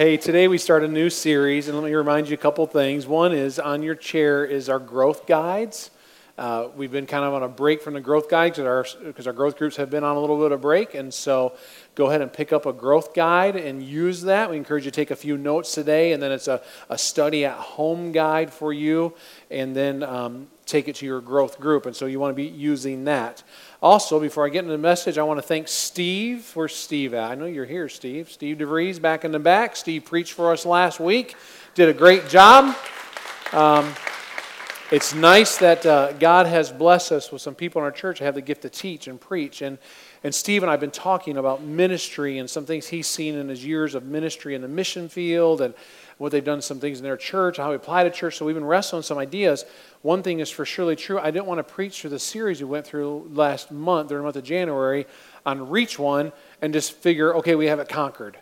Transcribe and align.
Hey, 0.00 0.16
today 0.16 0.48
we 0.48 0.56
start 0.56 0.82
a 0.82 0.88
new 0.88 1.10
series, 1.10 1.68
and 1.68 1.76
let 1.76 1.84
me 1.84 1.94
remind 1.94 2.30
you 2.30 2.32
a 2.32 2.38
couple 2.38 2.66
things. 2.66 3.06
One 3.06 3.34
is 3.34 3.58
on 3.58 3.82
your 3.82 3.94
chair 3.94 4.46
is 4.46 4.70
our 4.70 4.78
growth 4.78 5.26
guides. 5.26 5.90
Uh, 6.38 6.68
we've 6.74 6.90
been 6.90 7.04
kind 7.04 7.22
of 7.22 7.34
on 7.34 7.42
a 7.42 7.48
break 7.48 7.82
from 7.82 7.92
the 7.92 8.00
growth 8.00 8.30
guides 8.30 8.56
because 8.56 9.26
our, 9.26 9.32
our 9.32 9.36
growth 9.36 9.58
groups 9.58 9.76
have 9.76 9.90
been 9.90 10.02
on 10.02 10.16
a 10.16 10.18
little 10.18 10.38
bit 10.38 10.52
of 10.52 10.62
break, 10.62 10.94
and 10.94 11.12
so 11.12 11.54
go 11.96 12.06
ahead 12.06 12.22
and 12.22 12.32
pick 12.32 12.50
up 12.50 12.64
a 12.64 12.72
growth 12.72 13.12
guide 13.12 13.56
and 13.56 13.82
use 13.82 14.22
that. 14.22 14.48
We 14.48 14.56
encourage 14.56 14.86
you 14.86 14.90
to 14.90 14.96
take 14.96 15.10
a 15.10 15.16
few 15.16 15.36
notes 15.36 15.74
today, 15.74 16.12
and 16.12 16.22
then 16.22 16.32
it's 16.32 16.48
a, 16.48 16.62
a 16.88 16.96
study 16.96 17.44
at 17.44 17.58
home 17.58 18.10
guide 18.10 18.50
for 18.54 18.72
you, 18.72 19.14
and 19.50 19.76
then 19.76 20.02
um, 20.02 20.48
take 20.70 20.88
it 20.88 20.96
to 20.96 21.06
your 21.06 21.20
growth 21.20 21.58
group. 21.60 21.86
And 21.86 21.94
so 21.94 22.06
you 22.06 22.20
want 22.20 22.30
to 22.30 22.36
be 22.36 22.48
using 22.48 23.04
that. 23.04 23.42
Also, 23.82 24.20
before 24.20 24.46
I 24.46 24.48
get 24.48 24.60
into 24.60 24.72
the 24.72 24.78
message, 24.78 25.18
I 25.18 25.22
want 25.22 25.38
to 25.38 25.42
thank 25.42 25.68
Steve. 25.68 26.50
Where's 26.54 26.74
Steve 26.74 27.14
at? 27.14 27.30
I 27.30 27.34
know 27.34 27.46
you're 27.46 27.64
here, 27.64 27.88
Steve. 27.88 28.30
Steve 28.30 28.58
DeVries 28.58 29.00
back 29.00 29.24
in 29.24 29.32
the 29.32 29.38
back. 29.38 29.76
Steve 29.76 30.04
preached 30.04 30.32
for 30.32 30.52
us 30.52 30.64
last 30.64 31.00
week, 31.00 31.36
did 31.74 31.88
a 31.88 31.94
great 31.94 32.28
job. 32.28 32.76
Um, 33.52 33.92
it's 34.92 35.14
nice 35.14 35.56
that 35.58 35.86
uh, 35.86 36.12
God 36.14 36.46
has 36.46 36.72
blessed 36.72 37.12
us 37.12 37.30
with 37.30 37.40
some 37.42 37.54
people 37.54 37.80
in 37.80 37.84
our 37.84 37.92
church 37.92 38.18
who 38.18 38.24
have 38.24 38.34
the 38.34 38.40
gift 38.40 38.62
to 38.62 38.68
teach 38.68 39.06
and 39.06 39.20
preach. 39.20 39.62
And, 39.62 39.78
and 40.22 40.34
Steve 40.34 40.62
and 40.62 40.70
I 40.70 40.74
have 40.74 40.80
been 40.80 40.90
talking 40.90 41.38
about 41.38 41.62
ministry 41.62 42.38
and 42.38 42.48
some 42.48 42.66
things 42.66 42.88
he's 42.88 43.06
seen 43.06 43.34
in 43.34 43.48
his 43.48 43.64
years 43.64 43.94
of 43.94 44.04
ministry 44.04 44.54
in 44.54 44.60
the 44.60 44.68
mission 44.68 45.08
field 45.08 45.60
and 45.62 45.72
what 46.18 46.32
they've 46.32 46.44
done, 46.44 46.60
some 46.60 46.78
things 46.78 46.98
in 46.98 47.04
their 47.04 47.16
church, 47.16 47.56
how 47.56 47.70
we 47.70 47.76
apply 47.76 48.04
to 48.04 48.10
church. 48.10 48.36
So 48.36 48.44
we've 48.44 48.54
been 48.54 48.64
wrestling 48.64 49.02
some 49.02 49.16
ideas. 49.16 49.64
One 50.02 50.22
thing 50.22 50.40
is 50.40 50.50
for 50.50 50.66
surely 50.66 50.94
true. 50.94 51.18
I 51.18 51.30
didn't 51.30 51.46
want 51.46 51.58
to 51.58 51.64
preach 51.64 52.02
through 52.02 52.10
the 52.10 52.18
series 52.18 52.60
we 52.60 52.66
went 52.66 52.86
through 52.86 53.30
last 53.32 53.72
month, 53.72 54.10
during 54.10 54.20
the 54.20 54.26
month 54.26 54.36
of 54.36 54.44
January, 54.44 55.06
on 55.46 55.70
Reach 55.70 55.98
One 55.98 56.32
and 56.60 56.74
just 56.74 56.92
figure, 56.92 57.34
okay, 57.36 57.54
we 57.54 57.66
have 57.66 57.78
it 57.78 57.88
conquered. 57.88 58.36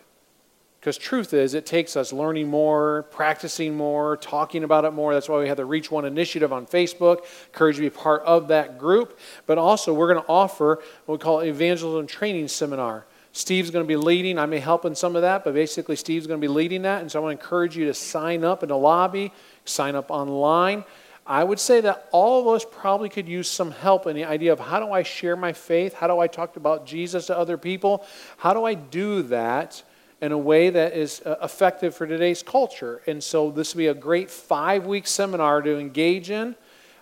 Because 0.79 0.97
truth 0.97 1.33
is, 1.33 1.55
it 1.55 1.65
takes 1.65 1.97
us 1.97 2.13
learning 2.13 2.47
more, 2.47 3.03
practicing 3.11 3.75
more, 3.75 4.15
talking 4.15 4.63
about 4.63 4.85
it 4.85 4.91
more. 4.91 5.13
That's 5.13 5.27
why 5.27 5.39
we 5.39 5.49
have 5.49 5.57
the 5.57 5.65
Reach 5.65 5.91
One 5.91 6.05
initiative 6.05 6.53
on 6.53 6.65
Facebook. 6.65 7.25
Encourage 7.47 7.77
you 7.77 7.83
to 7.83 7.93
be 7.93 7.97
part 7.97 8.21
of 8.21 8.47
that 8.47 8.77
group. 8.77 9.19
But 9.45 9.57
also, 9.57 9.93
we're 9.93 10.11
going 10.13 10.23
to 10.23 10.29
offer 10.29 10.81
what 11.05 11.19
we 11.19 11.21
call 11.21 11.41
evangelism 11.41 12.07
training 12.07 12.47
seminar. 12.47 13.05
Steve's 13.33 13.71
going 13.71 13.83
to 13.83 13.87
be 13.87 13.97
leading. 13.97 14.39
I 14.39 14.45
may 14.45 14.59
help 14.59 14.85
in 14.85 14.95
some 14.95 15.17
of 15.17 15.21
that, 15.23 15.43
but 15.43 15.53
basically, 15.53 15.97
Steve's 15.97 16.27
going 16.27 16.39
to 16.39 16.41
be 16.41 16.51
leading 16.51 16.83
that. 16.83 17.01
And 17.01 17.11
so 17.11 17.19
I 17.19 17.23
want 17.23 17.37
to 17.37 17.43
encourage 17.43 17.75
you 17.75 17.85
to 17.85 17.93
sign 17.93 18.45
up 18.45 18.63
in 18.63 18.69
the 18.69 18.77
lobby, 18.77 19.33
sign 19.65 19.95
up 19.95 20.09
online. 20.09 20.85
I 21.27 21.43
would 21.43 21.59
say 21.59 21.81
that 21.81 22.07
all 22.11 22.39
of 22.39 22.47
us 22.47 22.65
probably 22.69 23.09
could 23.09 23.27
use 23.27 23.49
some 23.49 23.71
help 23.71 24.07
in 24.07 24.15
the 24.15 24.23
idea 24.23 24.53
of 24.53 24.59
how 24.59 24.79
do 24.79 24.91
I 24.93 25.03
share 25.03 25.35
my 25.35 25.51
faith? 25.51 25.93
How 25.93 26.07
do 26.07 26.19
I 26.19 26.27
talk 26.27 26.55
about 26.55 26.87
Jesus 26.87 27.27
to 27.27 27.37
other 27.37 27.57
people? 27.57 28.05
How 28.37 28.53
do 28.53 28.63
I 28.63 28.73
do 28.73 29.23
that 29.23 29.83
in 30.21 30.31
a 30.31 30.37
way 30.37 30.69
that 30.69 30.93
is 30.93 31.21
uh, 31.25 31.35
effective 31.41 31.95
for 31.95 32.05
today's 32.07 32.43
culture? 32.43 33.01
And 33.07 33.23
so 33.23 33.51
this 33.51 33.73
will 33.73 33.79
be 33.79 33.87
a 33.87 33.93
great 33.93 34.29
five 34.29 34.85
week 34.85 35.07
seminar 35.07 35.61
to 35.61 35.79
engage 35.79 36.29
in. 36.29 36.55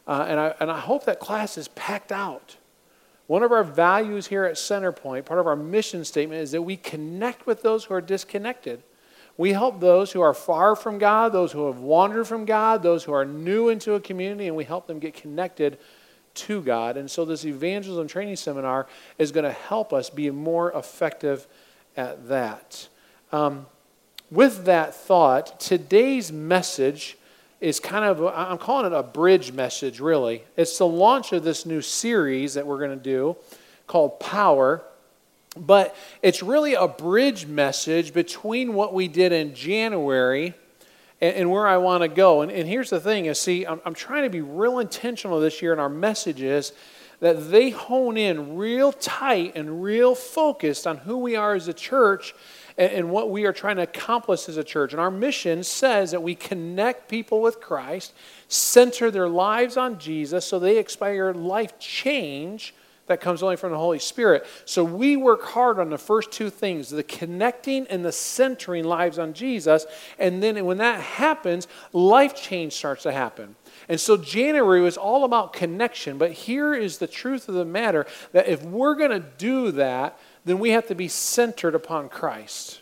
Uh, 0.07 0.25
and, 0.27 0.39
I, 0.39 0.55
and 0.59 0.71
I 0.71 0.79
hope 0.79 1.05
that 1.05 1.19
class 1.19 1.57
is 1.57 1.67
packed 1.69 2.11
out. 2.11 2.55
One 3.27 3.43
of 3.43 3.51
our 3.51 3.63
values 3.63 4.27
here 4.27 4.45
at 4.45 4.55
Centerpoint, 4.55 5.25
part 5.25 5.39
of 5.39 5.47
our 5.47 5.55
mission 5.55 6.05
statement, 6.05 6.41
is 6.41 6.51
that 6.51 6.61
we 6.61 6.77
connect 6.77 7.45
with 7.45 7.61
those 7.61 7.83
who 7.83 7.93
are 7.93 8.01
disconnected. 8.01 8.81
We 9.35 9.51
help 9.51 9.79
those 9.79 10.11
who 10.13 10.21
are 10.21 10.33
far 10.33 10.75
from 10.75 10.97
God, 10.97 11.33
those 11.33 11.51
who 11.51 11.67
have 11.67 11.79
wandered 11.79 12.25
from 12.25 12.45
God, 12.45 12.81
those 12.81 13.03
who 13.03 13.11
are 13.11 13.25
new 13.25 13.69
into 13.69 13.93
a 13.93 13.99
community, 13.99 14.47
and 14.47 14.55
we 14.55 14.63
help 14.63 14.87
them 14.87 14.99
get 14.99 15.13
connected 15.13 15.77
to 16.35 16.61
God. 16.61 16.97
And 16.97 17.11
so, 17.11 17.25
this 17.25 17.45
evangelism 17.45 18.07
training 18.07 18.37
seminar 18.37 18.87
is 19.17 19.31
going 19.31 19.43
to 19.43 19.51
help 19.51 19.93
us 19.93 20.09
be 20.09 20.31
more 20.31 20.71
effective 20.71 21.47
at 21.95 22.27
that. 22.29 22.87
Um, 23.31 23.65
with 24.31 24.65
that 24.65 24.95
thought, 24.95 25.59
today's 25.59 26.31
message 26.31 27.17
is 27.59 27.79
kind 27.79 28.05
of, 28.05 28.21
I'm 28.23 28.57
calling 28.57 28.91
it 28.91 28.95
a 28.95 29.03
bridge 29.03 29.51
message, 29.51 29.99
really. 29.99 30.43
It's 30.55 30.77
the 30.77 30.87
launch 30.87 31.33
of 31.33 31.43
this 31.43 31.65
new 31.65 31.81
series 31.81 32.53
that 32.53 32.67
we're 32.67 32.77
going 32.77 32.97
to 32.97 33.03
do 33.03 33.35
called 33.87 34.19
Power. 34.19 34.83
But 35.55 35.95
it's 36.21 36.43
really 36.43 36.75
a 36.75 36.87
bridge 36.87 37.47
message 37.47 38.13
between 38.13 38.73
what 38.73 38.93
we 38.93 39.07
did 39.07 39.31
in 39.31 39.55
January 39.55 40.53
and, 41.19 41.35
and 41.35 41.51
where 41.51 41.67
I 41.67 41.77
want 41.77 42.03
to 42.03 42.07
go. 42.07 42.41
And, 42.41 42.51
and, 42.51 42.67
here's 42.67 42.91
the 42.91 42.99
thing 42.99 43.25
is, 43.25 43.41
see, 43.41 43.65
I'm, 43.65 43.81
I'm 43.85 43.95
trying 43.95 44.23
to 44.23 44.29
be 44.29 44.41
real 44.41 44.79
intentional 44.79 45.39
this 45.39 45.61
year 45.61 45.73
in 45.73 45.79
our 45.79 45.89
messages 45.89 46.73
that 47.21 47.49
they 47.49 47.71
hone 47.71 48.17
in 48.17 48.57
real 48.57 48.91
tight 48.91 49.53
and 49.55 49.81
real 49.81 50.13
focused 50.13 50.85
on 50.85 50.97
who 50.97 51.17
we 51.17 51.35
are 51.35 51.55
as 51.55 51.67
a 51.67 51.73
church 51.73 52.35
and, 52.77 52.91
and 52.91 53.09
what 53.09 53.29
we 53.29 53.45
are 53.45 53.53
trying 53.53 53.77
to 53.77 53.83
accomplish 53.83 54.47
as 54.49 54.57
a 54.57 54.63
church. 54.63 54.93
And 54.93 54.99
our 54.99 55.11
mission 55.11 55.63
says 55.63 56.11
that 56.11 56.23
we 56.23 56.35
connect 56.35 57.09
people 57.09 57.41
with 57.41 57.59
Christ, 57.59 58.13
center 58.47 59.11
their 59.11 59.29
lives 59.29 59.77
on 59.77 59.99
Jesus 59.99 60.45
so 60.45 60.59
they 60.59 60.77
experience 60.77 61.37
life 61.37 61.77
change 61.79 62.73
that 63.07 63.21
comes 63.21 63.41
only 63.41 63.55
from 63.55 63.71
the 63.71 63.77
Holy 63.77 63.99
Spirit. 63.99 64.45
So 64.65 64.83
we 64.83 65.15
work 65.15 65.43
hard 65.43 65.79
on 65.79 65.89
the 65.89 65.97
first 65.97 66.31
two 66.31 66.49
things 66.49 66.89
the 66.89 67.03
connecting 67.03 67.87
and 67.87 68.05
the 68.05 68.11
centering 68.11 68.83
lives 68.83 69.17
on 69.17 69.33
Jesus. 69.33 69.85
And 70.19 70.43
then 70.43 70.63
when 70.65 70.77
that 70.77 71.01
happens, 71.01 71.67
life 71.93 72.35
change 72.35 72.73
starts 72.73 73.03
to 73.03 73.11
happen. 73.11 73.55
And 73.89 73.99
so 73.99 74.17
January 74.17 74.81
was 74.81 74.97
all 74.97 75.23
about 75.23 75.53
connection. 75.53 76.17
But 76.17 76.33
here 76.33 76.73
is 76.73 76.97
the 76.97 77.07
truth 77.07 77.47
of 77.47 77.55
the 77.55 77.65
matter 77.65 78.05
that 78.33 78.47
if 78.47 78.63
we're 78.63 78.95
going 78.95 79.11
to 79.11 79.25
do 79.37 79.71
that, 79.71 80.19
then 80.47 80.59
we 80.59 80.71
have 80.71 80.87
to 80.87 80.95
be 80.95 81.07
centered 81.07 81.75
upon 81.75 82.09
Christ. 82.09 82.81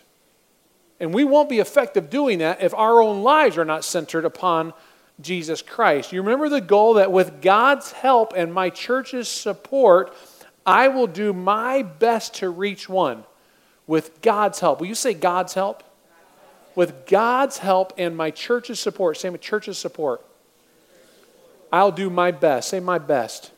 And 1.00 1.14
we 1.14 1.24
won't 1.24 1.50
be 1.50 1.60
effective 1.60 2.10
doing 2.10 2.40
that 2.40 2.62
if 2.62 2.74
our 2.74 3.02
own 3.02 3.24
lives 3.24 3.58
are 3.58 3.66
not 3.66 3.84
centered 3.84 4.26
upon 4.26 4.74
Jesus 5.22 5.62
Christ. 5.62 6.12
You 6.12 6.22
remember 6.22 6.50
the 6.50 6.62
goal 6.62 6.96
that 6.96 7.12
with 7.12 7.42
God's 7.42 7.92
help 7.92 8.34
and 8.36 8.54
my 8.54 8.70
church's 8.70 9.28
support, 9.28 10.16
I 10.66 10.88
will 10.88 11.08
do 11.08 11.34
my 11.34 11.82
best 11.82 12.36
to 12.36 12.50
reach 12.50 12.90
one. 12.90 13.24
With 13.88 14.22
God's 14.22 14.60
help. 14.60 14.80
Will 14.80 14.88
you 14.88 14.96
say 14.96 15.14
God's 15.14 15.54
help? 15.54 15.84
With 16.74 17.06
God's 17.06 17.60
help 17.60 17.94
and 17.98 18.18
my 18.18 18.32
church's 18.32 18.80
support, 18.80 19.18
say 19.18 19.30
my 19.30 19.38
church's 19.38 19.78
support, 19.78 20.26
I'll 21.72 21.92
do 21.92 22.10
my 22.10 22.32
best. 22.32 22.70
Say 22.70 22.80
my 22.80 22.98
best 22.98 23.52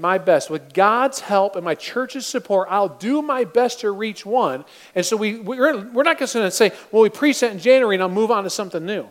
my 0.00 0.18
best. 0.18 0.50
With 0.50 0.72
God's 0.72 1.20
help 1.20 1.56
and 1.56 1.64
my 1.64 1.74
church's 1.74 2.26
support, 2.26 2.68
I'll 2.70 2.88
do 2.88 3.22
my 3.22 3.44
best 3.44 3.80
to 3.80 3.90
reach 3.90 4.24
one. 4.24 4.64
And 4.94 5.04
so 5.04 5.16
we, 5.16 5.38
we're, 5.38 5.88
we're 5.90 6.02
not 6.02 6.18
just 6.18 6.34
going 6.34 6.46
to 6.46 6.50
say, 6.50 6.72
well, 6.90 7.02
we 7.02 7.10
preach 7.10 7.40
that 7.40 7.52
in 7.52 7.58
January 7.58 7.96
and 7.96 8.02
I'll 8.02 8.08
move 8.08 8.30
on 8.30 8.44
to 8.44 8.50
something 8.50 8.84
new. 8.84 9.08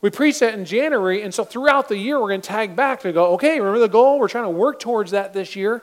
We 0.00 0.10
preach 0.10 0.38
that 0.40 0.54
in 0.54 0.64
January, 0.66 1.22
and 1.22 1.34
so 1.34 1.42
throughout 1.42 1.88
the 1.88 1.96
year, 1.96 2.20
we're 2.20 2.28
going 2.28 2.42
to 2.42 2.46
tag 2.46 2.76
back 2.76 3.00
to 3.00 3.12
go, 3.12 3.32
okay, 3.34 3.58
remember 3.58 3.80
the 3.80 3.88
goal? 3.88 4.20
We're 4.20 4.28
trying 4.28 4.44
to 4.44 4.50
work 4.50 4.78
towards 4.78 5.12
that 5.12 5.32
this 5.32 5.56
year. 5.56 5.82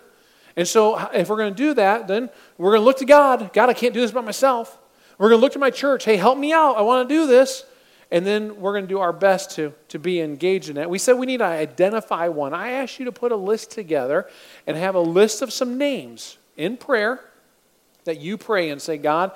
And 0.56 0.68
so 0.68 0.98
if 1.14 1.30
we're 1.30 1.38
going 1.38 1.54
to 1.54 1.58
do 1.58 1.74
that, 1.74 2.08
then 2.08 2.30
we're 2.58 2.72
going 2.72 2.82
to 2.82 2.86
look 2.86 3.00
to 3.00 3.06
God. 3.06 3.52
God, 3.54 3.70
I 3.70 3.74
can't 3.74 3.94
do 3.94 4.02
this 4.02 4.12
by 4.12 4.22
myself. 4.22 4.78
We're 5.18 5.30
going 5.30 5.40
to 5.40 5.42
look 5.42 5.54
to 5.54 5.60
my 5.60 5.72
church. 5.72 6.06
Hey, 6.06 6.16
help 6.18 6.38
me 6.38 6.54
out. 6.54 6.78
I 6.78 6.82
want 6.84 7.10
to 7.10 7.14
do 7.14 7.26
this 7.26 7.66
and 8.14 8.24
then 8.28 8.62
we're 8.62 8.74
going 8.74 8.84
to 8.84 8.88
do 8.88 9.00
our 9.00 9.12
best 9.12 9.50
to, 9.56 9.74
to 9.88 9.98
be 9.98 10.22
engaged 10.22 10.70
in 10.70 10.78
it. 10.78 10.88
We 10.88 11.00
said 11.00 11.14
we 11.14 11.26
need 11.26 11.38
to 11.38 11.46
identify 11.46 12.28
one. 12.28 12.54
I 12.54 12.74
asked 12.74 13.00
you 13.00 13.06
to 13.06 13.12
put 13.12 13.32
a 13.32 13.36
list 13.36 13.72
together 13.72 14.30
and 14.68 14.78
have 14.78 14.94
a 14.94 15.00
list 15.00 15.42
of 15.42 15.52
some 15.52 15.80
names 15.80 16.38
in 16.56 16.78
prayer 16.78 17.20
that 18.04 18.20
you 18.20 18.38
pray 18.38 18.70
and 18.70 18.80
say, 18.80 19.00
God, 19.00 19.32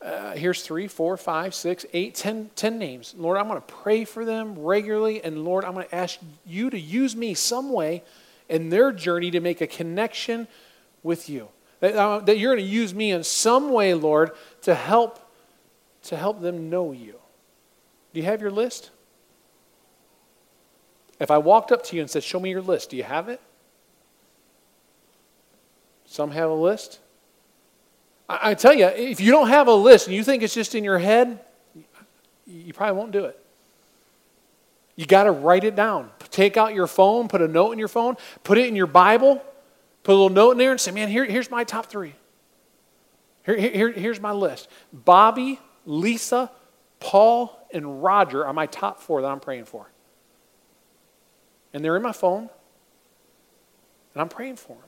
uh, 0.00 0.34
here's 0.34 0.62
three, 0.62 0.86
four, 0.86 1.16
five, 1.16 1.56
six, 1.56 1.84
eight, 1.92 2.14
ten, 2.14 2.50
ten 2.54 2.78
names. 2.78 3.16
Lord, 3.18 3.36
I'm 3.36 3.48
going 3.48 3.60
to 3.60 3.66
pray 3.66 4.04
for 4.04 4.24
them 4.24 4.56
regularly, 4.56 5.24
and 5.24 5.44
Lord, 5.44 5.64
I'm 5.64 5.74
going 5.74 5.88
to 5.88 5.94
ask 5.94 6.20
you 6.46 6.70
to 6.70 6.78
use 6.78 7.16
me 7.16 7.34
some 7.34 7.72
way 7.72 8.04
in 8.48 8.68
their 8.68 8.92
journey 8.92 9.32
to 9.32 9.40
make 9.40 9.60
a 9.60 9.66
connection 9.66 10.46
with 11.02 11.28
you. 11.28 11.48
That, 11.80 11.96
uh, 11.96 12.20
that 12.20 12.38
you're 12.38 12.54
going 12.54 12.64
to 12.64 12.70
use 12.70 12.94
me 12.94 13.10
in 13.10 13.24
some 13.24 13.72
way, 13.72 13.92
Lord, 13.94 14.30
to 14.62 14.76
help 14.76 15.24
to 16.04 16.16
help 16.16 16.40
them 16.40 16.70
know 16.70 16.92
you. 16.92 17.16
Do 18.18 18.22
you 18.22 18.28
have 18.28 18.40
your 18.40 18.50
list? 18.50 18.90
If 21.20 21.30
I 21.30 21.38
walked 21.38 21.70
up 21.70 21.84
to 21.84 21.94
you 21.94 22.02
and 22.02 22.10
said, 22.10 22.24
Show 22.24 22.40
me 22.40 22.50
your 22.50 22.62
list, 22.62 22.90
do 22.90 22.96
you 22.96 23.04
have 23.04 23.28
it? 23.28 23.40
Some 26.04 26.32
have 26.32 26.50
a 26.50 26.54
list. 26.54 26.98
I, 28.28 28.50
I 28.50 28.54
tell 28.54 28.74
you, 28.74 28.86
if 28.86 29.20
you 29.20 29.30
don't 29.30 29.46
have 29.46 29.68
a 29.68 29.72
list 29.72 30.08
and 30.08 30.16
you 30.16 30.24
think 30.24 30.42
it's 30.42 30.52
just 30.52 30.74
in 30.74 30.82
your 30.82 30.98
head, 30.98 31.38
you 32.44 32.72
probably 32.72 32.98
won't 32.98 33.12
do 33.12 33.26
it. 33.26 33.40
You 34.96 35.06
got 35.06 35.22
to 35.22 35.30
write 35.30 35.62
it 35.62 35.76
down. 35.76 36.10
Take 36.32 36.56
out 36.56 36.74
your 36.74 36.88
phone, 36.88 37.28
put 37.28 37.40
a 37.40 37.46
note 37.46 37.70
in 37.70 37.78
your 37.78 37.86
phone, 37.86 38.16
put 38.42 38.58
it 38.58 38.66
in 38.66 38.74
your 38.74 38.88
Bible, 38.88 39.40
put 40.02 40.10
a 40.10 40.16
little 40.16 40.28
note 40.28 40.50
in 40.50 40.58
there 40.58 40.72
and 40.72 40.80
say, 40.80 40.90
Man, 40.90 41.08
here, 41.08 41.24
here's 41.24 41.52
my 41.52 41.62
top 41.62 41.86
three. 41.86 42.14
Here, 43.46 43.56
here, 43.56 43.92
here's 43.92 44.20
my 44.20 44.32
list 44.32 44.66
Bobby, 44.92 45.60
Lisa, 45.86 46.50
Paul, 46.98 47.54
and 47.72 48.02
Roger 48.02 48.46
are 48.46 48.52
my 48.52 48.66
top 48.66 49.00
four 49.00 49.22
that 49.22 49.28
I'm 49.28 49.40
praying 49.40 49.64
for. 49.64 49.90
And 51.72 51.84
they're 51.84 51.96
in 51.96 52.02
my 52.02 52.12
phone, 52.12 52.48
and 54.14 54.22
I'm 54.22 54.28
praying 54.28 54.56
for 54.56 54.74
them. 54.74 54.84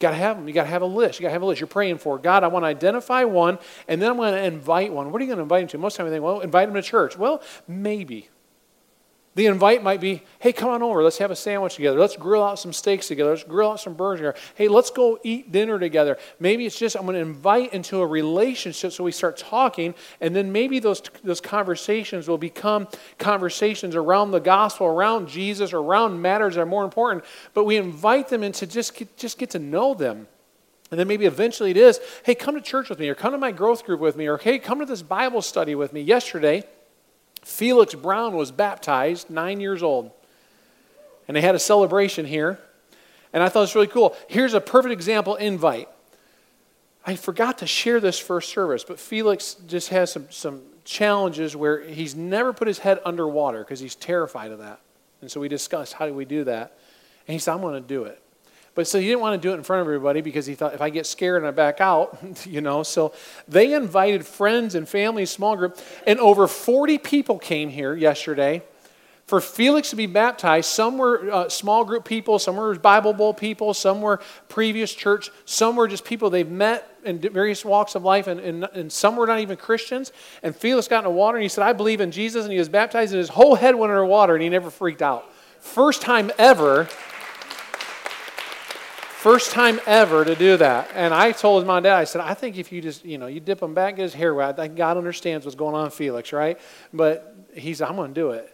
You 0.00 0.08
got 0.08 0.10
to 0.10 0.16
have 0.16 0.36
them. 0.36 0.48
You 0.48 0.54
got 0.54 0.64
to 0.64 0.70
have 0.70 0.82
a 0.82 0.86
list. 0.86 1.20
You 1.20 1.22
got 1.22 1.28
to 1.28 1.32
have 1.32 1.42
a 1.42 1.46
list. 1.46 1.60
You're 1.60 1.68
praying 1.68 1.98
for 1.98 2.18
God. 2.18 2.42
I 2.42 2.48
want 2.48 2.64
to 2.64 2.66
identify 2.66 3.24
one, 3.24 3.58
and 3.86 4.02
then 4.02 4.10
I'm 4.10 4.16
going 4.16 4.34
to 4.34 4.42
invite 4.42 4.92
one. 4.92 5.12
What 5.12 5.20
are 5.20 5.24
you 5.24 5.28
going 5.28 5.38
to 5.38 5.44
invite 5.44 5.62
him 5.62 5.68
to? 5.68 5.78
Most 5.78 5.96
time, 5.96 6.06
I 6.06 6.10
think, 6.10 6.24
well, 6.24 6.40
invite 6.40 6.68
him 6.68 6.74
to 6.74 6.82
church. 6.82 7.16
Well, 7.16 7.40
maybe. 7.68 8.28
The 9.34 9.46
invite 9.46 9.82
might 9.82 10.00
be, 10.00 10.22
hey, 10.40 10.52
come 10.52 10.68
on 10.68 10.82
over. 10.82 11.02
Let's 11.02 11.16
have 11.16 11.30
a 11.30 11.36
sandwich 11.36 11.76
together. 11.76 11.98
Let's 11.98 12.16
grill 12.16 12.44
out 12.44 12.58
some 12.58 12.72
steaks 12.74 13.08
together. 13.08 13.30
Let's 13.30 13.44
grill 13.44 13.70
out 13.70 13.80
some 13.80 13.94
burgers. 13.94 14.36
Hey, 14.56 14.68
let's 14.68 14.90
go 14.90 15.18
eat 15.22 15.50
dinner 15.50 15.78
together. 15.78 16.18
Maybe 16.38 16.66
it's 16.66 16.78
just 16.78 16.96
I'm 16.96 17.06
going 17.06 17.14
to 17.14 17.20
invite 17.20 17.72
into 17.72 18.02
a 18.02 18.06
relationship 18.06 18.92
so 18.92 19.04
we 19.04 19.12
start 19.12 19.38
talking, 19.38 19.94
and 20.20 20.36
then 20.36 20.52
maybe 20.52 20.80
those, 20.80 21.00
those 21.24 21.40
conversations 21.40 22.28
will 22.28 22.36
become 22.36 22.88
conversations 23.18 23.96
around 23.96 24.32
the 24.32 24.38
gospel, 24.38 24.86
around 24.86 25.28
Jesus, 25.28 25.72
around 25.72 26.20
matters 26.20 26.56
that 26.56 26.60
are 26.60 26.66
more 26.66 26.84
important. 26.84 27.24
But 27.54 27.64
we 27.64 27.78
invite 27.78 28.28
them 28.28 28.42
into 28.42 28.66
just 28.66 28.94
get, 28.94 29.16
just 29.16 29.38
get 29.38 29.48
to 29.50 29.58
know 29.58 29.94
them. 29.94 30.28
And 30.90 31.00
then 31.00 31.08
maybe 31.08 31.24
eventually 31.24 31.70
it 31.70 31.78
is, 31.78 32.00
hey, 32.22 32.34
come 32.34 32.54
to 32.54 32.60
church 32.60 32.90
with 32.90 32.98
me, 32.98 33.08
or 33.08 33.14
come 33.14 33.32
to 33.32 33.38
my 33.38 33.50
growth 33.50 33.86
group 33.86 33.98
with 33.98 34.14
me, 34.14 34.26
or 34.26 34.36
hey, 34.36 34.58
come 34.58 34.78
to 34.80 34.84
this 34.84 35.00
Bible 35.00 35.40
study 35.40 35.74
with 35.74 35.94
me. 35.94 36.02
Yesterday, 36.02 36.64
Felix 37.42 37.94
Brown 37.94 38.34
was 38.36 38.50
baptized, 38.50 39.28
nine 39.28 39.60
years 39.60 39.82
old. 39.82 40.10
And 41.28 41.36
they 41.36 41.40
had 41.40 41.54
a 41.54 41.58
celebration 41.58 42.24
here. 42.24 42.58
And 43.32 43.42
I 43.42 43.48
thought 43.48 43.60
it 43.60 43.62
was 43.62 43.74
really 43.74 43.86
cool. 43.88 44.16
Here's 44.28 44.54
a 44.54 44.60
perfect 44.60 44.92
example 44.92 45.36
invite. 45.36 45.88
I 47.04 47.16
forgot 47.16 47.58
to 47.58 47.66
share 47.66 47.98
this 47.98 48.18
first 48.18 48.50
service, 48.50 48.84
but 48.84 49.00
Felix 49.00 49.54
just 49.66 49.88
has 49.88 50.12
some, 50.12 50.30
some 50.30 50.62
challenges 50.84 51.56
where 51.56 51.82
he's 51.82 52.14
never 52.14 52.52
put 52.52 52.68
his 52.68 52.78
head 52.78 53.00
underwater 53.04 53.60
because 53.64 53.80
he's 53.80 53.96
terrified 53.96 54.52
of 54.52 54.60
that. 54.60 54.80
And 55.20 55.30
so 55.30 55.40
we 55.40 55.48
discussed 55.48 55.94
how 55.94 56.06
do 56.06 56.14
we 56.14 56.24
do 56.24 56.44
that. 56.44 56.78
And 57.26 57.32
he 57.32 57.38
said, 57.38 57.54
I'm 57.54 57.60
going 57.60 57.80
to 57.80 57.88
do 57.88 58.04
it. 58.04 58.21
But 58.74 58.86
so 58.88 58.98
he 58.98 59.06
didn't 59.06 59.20
want 59.20 59.40
to 59.40 59.46
do 59.46 59.52
it 59.52 59.56
in 59.56 59.62
front 59.62 59.82
of 59.82 59.86
everybody 59.86 60.22
because 60.22 60.46
he 60.46 60.54
thought 60.54 60.72
if 60.72 60.80
I 60.80 60.88
get 60.88 61.06
scared 61.06 61.42
and 61.42 61.46
I 61.46 61.50
back 61.50 61.80
out, 61.80 62.18
you 62.46 62.60
know. 62.60 62.82
So 62.82 63.12
they 63.46 63.74
invited 63.74 64.26
friends 64.26 64.74
and 64.74 64.88
family, 64.88 65.26
small 65.26 65.56
group, 65.56 65.78
and 66.06 66.18
over 66.18 66.46
40 66.46 66.98
people 66.98 67.38
came 67.38 67.68
here 67.68 67.94
yesterday 67.94 68.62
for 69.26 69.40
Felix 69.40 69.90
to 69.90 69.96
be 69.96 70.06
baptized. 70.06 70.68
Some 70.68 70.98
were 70.98 71.30
uh, 71.30 71.48
small 71.48 71.84
group 71.84 72.04
people, 72.04 72.38
some 72.38 72.56
were 72.56 72.74
Bible 72.74 73.12
Bowl 73.12 73.32
people, 73.32 73.72
some 73.72 74.00
were 74.00 74.20
previous 74.48 74.92
church, 74.92 75.30
some 75.44 75.76
were 75.76 75.88
just 75.88 76.04
people 76.04 76.28
they've 76.28 76.48
met 76.48 76.88
in 77.04 77.18
various 77.18 77.64
walks 77.64 77.94
of 77.94 78.04
life, 78.04 78.26
and, 78.26 78.40
and, 78.40 78.64
and 78.74 78.92
some 78.92 79.16
were 79.16 79.26
not 79.26 79.40
even 79.40 79.56
Christians. 79.56 80.12
And 80.42 80.54
Felix 80.54 80.88
got 80.88 80.98
in 80.98 81.04
the 81.04 81.10
water 81.10 81.36
and 81.36 81.42
he 81.42 81.48
said, 81.48 81.64
I 81.64 81.72
believe 81.72 82.00
in 82.00 82.10
Jesus, 82.10 82.44
and 82.44 82.52
he 82.52 82.58
was 82.58 82.68
baptized, 82.68 83.12
and 83.12 83.18
his 83.18 83.30
whole 83.30 83.54
head 83.54 83.74
went 83.74 83.90
under 83.90 84.04
water, 84.04 84.34
and 84.34 84.42
he 84.42 84.48
never 84.48 84.70
freaked 84.70 85.02
out. 85.02 85.30
First 85.60 86.02
time 86.02 86.30
ever 86.38 86.88
First 89.22 89.52
time 89.52 89.78
ever 89.86 90.24
to 90.24 90.34
do 90.34 90.56
that. 90.56 90.90
And 90.96 91.14
I 91.14 91.30
told 91.30 91.64
mom 91.64 91.84
dad, 91.84 91.96
I 91.96 92.02
said, 92.02 92.22
I 92.22 92.34
think 92.34 92.58
if 92.58 92.72
you 92.72 92.80
just, 92.82 93.04
you 93.04 93.18
know, 93.18 93.28
you 93.28 93.38
dip 93.38 93.62
him 93.62 93.72
back, 93.72 93.94
get 93.94 94.02
his 94.02 94.14
hair 94.14 94.34
wet, 94.34 94.48
I 94.48 94.52
think 94.64 94.74
God 94.74 94.96
understands 94.96 95.46
what's 95.46 95.54
going 95.54 95.76
on 95.76 95.92
Felix, 95.92 96.32
right? 96.32 96.58
But 96.92 97.32
he 97.54 97.72
said, 97.72 97.86
I'm 97.86 97.94
going 97.94 98.12
to 98.12 98.20
do 98.20 98.30
it. 98.32 98.52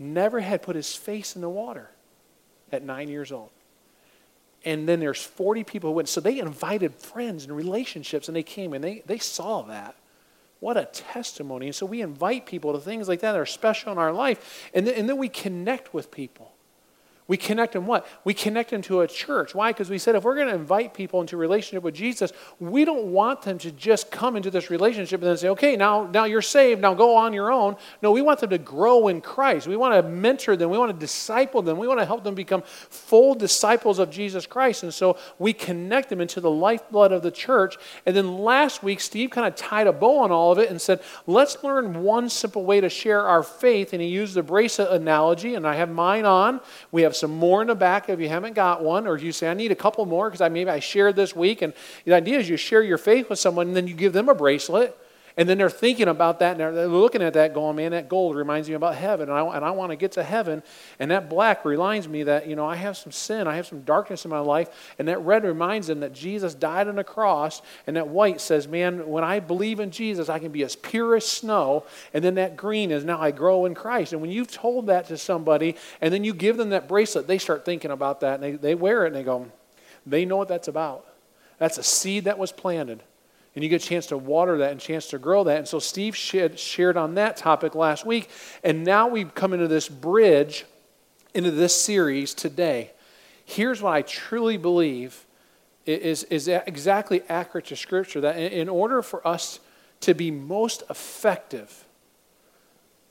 Never 0.00 0.40
had 0.40 0.62
put 0.62 0.74
his 0.74 0.96
face 0.96 1.36
in 1.36 1.42
the 1.42 1.48
water 1.48 1.90
at 2.72 2.82
nine 2.82 3.08
years 3.08 3.30
old. 3.30 3.50
And 4.64 4.88
then 4.88 4.98
there's 4.98 5.22
40 5.22 5.62
people 5.62 5.90
who 5.90 5.94
went. 5.94 6.08
So 6.08 6.20
they 6.20 6.40
invited 6.40 6.92
friends 6.96 7.44
and 7.44 7.56
relationships, 7.56 8.26
and 8.26 8.34
they 8.34 8.42
came 8.42 8.72
and 8.72 8.82
they, 8.82 9.04
they 9.06 9.18
saw 9.18 9.62
that. 9.62 9.94
What 10.58 10.76
a 10.76 10.86
testimony. 10.86 11.66
And 11.66 11.74
so 11.76 11.86
we 11.86 12.02
invite 12.02 12.46
people 12.46 12.72
to 12.72 12.80
things 12.80 13.06
like 13.06 13.20
that 13.20 13.30
that 13.30 13.40
are 13.40 13.46
special 13.46 13.92
in 13.92 13.98
our 13.98 14.12
life, 14.12 14.68
and 14.74 14.88
then, 14.88 14.94
and 14.96 15.08
then 15.08 15.18
we 15.18 15.28
connect 15.28 15.94
with 15.94 16.10
people. 16.10 16.50
We 17.30 17.36
connect 17.36 17.74
them 17.74 17.86
what? 17.86 18.08
We 18.24 18.34
connect 18.34 18.70
them 18.70 18.82
to 18.82 19.02
a 19.02 19.06
church. 19.06 19.54
Why? 19.54 19.70
Because 19.70 19.88
we 19.88 19.98
said 19.98 20.16
if 20.16 20.24
we're 20.24 20.34
going 20.34 20.48
to 20.48 20.54
invite 20.54 20.94
people 20.94 21.20
into 21.20 21.36
a 21.36 21.38
relationship 21.38 21.84
with 21.84 21.94
Jesus, 21.94 22.32
we 22.58 22.84
don't 22.84 23.12
want 23.12 23.42
them 23.42 23.56
to 23.58 23.70
just 23.70 24.10
come 24.10 24.34
into 24.34 24.50
this 24.50 24.68
relationship 24.68 25.20
and 25.20 25.30
then 25.30 25.36
say, 25.36 25.48
okay, 25.50 25.76
now, 25.76 26.06
now 26.06 26.24
you're 26.24 26.42
saved, 26.42 26.80
now 26.80 26.92
go 26.92 27.14
on 27.14 27.32
your 27.32 27.52
own. 27.52 27.76
No, 28.02 28.10
we 28.10 28.20
want 28.20 28.40
them 28.40 28.50
to 28.50 28.58
grow 28.58 29.06
in 29.06 29.20
Christ. 29.20 29.68
We 29.68 29.76
want 29.76 29.94
to 29.94 30.02
mentor 30.02 30.56
them. 30.56 30.70
We 30.70 30.78
want 30.78 30.90
to 30.92 30.98
disciple 30.98 31.62
them. 31.62 31.78
We 31.78 31.86
want 31.86 32.00
to 32.00 32.04
help 32.04 32.24
them 32.24 32.34
become 32.34 32.64
full 32.64 33.36
disciples 33.36 34.00
of 34.00 34.10
Jesus 34.10 34.44
Christ. 34.44 34.82
And 34.82 34.92
so 34.92 35.16
we 35.38 35.52
connect 35.52 36.08
them 36.08 36.20
into 36.20 36.40
the 36.40 36.50
lifeblood 36.50 37.12
of 37.12 37.22
the 37.22 37.30
church. 37.30 37.76
And 38.06 38.16
then 38.16 38.38
last 38.38 38.82
week, 38.82 38.98
Steve 38.98 39.30
kind 39.30 39.46
of 39.46 39.54
tied 39.54 39.86
a 39.86 39.92
bow 39.92 40.18
on 40.18 40.32
all 40.32 40.50
of 40.50 40.58
it 40.58 40.68
and 40.68 40.80
said, 40.80 41.00
let's 41.28 41.62
learn 41.62 42.02
one 42.02 42.28
simple 42.28 42.64
way 42.64 42.80
to 42.80 42.88
share 42.88 43.24
our 43.24 43.44
faith. 43.44 43.92
And 43.92 44.02
he 44.02 44.08
used 44.08 44.34
the 44.34 44.42
bracelet 44.42 44.90
analogy, 44.90 45.54
and 45.54 45.64
I 45.64 45.76
have 45.76 45.90
mine 45.90 46.24
on. 46.24 46.60
We 46.90 47.02
have 47.02 47.19
some 47.20 47.30
more 47.30 47.62
in 47.62 47.68
the 47.68 47.74
back 47.74 48.08
if 48.08 48.18
you 48.18 48.28
haven't 48.28 48.54
got 48.54 48.82
one, 48.82 49.06
or 49.06 49.16
you 49.16 49.30
say, 49.30 49.48
I 49.48 49.54
need 49.54 49.70
a 49.70 49.76
couple 49.76 50.04
more 50.06 50.28
because 50.28 50.40
I, 50.40 50.48
maybe 50.48 50.70
I 50.70 50.80
shared 50.80 51.14
this 51.14 51.36
week. 51.36 51.62
And 51.62 51.72
the 52.04 52.14
idea 52.14 52.38
is 52.38 52.48
you 52.48 52.56
share 52.56 52.82
your 52.82 52.98
faith 52.98 53.30
with 53.30 53.38
someone 53.38 53.68
and 53.68 53.76
then 53.76 53.86
you 53.86 53.94
give 53.94 54.12
them 54.12 54.28
a 54.28 54.34
bracelet. 54.34 54.96
And 55.36 55.48
then 55.48 55.58
they're 55.58 55.70
thinking 55.70 56.08
about 56.08 56.40
that 56.40 56.60
and 56.60 56.76
they're 56.76 56.88
looking 56.88 57.22
at 57.22 57.34
that 57.34 57.54
going, 57.54 57.76
man, 57.76 57.92
that 57.92 58.08
gold 58.08 58.34
reminds 58.34 58.68
me 58.68 58.74
about 58.74 58.96
heaven. 58.96 59.28
And 59.28 59.38
I, 59.38 59.56
and 59.56 59.64
I 59.64 59.70
want 59.70 59.90
to 59.90 59.96
get 59.96 60.12
to 60.12 60.22
heaven. 60.22 60.62
And 60.98 61.10
that 61.10 61.30
black 61.30 61.64
reminds 61.64 62.08
me 62.08 62.24
that, 62.24 62.48
you 62.48 62.56
know, 62.56 62.66
I 62.66 62.76
have 62.76 62.96
some 62.96 63.12
sin. 63.12 63.46
I 63.46 63.56
have 63.56 63.66
some 63.66 63.82
darkness 63.82 64.24
in 64.24 64.30
my 64.30 64.40
life. 64.40 64.68
And 64.98 65.06
that 65.08 65.20
red 65.20 65.44
reminds 65.44 65.86
them 65.86 66.00
that 66.00 66.12
Jesus 66.12 66.54
died 66.54 66.88
on 66.88 66.96
the 66.96 67.04
cross. 67.04 67.62
And 67.86 67.96
that 67.96 68.08
white 68.08 68.40
says, 68.40 68.66
man, 68.66 69.08
when 69.08 69.22
I 69.22 69.40
believe 69.40 69.78
in 69.78 69.90
Jesus, 69.90 70.28
I 70.28 70.38
can 70.38 70.50
be 70.50 70.64
as 70.64 70.74
pure 70.74 71.16
as 71.16 71.26
snow. 71.26 71.84
And 72.12 72.24
then 72.24 72.34
that 72.34 72.56
green 72.56 72.90
is 72.90 73.04
now 73.04 73.20
I 73.20 73.30
grow 73.30 73.66
in 73.66 73.74
Christ. 73.74 74.12
And 74.12 74.20
when 74.20 74.30
you've 74.30 74.50
told 74.50 74.88
that 74.88 75.06
to 75.08 75.16
somebody 75.16 75.76
and 76.00 76.12
then 76.12 76.24
you 76.24 76.34
give 76.34 76.56
them 76.56 76.70
that 76.70 76.88
bracelet, 76.88 77.26
they 77.26 77.38
start 77.38 77.64
thinking 77.64 77.90
about 77.90 78.20
that. 78.20 78.34
And 78.34 78.42
they, 78.42 78.52
they 78.52 78.74
wear 78.74 79.04
it 79.04 79.08
and 79.08 79.16
they 79.16 79.22
go, 79.22 79.50
they 80.06 80.24
know 80.24 80.36
what 80.36 80.48
that's 80.48 80.68
about. 80.68 81.06
That's 81.58 81.78
a 81.78 81.82
seed 81.82 82.24
that 82.24 82.38
was 82.38 82.52
planted 82.52 83.02
and 83.54 83.64
you 83.64 83.70
get 83.70 83.82
a 83.82 83.86
chance 83.86 84.06
to 84.06 84.16
water 84.16 84.58
that 84.58 84.70
and 84.70 84.80
chance 84.80 85.08
to 85.08 85.18
grow 85.18 85.44
that. 85.44 85.58
And 85.58 85.68
so 85.68 85.78
Steve 85.78 86.16
shared 86.16 86.96
on 86.96 87.14
that 87.14 87.36
topic 87.36 87.74
last 87.74 88.06
week. 88.06 88.30
And 88.62 88.84
now 88.84 89.08
we've 89.08 89.34
come 89.34 89.52
into 89.52 89.68
this 89.68 89.88
bridge 89.88 90.64
into 91.34 91.50
this 91.50 91.80
series 91.80 92.34
today. 92.34 92.92
Here's 93.44 93.82
what 93.82 93.92
I 93.92 94.02
truly 94.02 94.56
believe 94.56 95.26
is, 95.86 96.24
is 96.24 96.48
exactly 96.48 97.22
accurate 97.28 97.66
to 97.66 97.76
Scripture 97.76 98.20
that 98.20 98.36
in 98.36 98.68
order 98.68 99.02
for 99.02 99.26
us 99.26 99.60
to 100.00 100.14
be 100.14 100.30
most 100.30 100.82
effective, 100.88 101.84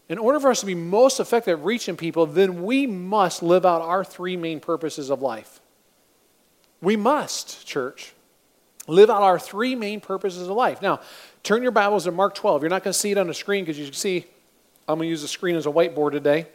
in 0.07 0.17
order 0.17 0.39
for 0.39 0.49
us 0.49 0.61
to 0.61 0.65
be 0.65 0.75
most 0.75 1.19
effective 1.19 1.59
at 1.59 1.65
reaching 1.65 1.95
people, 1.95 2.25
then 2.25 2.63
we 2.63 2.87
must 2.87 3.43
live 3.43 3.65
out 3.65 3.81
our 3.81 4.03
three 4.03 4.37
main 4.37 4.59
purposes 4.59 5.09
of 5.09 5.21
life. 5.21 5.61
We 6.81 6.95
must, 6.95 7.65
church 7.67 8.13
live 8.89 9.09
out 9.09 9.21
our 9.21 9.39
three 9.39 9.75
main 9.75 10.01
purposes 10.01 10.47
of 10.47 10.55
life. 10.55 10.81
Now, 10.81 10.99
turn 11.43 11.63
your 11.63 11.71
Bibles 11.71 12.03
to 12.05 12.11
Mark 12.11 12.35
12. 12.35 12.63
You're 12.63 12.69
not 12.69 12.83
going 12.83 12.93
to 12.93 12.99
see 12.99 13.11
it 13.11 13.17
on 13.17 13.27
the 13.27 13.33
screen 13.33 13.63
because 13.63 13.77
you 13.77 13.85
can 13.85 13.93
see 13.93 14.25
I'm 14.87 14.97
going 14.97 15.05
to 15.05 15.09
use 15.09 15.21
the 15.21 15.27
screen 15.27 15.55
as 15.55 15.67
a 15.67 15.69
whiteboard 15.69 16.11
today. 16.13 16.47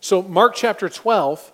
So, 0.00 0.22
Mark 0.22 0.54
chapter 0.54 0.88
12, 0.88 1.52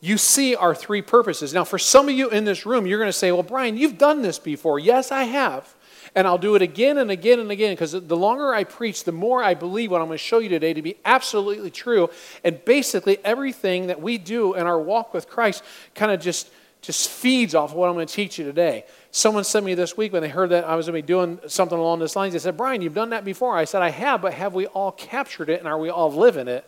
you 0.00 0.18
see 0.18 0.54
our 0.54 0.74
three 0.74 1.00
purposes. 1.00 1.54
Now, 1.54 1.64
for 1.64 1.78
some 1.78 2.08
of 2.08 2.14
you 2.14 2.28
in 2.28 2.44
this 2.44 2.66
room, 2.66 2.86
you're 2.86 2.98
going 2.98 3.08
to 3.08 3.12
say, 3.12 3.32
Well, 3.32 3.42
Brian, 3.42 3.78
you've 3.78 3.96
done 3.96 4.20
this 4.20 4.38
before. 4.38 4.78
Yes, 4.78 5.10
I 5.10 5.24
have. 5.24 5.74
And 6.14 6.26
I'll 6.26 6.38
do 6.38 6.54
it 6.56 6.60
again 6.60 6.98
and 6.98 7.10
again 7.10 7.40
and 7.40 7.50
again 7.50 7.72
because 7.72 7.92
the 7.92 8.16
longer 8.16 8.52
I 8.52 8.64
preach, 8.64 9.04
the 9.04 9.12
more 9.12 9.42
I 9.42 9.54
believe 9.54 9.90
what 9.90 10.02
I'm 10.02 10.08
going 10.08 10.18
to 10.18 10.22
show 10.22 10.40
you 10.40 10.50
today 10.50 10.74
to 10.74 10.82
be 10.82 10.96
absolutely 11.06 11.70
true. 11.70 12.10
And 12.44 12.62
basically, 12.66 13.16
everything 13.24 13.86
that 13.86 14.02
we 14.02 14.18
do 14.18 14.52
in 14.52 14.66
our 14.66 14.78
walk 14.78 15.14
with 15.14 15.26
Christ 15.26 15.64
kind 15.94 16.12
of 16.12 16.20
just 16.20 16.50
just 16.82 17.08
feeds 17.08 17.54
off 17.54 17.70
of 17.70 17.76
what 17.76 17.88
I'm 17.88 17.94
going 17.94 18.06
to 18.06 18.12
teach 18.12 18.38
you 18.38 18.44
today. 18.44 18.84
Someone 19.12 19.44
sent 19.44 19.64
me 19.64 19.74
this 19.74 19.96
week 19.96 20.12
when 20.12 20.20
they 20.20 20.28
heard 20.28 20.50
that 20.50 20.64
I 20.64 20.74
was 20.74 20.86
going 20.86 21.00
to 21.00 21.02
be 21.02 21.06
doing 21.06 21.38
something 21.46 21.78
along 21.78 22.00
this 22.00 22.16
lines. 22.16 22.32
They 22.32 22.40
said, 22.40 22.56
Brian, 22.56 22.82
you've 22.82 22.94
done 22.94 23.10
that 23.10 23.24
before. 23.24 23.56
I 23.56 23.64
said, 23.64 23.82
I 23.82 23.90
have, 23.90 24.20
but 24.20 24.34
have 24.34 24.52
we 24.52 24.66
all 24.66 24.90
captured 24.90 25.48
it 25.48 25.60
and 25.60 25.68
are 25.68 25.78
we 25.78 25.90
all 25.90 26.12
living 26.12 26.48
it? 26.48 26.64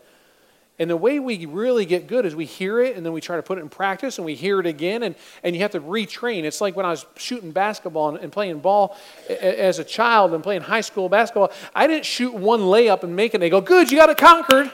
And 0.79 0.91
the 0.91 0.97
way 0.97 1.21
we 1.21 1.47
really 1.47 1.85
get 1.85 2.07
good 2.07 2.27
is 2.27 2.35
we 2.35 2.47
hear 2.47 2.81
it 2.81 2.97
and 2.97 3.07
then 3.07 3.13
we 3.13 3.21
try 3.21 3.37
to 3.37 3.43
put 3.43 3.59
it 3.59 3.61
in 3.61 3.69
practice 3.69 4.19
and 4.19 4.25
we 4.25 4.35
hear 4.35 4.59
it 4.59 4.67
again 4.67 5.05
and, 5.05 5.15
and 5.43 5.55
you 5.55 5.63
have 5.63 5.71
to 5.73 5.81
retrain. 5.81 6.43
It's 6.45 6.61
like 6.61 6.75
when 6.77 6.87
I 6.87 6.91
was 6.91 7.07
shooting 7.17 7.53
basketball 7.53 8.11
and, 8.11 8.19
and 8.19 8.33
playing 8.33 8.59
ball 8.59 8.97
as 9.29 9.79
a 9.79 9.85
child 9.85 10.35
and 10.35 10.43
playing 10.43 10.63
high 10.63 10.81
school 10.81 11.09
basketball. 11.09 11.53
I 11.75 11.87
didn't 11.87 12.05
shoot 12.05 12.35
one 12.35 12.61
layup 12.61 13.05
and 13.05 13.15
make 13.15 13.35
it. 13.35 13.39
They 13.39 13.51
go, 13.51 13.61
good, 13.61 13.91
you 13.91 13.99
got 13.99 14.11
it 14.11 14.17
conquered. 14.17 14.73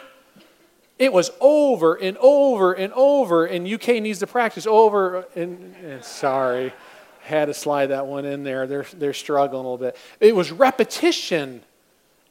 It 1.01 1.15
was 1.15 1.31
over 1.41 1.95
and 1.95 2.19
over 2.19 2.75
and 2.75 2.93
over, 2.93 3.47
and 3.47 3.67
UK 3.67 4.03
needs 4.03 4.19
to 4.19 4.27
practice 4.27 4.67
over. 4.67 5.25
And, 5.35 5.75
and 5.77 6.05
sorry, 6.05 6.75
had 7.23 7.47
to 7.47 7.55
slide 7.55 7.87
that 7.87 8.07
one 8.07 8.27
in 8.27 8.45
there. 8.45 8.67
They're, 8.67 8.85
they're 8.93 9.15
struggling 9.15 9.65
a 9.65 9.71
little 9.71 9.79
bit. 9.79 9.97
It 10.21 10.37
was 10.37 10.53
repetition. 10.53 11.63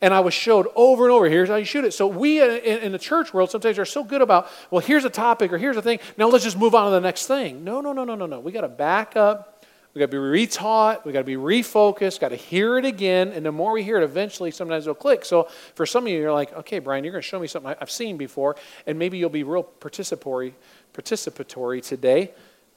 And 0.01 0.13
I 0.13 0.19
was 0.19 0.35
showed 0.35 0.67
over 0.75 1.05
and 1.05 1.11
over, 1.11 1.27
here's 1.27 1.49
how 1.49 1.55
you 1.55 1.65
shoot 1.65 1.83
it. 1.83 1.93
So 1.93 2.07
we 2.07 2.41
uh, 2.41 2.45
in, 2.45 2.79
in, 2.79 2.91
the 2.91 2.99
church 2.99 3.33
world 3.33 3.49
sometimes 3.49 3.77
are 3.79 3.85
so 3.85 4.03
good 4.03 4.21
about, 4.21 4.49
well, 4.69 4.79
here's 4.81 5.03
a 5.03 5.09
topic 5.09 5.51
or 5.51 5.57
here's 5.57 5.75
a 5.75 5.81
thing. 5.81 5.99
Now 6.15 6.29
let's 6.29 6.43
just 6.43 6.57
move 6.57 6.73
on 6.73 6.85
to 6.85 6.91
the 6.91 7.01
next 7.01 7.25
thing. 7.25 7.65
No, 7.65 7.81
no, 7.81 7.91
no, 7.91 8.05
no, 8.05 8.15
no, 8.15 8.27
no. 8.27 8.39
We 8.39 8.53
got 8.53 8.61
to 8.61 8.69
back 8.69 9.17
up 9.17 9.48
we 9.93 9.99
got 9.99 10.11
to 10.11 10.11
be 10.11 10.17
retaught. 10.17 11.05
We 11.05 11.11
got 11.11 11.19
to 11.19 11.25
be 11.25 11.35
refocused. 11.35 12.19
Got 12.19 12.29
to 12.29 12.35
hear 12.35 12.77
it 12.77 12.85
again, 12.85 13.29
and 13.29 13.45
the 13.45 13.51
more 13.51 13.71
we 13.71 13.83
hear 13.83 13.97
it, 13.97 14.03
eventually, 14.03 14.51
sometimes 14.51 14.85
it'll 14.85 14.95
click. 14.95 15.25
So 15.25 15.47
for 15.75 15.85
some 15.85 16.05
of 16.05 16.11
you, 16.11 16.19
you're 16.19 16.33
like, 16.33 16.53
okay, 16.53 16.79
Brian, 16.79 17.03
you're 17.03 17.11
going 17.11 17.21
to 17.21 17.27
show 17.27 17.39
me 17.39 17.47
something 17.47 17.75
I've 17.81 17.91
seen 17.91 18.17
before, 18.17 18.55
and 18.85 18.99
maybe 18.99 19.17
you'll 19.17 19.29
be 19.29 19.43
real 19.43 19.67
participatory, 19.79 20.53
participatory 20.93 21.83
today. 21.83 22.31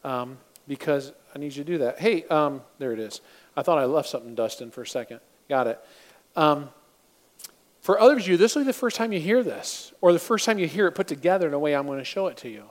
Um, 0.04 0.38
because 0.68 1.12
I 1.34 1.38
need 1.38 1.54
you 1.56 1.64
to 1.64 1.72
do 1.72 1.78
that. 1.78 1.98
Hey, 1.98 2.24
um, 2.24 2.62
there 2.78 2.92
it 2.92 2.98
is. 2.98 3.20
I 3.56 3.62
thought 3.62 3.78
I 3.78 3.84
left 3.84 4.08
something, 4.08 4.34
Dustin, 4.34 4.70
for 4.70 4.82
a 4.82 4.86
second. 4.86 5.20
Got 5.48 5.66
it. 5.66 5.80
Um, 6.36 6.70
for 7.80 7.98
others 8.00 8.22
of 8.22 8.28
you, 8.28 8.36
this 8.36 8.54
will 8.54 8.62
be 8.62 8.66
the 8.66 8.72
first 8.72 8.96
time 8.96 9.12
you 9.12 9.20
hear 9.20 9.42
this, 9.42 9.92
or 10.00 10.12
the 10.12 10.18
first 10.18 10.46
time 10.46 10.58
you 10.58 10.68
hear 10.68 10.86
it 10.86 10.92
put 10.92 11.08
together 11.08 11.48
in 11.48 11.54
a 11.54 11.58
way 11.58 11.74
I'm 11.74 11.86
going 11.86 11.98
to 11.98 12.04
show 12.04 12.28
it 12.28 12.36
to 12.38 12.48
you. 12.48 12.70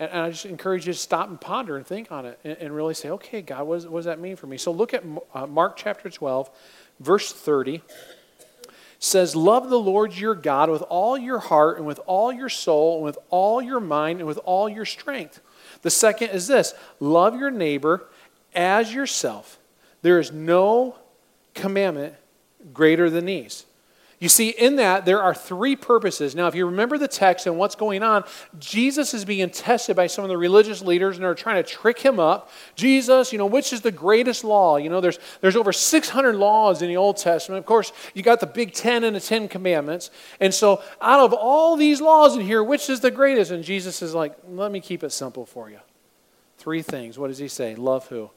And, 0.00 0.10
and 0.10 0.20
I 0.22 0.30
just 0.30 0.46
encourage 0.46 0.86
you 0.86 0.92
to 0.92 0.98
stop 0.98 1.28
and 1.28 1.40
ponder 1.40 1.76
and 1.76 1.86
think 1.86 2.10
on 2.10 2.26
it 2.26 2.40
and, 2.42 2.56
and 2.58 2.74
really 2.74 2.94
say, 2.94 3.10
okay, 3.10 3.42
God, 3.42 3.68
what, 3.68 3.88
what, 3.88 3.98
does 4.00 4.06
that 4.06 4.18
mean 4.18 4.34
for 4.34 4.48
me? 4.48 4.56
So 4.56 4.72
look 4.72 4.92
at 4.92 5.04
uh, 5.32 5.46
Mark 5.46 5.76
chapter 5.76 6.10
12, 6.10 6.50
verse 6.98 7.32
30 7.32 7.82
says, 8.98 9.34
Love 9.34 9.70
the 9.70 9.78
Lord 9.78 10.16
your 10.16 10.34
God 10.34 10.70
with 10.70 10.82
all 10.82 11.16
your 11.16 11.38
heart 11.38 11.78
and 11.78 11.86
with 11.86 12.00
all 12.06 12.32
your 12.32 12.48
soul 12.48 12.96
and 12.96 13.04
with 13.04 13.18
all 13.30 13.62
your 13.62 13.80
mind 13.80 14.20
and 14.20 14.26
with 14.26 14.38
all 14.44 14.68
your 14.68 14.84
strength. 14.84 15.40
The 15.82 15.90
second 15.90 16.30
is 16.30 16.46
this 16.46 16.74
love 16.98 17.38
your 17.38 17.50
neighbor 17.50 18.06
as 18.54 18.92
yourself. 18.92 19.58
There 20.02 20.18
is 20.18 20.32
no 20.32 20.96
commandment 21.54 22.14
greater 22.72 23.10
than 23.10 23.26
these. 23.26 23.64
You 24.20 24.28
see, 24.28 24.50
in 24.50 24.76
that, 24.76 25.06
there 25.06 25.22
are 25.22 25.34
three 25.34 25.74
purposes. 25.74 26.34
Now, 26.34 26.46
if 26.46 26.54
you 26.54 26.66
remember 26.66 26.98
the 26.98 27.08
text 27.08 27.46
and 27.46 27.56
what's 27.56 27.74
going 27.74 28.02
on, 28.02 28.24
Jesus 28.58 29.14
is 29.14 29.24
being 29.24 29.48
tested 29.48 29.96
by 29.96 30.08
some 30.08 30.24
of 30.24 30.28
the 30.28 30.36
religious 30.36 30.82
leaders 30.82 31.16
and 31.16 31.24
they're 31.24 31.34
trying 31.34 31.56
to 31.56 31.68
trick 31.68 31.98
him 31.98 32.20
up. 32.20 32.50
Jesus, 32.76 33.32
you 33.32 33.38
know, 33.38 33.46
which 33.46 33.72
is 33.72 33.80
the 33.80 33.90
greatest 33.90 34.44
law? 34.44 34.76
You 34.76 34.90
know, 34.90 35.00
there's, 35.00 35.18
there's 35.40 35.56
over 35.56 35.72
600 35.72 36.36
laws 36.36 36.82
in 36.82 36.88
the 36.88 36.98
Old 36.98 37.16
Testament. 37.16 37.60
Of 37.60 37.64
course, 37.64 37.94
you 38.12 38.22
got 38.22 38.40
the 38.40 38.46
Big 38.46 38.74
Ten 38.74 39.04
and 39.04 39.16
the 39.16 39.20
Ten 39.20 39.48
Commandments. 39.48 40.10
And 40.38 40.52
so, 40.52 40.82
out 41.00 41.20
of 41.20 41.32
all 41.32 41.78
these 41.78 42.02
laws 42.02 42.36
in 42.36 42.42
here, 42.42 42.62
which 42.62 42.90
is 42.90 43.00
the 43.00 43.10
greatest? 43.10 43.50
And 43.50 43.64
Jesus 43.64 44.02
is 44.02 44.14
like, 44.14 44.36
let 44.46 44.70
me 44.70 44.80
keep 44.80 45.02
it 45.02 45.12
simple 45.12 45.46
for 45.46 45.70
you. 45.70 45.80
Three 46.58 46.82
things. 46.82 47.18
What 47.18 47.28
does 47.28 47.38
he 47.38 47.48
say? 47.48 47.74
Love 47.74 48.08
who? 48.08 48.30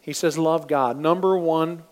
He 0.00 0.14
says, 0.14 0.38
love 0.38 0.68
God. 0.68 0.96
Number 0.98 1.36
one 1.36 1.82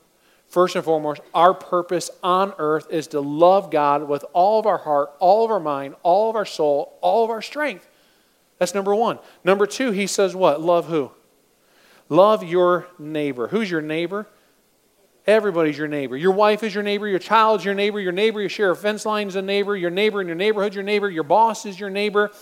First 0.50 0.75
and 0.75 0.85
foremost, 0.85 1.21
our 1.33 1.54
purpose 1.54 2.11
on 2.25 2.52
earth 2.59 2.88
is 2.90 3.07
to 3.09 3.21
love 3.21 3.71
God 3.71 4.09
with 4.09 4.25
all 4.33 4.59
of 4.59 4.66
our 4.66 4.78
heart, 4.78 5.12
all 5.21 5.45
of 5.45 5.50
our 5.52 5.61
mind, 5.61 5.95
all 6.02 6.28
of 6.28 6.35
our 6.35 6.45
soul, 6.45 6.99
all 7.00 7.23
of 7.23 7.30
our 7.30 7.40
strength. 7.40 7.87
That's 8.59 8.75
number 8.75 8.92
one. 8.92 9.21
Number 9.45 9.64
two, 9.64 9.92
he 9.92 10.09
says 10.09 10.35
what? 10.35 10.61
Love 10.61 10.88
who? 10.88 11.12
Love 12.09 12.42
your 12.42 12.88
neighbor. 12.99 13.47
Who's 13.47 13.71
your 13.71 13.80
neighbor? 13.80 14.26
Everybody's 15.25 15.78
your 15.78 15.87
neighbor. 15.87 16.16
Your 16.16 16.33
wife 16.33 16.64
is 16.64 16.75
your 16.75 16.83
neighbor. 16.83 17.07
Your 17.07 17.21
child's 17.21 17.64
your 17.64 17.75
neighbor. 17.75 18.00
Your 18.00 18.11
neighbor 18.11 18.42
you 18.42 18.49
share 18.49 18.73
a 18.73 18.76
fence 18.76 19.07
line 19.07 19.28
is 19.28 19.37
a 19.37 19.42
neighbor. 19.42 19.76
Your 19.76 19.90
neighbor 19.90 20.21
in 20.21 20.26
your 20.26 20.35
neighborhood 20.35 20.75
your 20.75 20.83
neighbor. 20.83 21.09
Your 21.09 21.23
boss 21.23 21.64
is 21.64 21.78
your 21.78 21.90
neighbor. 21.90 22.33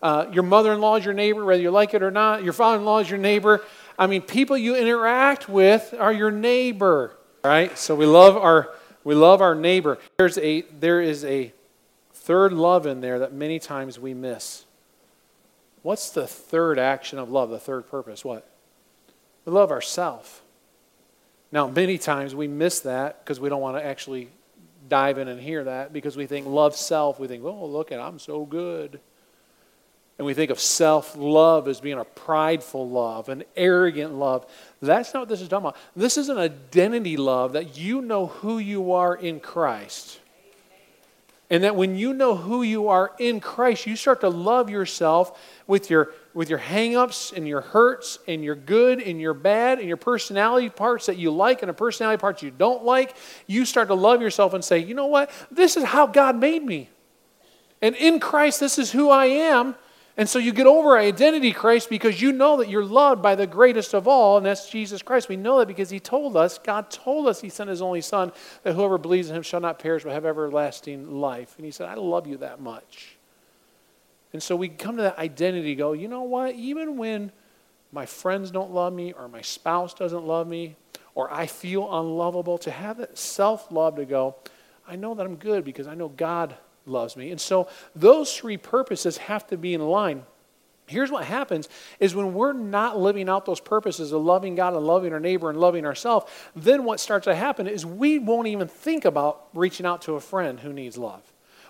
Uh, 0.00 0.26
your 0.32 0.44
mother 0.44 0.72
in 0.72 0.80
law 0.80 0.96
is 0.96 1.04
your 1.04 1.12
neighbor, 1.12 1.44
whether 1.44 1.60
you 1.60 1.70
like 1.70 1.92
it 1.92 2.02
or 2.02 2.10
not. 2.10 2.42
Your 2.42 2.54
father 2.54 2.78
in 2.78 2.86
law 2.86 3.00
is 3.00 3.10
your 3.10 3.18
neighbor. 3.18 3.62
I 3.98 4.06
mean, 4.06 4.22
people 4.22 4.56
you 4.56 4.74
interact 4.74 5.50
with 5.50 5.94
are 5.98 6.12
your 6.14 6.30
neighbor. 6.30 7.17
Right? 7.44 7.76
So 7.78 7.94
we 7.94 8.06
love 8.06 8.36
our 8.36 8.74
we 9.04 9.14
love 9.14 9.40
our 9.40 9.54
neighbor. 9.54 9.98
There's 10.18 10.38
a 10.38 10.62
there 10.62 11.00
is 11.00 11.24
a 11.24 11.52
third 12.12 12.52
love 12.52 12.86
in 12.86 13.00
there 13.00 13.20
that 13.20 13.32
many 13.32 13.58
times 13.58 13.98
we 13.98 14.14
miss. 14.14 14.64
What's 15.82 16.10
the 16.10 16.26
third 16.26 16.78
action 16.78 17.18
of 17.18 17.30
love, 17.30 17.50
the 17.50 17.58
third 17.58 17.88
purpose? 17.88 18.24
What? 18.24 18.48
We 19.44 19.52
love 19.52 19.70
ourselves. 19.70 20.40
Now, 21.50 21.68
many 21.68 21.96
times 21.96 22.34
we 22.34 22.46
miss 22.46 22.80
that 22.80 23.24
because 23.24 23.40
we 23.40 23.48
don't 23.48 23.62
want 23.62 23.78
to 23.78 23.84
actually 23.84 24.28
dive 24.88 25.16
in 25.16 25.28
and 25.28 25.40
hear 25.40 25.64
that 25.64 25.92
because 25.92 26.16
we 26.16 26.26
think 26.26 26.46
love 26.46 26.76
self. 26.76 27.18
We 27.18 27.28
think, 27.28 27.44
oh, 27.44 27.64
look 27.64 27.90
at, 27.90 28.00
I'm 28.00 28.18
so 28.18 28.44
good 28.44 29.00
and 30.18 30.26
we 30.26 30.34
think 30.34 30.50
of 30.50 30.58
self 30.58 31.16
love 31.16 31.68
as 31.68 31.80
being 31.80 31.98
a 31.98 32.04
prideful 32.04 32.88
love, 32.88 33.28
an 33.28 33.44
arrogant 33.56 34.14
love. 34.14 34.46
That's 34.82 35.14
not 35.14 35.20
what 35.20 35.28
this 35.28 35.40
is 35.40 35.48
talking 35.48 35.66
about. 35.66 35.76
This 35.94 36.18
is 36.18 36.28
an 36.28 36.38
identity 36.38 37.16
love 37.16 37.52
that 37.52 37.78
you 37.78 38.02
know 38.02 38.26
who 38.26 38.58
you 38.58 38.92
are 38.92 39.14
in 39.14 39.38
Christ. 39.38 40.20
And 41.50 41.64
that 41.64 41.76
when 41.76 41.96
you 41.96 42.12
know 42.12 42.34
who 42.34 42.62
you 42.62 42.88
are 42.88 43.12
in 43.18 43.40
Christ, 43.40 43.86
you 43.86 43.96
start 43.96 44.20
to 44.20 44.28
love 44.28 44.68
yourself 44.68 45.40
with 45.66 45.88
your 45.88 46.12
with 46.34 46.50
your 46.50 46.58
hangups 46.58 47.32
and 47.34 47.48
your 47.48 47.60
hurts 47.62 48.18
and 48.28 48.44
your 48.44 48.54
good 48.54 49.00
and 49.00 49.20
your 49.20 49.34
bad 49.34 49.78
and 49.78 49.88
your 49.88 49.96
personality 49.96 50.68
parts 50.68 51.06
that 51.06 51.16
you 51.16 51.30
like 51.30 51.62
and 51.62 51.68
the 51.68 51.74
personality 51.74 52.20
parts 52.20 52.42
you 52.42 52.50
don't 52.50 52.84
like. 52.84 53.16
You 53.46 53.64
start 53.64 53.88
to 53.88 53.94
love 53.94 54.20
yourself 54.20 54.52
and 54.52 54.64
say, 54.64 54.78
you 54.78 54.94
know 54.94 55.06
what? 55.06 55.30
This 55.50 55.76
is 55.76 55.84
how 55.84 56.06
God 56.06 56.36
made 56.36 56.62
me. 56.62 56.90
And 57.80 57.94
in 57.96 58.20
Christ, 58.20 58.60
this 58.60 58.78
is 58.78 58.90
who 58.90 59.10
I 59.10 59.26
am. 59.26 59.74
And 60.18 60.28
so 60.28 60.40
you 60.40 60.52
get 60.52 60.66
over 60.66 60.98
identity 60.98 61.52
Christ 61.52 61.88
because 61.88 62.20
you 62.20 62.32
know 62.32 62.56
that 62.56 62.68
you're 62.68 62.84
loved 62.84 63.22
by 63.22 63.36
the 63.36 63.46
greatest 63.46 63.94
of 63.94 64.08
all, 64.08 64.36
and 64.36 64.44
that's 64.44 64.68
Jesus 64.68 65.00
Christ. 65.00 65.28
We 65.28 65.36
know 65.36 65.60
that 65.60 65.68
because 65.68 65.90
He 65.90 66.00
told 66.00 66.36
us, 66.36 66.58
God 66.58 66.90
told 66.90 67.28
us 67.28 67.40
He 67.40 67.48
sent 67.48 67.70
His 67.70 67.80
only 67.80 68.00
Son, 68.00 68.32
that 68.64 68.74
whoever 68.74 68.98
believes 68.98 69.30
in 69.30 69.36
Him 69.36 69.44
shall 69.44 69.60
not 69.60 69.78
perish 69.78 70.02
but 70.02 70.12
have 70.12 70.26
everlasting 70.26 71.20
life. 71.20 71.54
And 71.56 71.64
He 71.64 71.70
said, 71.70 71.88
I 71.88 71.94
love 71.94 72.26
you 72.26 72.36
that 72.38 72.60
much. 72.60 73.16
And 74.32 74.42
so 74.42 74.56
we 74.56 74.68
come 74.68 74.96
to 74.96 75.02
that 75.02 75.18
identity, 75.18 75.76
go, 75.76 75.92
you 75.92 76.08
know 76.08 76.22
what? 76.22 76.56
Even 76.56 76.96
when 76.96 77.30
my 77.92 78.04
friends 78.04 78.50
don't 78.50 78.72
love 78.72 78.92
me, 78.92 79.12
or 79.12 79.28
my 79.28 79.40
spouse 79.40 79.94
doesn't 79.94 80.26
love 80.26 80.48
me, 80.48 80.74
or 81.14 81.32
I 81.32 81.46
feel 81.46 81.96
unlovable, 81.96 82.58
to 82.58 82.72
have 82.72 82.98
that 82.98 83.16
self 83.18 83.70
love 83.70 83.94
to 83.96 84.04
go, 84.04 84.34
I 84.86 84.96
know 84.96 85.14
that 85.14 85.24
I'm 85.24 85.36
good 85.36 85.64
because 85.64 85.86
I 85.86 85.94
know 85.94 86.08
God 86.08 86.56
loves 86.88 87.16
me. 87.16 87.30
And 87.30 87.40
so 87.40 87.68
those 87.94 88.36
three 88.36 88.56
purposes 88.56 89.18
have 89.18 89.46
to 89.48 89.56
be 89.56 89.74
in 89.74 89.80
line. 89.80 90.24
Here's 90.86 91.10
what 91.10 91.24
happens 91.24 91.68
is 92.00 92.14
when 92.14 92.32
we're 92.32 92.54
not 92.54 92.98
living 92.98 93.28
out 93.28 93.44
those 93.44 93.60
purposes 93.60 94.12
of 94.12 94.22
loving 94.22 94.54
God 94.54 94.74
and 94.74 94.86
loving 94.86 95.12
our 95.12 95.20
neighbor 95.20 95.50
and 95.50 95.60
loving 95.60 95.84
ourselves, 95.84 96.26
then 96.56 96.84
what 96.84 96.98
starts 96.98 97.24
to 97.24 97.34
happen 97.34 97.66
is 97.66 97.84
we 97.84 98.18
won't 98.18 98.48
even 98.48 98.68
think 98.68 99.04
about 99.04 99.48
reaching 99.54 99.84
out 99.84 100.02
to 100.02 100.14
a 100.14 100.20
friend 100.20 100.60
who 100.60 100.72
needs 100.72 100.96
love. 100.96 101.22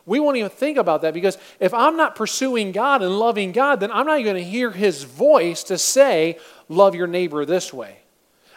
We 0.06 0.20
won't 0.20 0.38
even 0.38 0.50
think 0.50 0.78
about 0.78 1.02
that 1.02 1.12
because 1.12 1.36
if 1.60 1.74
I'm 1.74 1.96
not 1.96 2.14
pursuing 2.14 2.72
God 2.72 3.02
and 3.02 3.18
loving 3.18 3.52
God, 3.52 3.80
then 3.80 3.90
I'm 3.92 4.06
not 4.06 4.22
going 4.22 4.36
to 4.36 4.44
hear 4.44 4.70
his 4.70 5.02
voice 5.02 5.64
to 5.64 5.76
say, 5.76 6.38
love 6.68 6.94
your 6.94 7.06
neighbor 7.06 7.44
this 7.44 7.74
way. 7.74 7.97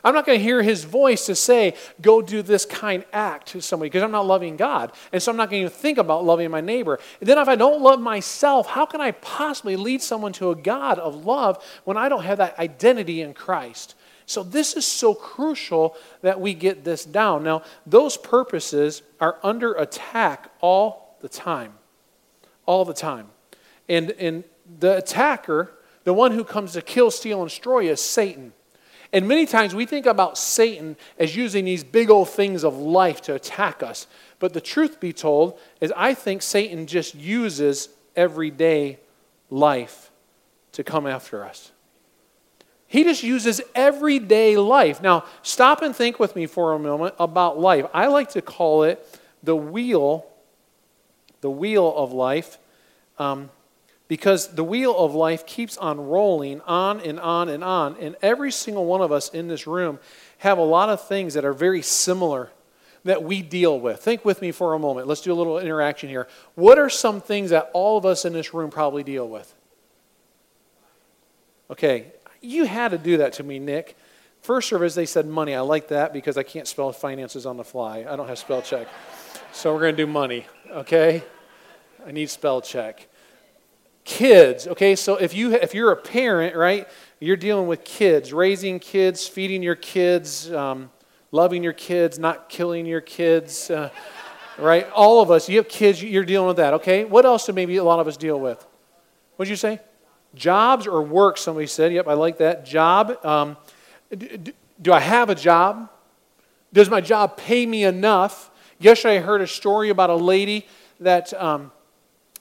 I'm 0.04 0.14
not 0.14 0.26
going 0.26 0.40
to 0.40 0.44
hear 0.44 0.64
his 0.64 0.84
voice 0.84 1.26
to 1.28 1.36
say, 1.36 1.76
go 2.02 2.22
do 2.22 2.42
this 2.42 2.66
kind 2.66 3.06
act 3.14 3.48
to 3.50 3.62
somebody 3.62 3.90
because 3.90 4.04
I'm 4.04 4.12
not 4.12 4.26
loving 4.26 4.58
God. 4.58 4.92
And 5.14 5.22
so 5.22 5.32
I'm 5.32 5.38
not 5.38 5.50
going 5.50 5.64
to 5.64 5.70
think 5.70 5.98
about 5.98 6.26
loving 6.26 6.50
my 6.50 6.62
neighbor. 6.62 7.00
And 7.20 7.30
then 7.30 7.38
if 7.38 7.48
I 7.48 7.56
don't 7.56 7.82
love 7.82 8.00
myself, 8.00 8.68
how 8.68 8.86
can 8.86 9.02
I 9.02 9.12
possibly 9.12 9.76
lead 9.76 10.02
someone 10.02 10.34
to 10.34 10.50
a 10.50 10.56
God 10.56 10.98
of 10.98 11.26
love 11.26 11.64
when 11.84 11.98
I 11.98 12.10
don't 12.10 12.24
have 12.24 12.40
that 12.40 12.58
identity 12.58 13.22
in 13.22 13.34
Christ? 13.34 13.96
So 14.26 14.44
this 14.44 14.76
is 14.76 14.86
so 14.88 15.14
crucial 15.14 15.96
that 16.22 16.40
we 16.40 16.54
get 16.54 16.84
this 16.84 17.04
down. 17.04 17.44
Now, 17.44 17.64
those 17.86 18.18
purposes 18.18 19.02
are 19.20 19.38
under 19.44 19.74
attack 19.74 20.50
all 20.62 21.18
the 21.22 21.30
time. 21.30 21.74
All 22.66 22.86
the 22.86 22.94
time. 22.94 23.28
And, 23.90 24.12
and 24.12 24.44
the 24.80 24.98
attacker, 24.98 25.72
the 26.06 26.14
one 26.14 26.32
who 26.32 26.44
comes 26.44 26.74
to 26.74 26.82
kill, 26.82 27.12
steal, 27.12 27.42
and 27.42 27.50
destroy, 27.50 27.90
is 27.90 28.00
Satan. 28.00 28.54
And 29.14 29.28
many 29.28 29.46
times 29.46 29.76
we 29.76 29.86
think 29.86 30.06
about 30.06 30.38
Satan 30.38 30.96
as 31.20 31.36
using 31.36 31.66
these 31.66 31.84
big 31.84 32.10
old 32.10 32.30
things 32.30 32.64
of 32.64 32.78
life 32.78 33.22
to 33.22 33.36
attack 33.36 33.84
us. 33.84 34.08
But 34.40 34.54
the 34.54 34.62
truth 34.62 35.00
be 35.00 35.12
told 35.12 35.60
is, 35.82 35.92
I 35.98 36.14
think 36.14 36.42
Satan 36.42 36.88
just 36.88 37.14
uses 37.14 37.90
everyday 38.16 39.00
life 39.50 40.12
to 40.72 40.84
come 40.84 41.06
after 41.06 41.44
us. 41.44 41.72
He 42.88 43.04
just 43.04 43.24
uses 43.24 43.62
everyday 43.76 44.58
life. 44.58 45.02
Now, 45.02 45.26
stop 45.44 45.82
and 45.82 45.96
think 45.96 46.20
with 46.20 46.36
me 46.36 46.46
for 46.46 46.74
a 46.74 46.80
moment 46.80 47.16
about 47.20 47.60
life. 47.60 47.86
I 47.94 48.08
like 48.08 48.30
to 48.32 48.42
call 48.42 48.84
it 48.84 49.06
the 49.44 49.56
wheel, 49.56 50.26
the 51.40 51.50
wheel 51.50 51.94
of 51.96 52.12
life. 52.12 52.58
Um, 53.18 53.50
because 54.12 54.50
the 54.56 54.64
wheel 54.66 54.94
of 54.98 55.16
life 55.16 55.46
keeps 55.46 55.78
on 55.78 55.98
rolling 55.98 56.60
on 56.68 57.00
and 57.00 57.18
on 57.18 57.48
and 57.48 57.64
on. 57.64 57.96
And 57.96 58.18
every 58.22 58.52
single 58.52 58.84
one 58.84 59.00
of 59.00 59.10
us 59.10 59.30
in 59.30 59.48
this 59.48 59.66
room 59.66 60.00
have 60.40 60.58
a 60.58 60.64
lot 60.64 60.90
of 60.90 61.08
things 61.08 61.36
that 61.36 61.46
are 61.46 61.54
very 61.54 61.82
similar 61.82 62.52
that 63.06 63.24
we 63.24 63.42
deal 63.42 63.80
with. 63.80 64.02
Think 64.02 64.26
with 64.26 64.42
me 64.42 64.52
for 64.52 64.74
a 64.74 64.80
moment. 64.80 65.08
Let's 65.08 65.22
do 65.22 65.32
a 65.32 65.34
little 65.34 65.60
interaction 65.60 66.10
here. 66.10 66.28
What 66.56 66.78
are 66.78 66.90
some 66.90 67.22
things 67.22 67.52
that 67.52 67.72
all 67.72 67.98
of 67.98 68.06
us 68.06 68.26
in 68.26 68.34
this 68.34 68.54
room 68.54 68.70
probably 68.70 69.04
deal 69.04 69.30
with? 69.30 69.56
Okay, 71.70 72.08
you 72.42 72.66
had 72.66 72.92
to 72.92 72.98
do 72.98 73.16
that 73.16 73.32
to 73.32 73.44
me, 73.44 73.60
Nick. 73.60 73.96
First 74.42 74.68
service, 74.68 74.94
they 74.94 75.06
said 75.06 75.26
money. 75.26 75.56
I 75.56 75.62
like 75.62 75.88
that 75.88 76.12
because 76.12 76.38
I 76.38 76.44
can't 76.44 76.68
spell 76.68 76.92
finances 76.92 77.46
on 77.46 77.56
the 77.56 77.64
fly. 77.64 78.00
I 78.00 78.18
don't 78.18 78.28
have 78.28 78.40
spell 78.40 78.62
check. 78.62 78.90
So 79.54 79.74
we're 79.74 79.80
going 79.80 79.96
to 79.96 80.06
do 80.06 80.12
money, 80.12 80.48
okay? 80.70 81.24
I 82.06 82.12
need 82.12 82.30
spell 82.30 82.60
check 82.60 83.08
kids 84.04 84.68
okay 84.68 84.96
so 84.96 85.16
if 85.16 85.34
you 85.34 85.54
if 85.54 85.74
you're 85.74 85.92
a 85.92 85.96
parent 85.96 86.56
right 86.56 86.88
you're 87.20 87.38
dealing 87.38 87.68
with 87.68 87.84
kids 87.84 88.34
raising 88.34 88.80
kids 88.80 89.28
feeding 89.28 89.62
your 89.62 89.76
kids 89.76 90.52
um, 90.54 90.90
loving 91.32 91.64
your 91.64 91.74
kids 91.74 92.18
not 92.18 92.50
killing 92.50 92.86
your 92.86 93.02
kids 93.02 93.70
uh, 93.70 93.90
right 94.58 94.90
all 94.92 95.22
of 95.22 95.30
us 95.30 95.48
you 95.48 95.58
have 95.58 95.68
kids 95.70 96.02
you're 96.02 96.26
dealing 96.26 96.48
with 96.48 96.58
that 96.58 96.74
okay 96.74 97.06
what 97.06 97.26
else 97.26 97.46
do 97.46 97.54
maybe 97.54 97.78
a 97.78 97.84
lot 97.84 98.00
of 98.00 98.08
us 98.08 98.18
deal 98.18 98.40
with 98.40 98.66
what'd 99.36 99.50
you 99.50 99.56
say 99.56 99.80
Jobs 100.34 100.88
or 100.88 101.02
work, 101.02 101.38
somebody 101.38 101.68
said. 101.68 101.92
Yep, 101.94 102.08
I 102.08 102.14
like 102.14 102.38
that. 102.38 102.66
Job. 102.66 103.24
Um, 103.26 103.58
do, 104.16 104.54
do 104.82 104.94
I 104.94 105.00
have 105.00 105.30
a 105.30 105.36
job? 105.36 105.90
Does 106.72 106.90
my 106.90 107.02
job 107.02 107.36
pay 107.36 107.66
me 107.66 107.84
enough? 107.84 108.50
Yesterday, 108.80 109.18
I 109.18 109.22
heard 109.22 109.42
a 109.42 109.48
story 109.48 109.90
about 109.90 110.10
a 110.10 110.16
lady 110.16 110.68
that 111.02 111.34
um, 111.34 111.72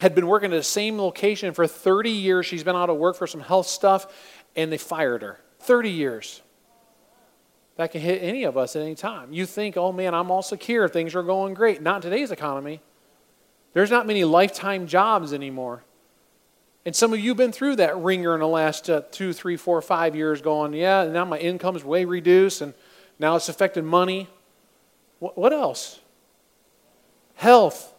had 0.00 0.14
been 0.14 0.26
working 0.26 0.52
at 0.52 0.56
the 0.56 0.62
same 0.62 0.98
location 0.98 1.52
for 1.52 1.66
30 1.66 2.10
years. 2.10 2.46
She's 2.46 2.64
been 2.64 2.76
out 2.76 2.90
of 2.90 2.96
work 2.96 3.16
for 3.16 3.26
some 3.26 3.40
health 3.40 3.66
stuff, 3.66 4.06
and 4.56 4.72
they 4.72 4.78
fired 4.78 5.22
her. 5.22 5.38
30 5.60 5.90
years. 5.90 6.42
That 7.76 7.92
can 7.92 8.00
hit 8.00 8.22
any 8.22 8.44
of 8.44 8.56
us 8.56 8.76
at 8.76 8.82
any 8.82 8.94
time. 8.94 9.32
You 9.32 9.46
think, 9.46 9.76
oh 9.76 9.92
man, 9.92 10.14
I'm 10.14 10.30
all 10.30 10.42
secure, 10.42 10.88
things 10.88 11.14
are 11.14 11.22
going 11.22 11.54
great. 11.54 11.80
Not 11.80 11.96
in 11.96 12.10
today's 12.10 12.30
economy. 12.30 12.80
There's 13.72 13.90
not 13.90 14.06
many 14.06 14.24
lifetime 14.24 14.86
jobs 14.86 15.32
anymore. 15.32 15.82
And 16.84 16.96
some 16.96 17.12
of 17.12 17.20
you 17.20 17.30
have 17.30 17.36
been 17.36 17.52
through 17.52 17.76
that 17.76 17.96
ringer 17.98 18.34
in 18.34 18.40
the 18.40 18.48
last 18.48 18.88
uh, 18.88 19.02
two, 19.10 19.32
three, 19.32 19.56
four, 19.56 19.80
five 19.82 20.16
years 20.16 20.40
going, 20.40 20.72
yeah, 20.72 21.04
now 21.04 21.24
my 21.24 21.38
income's 21.38 21.84
way 21.84 22.04
reduced 22.04 22.62
and 22.62 22.74
now 23.18 23.36
it's 23.36 23.48
affecting 23.50 23.84
money. 23.84 24.28
What 25.18 25.52
else? 25.52 26.00
Health. 27.34 27.89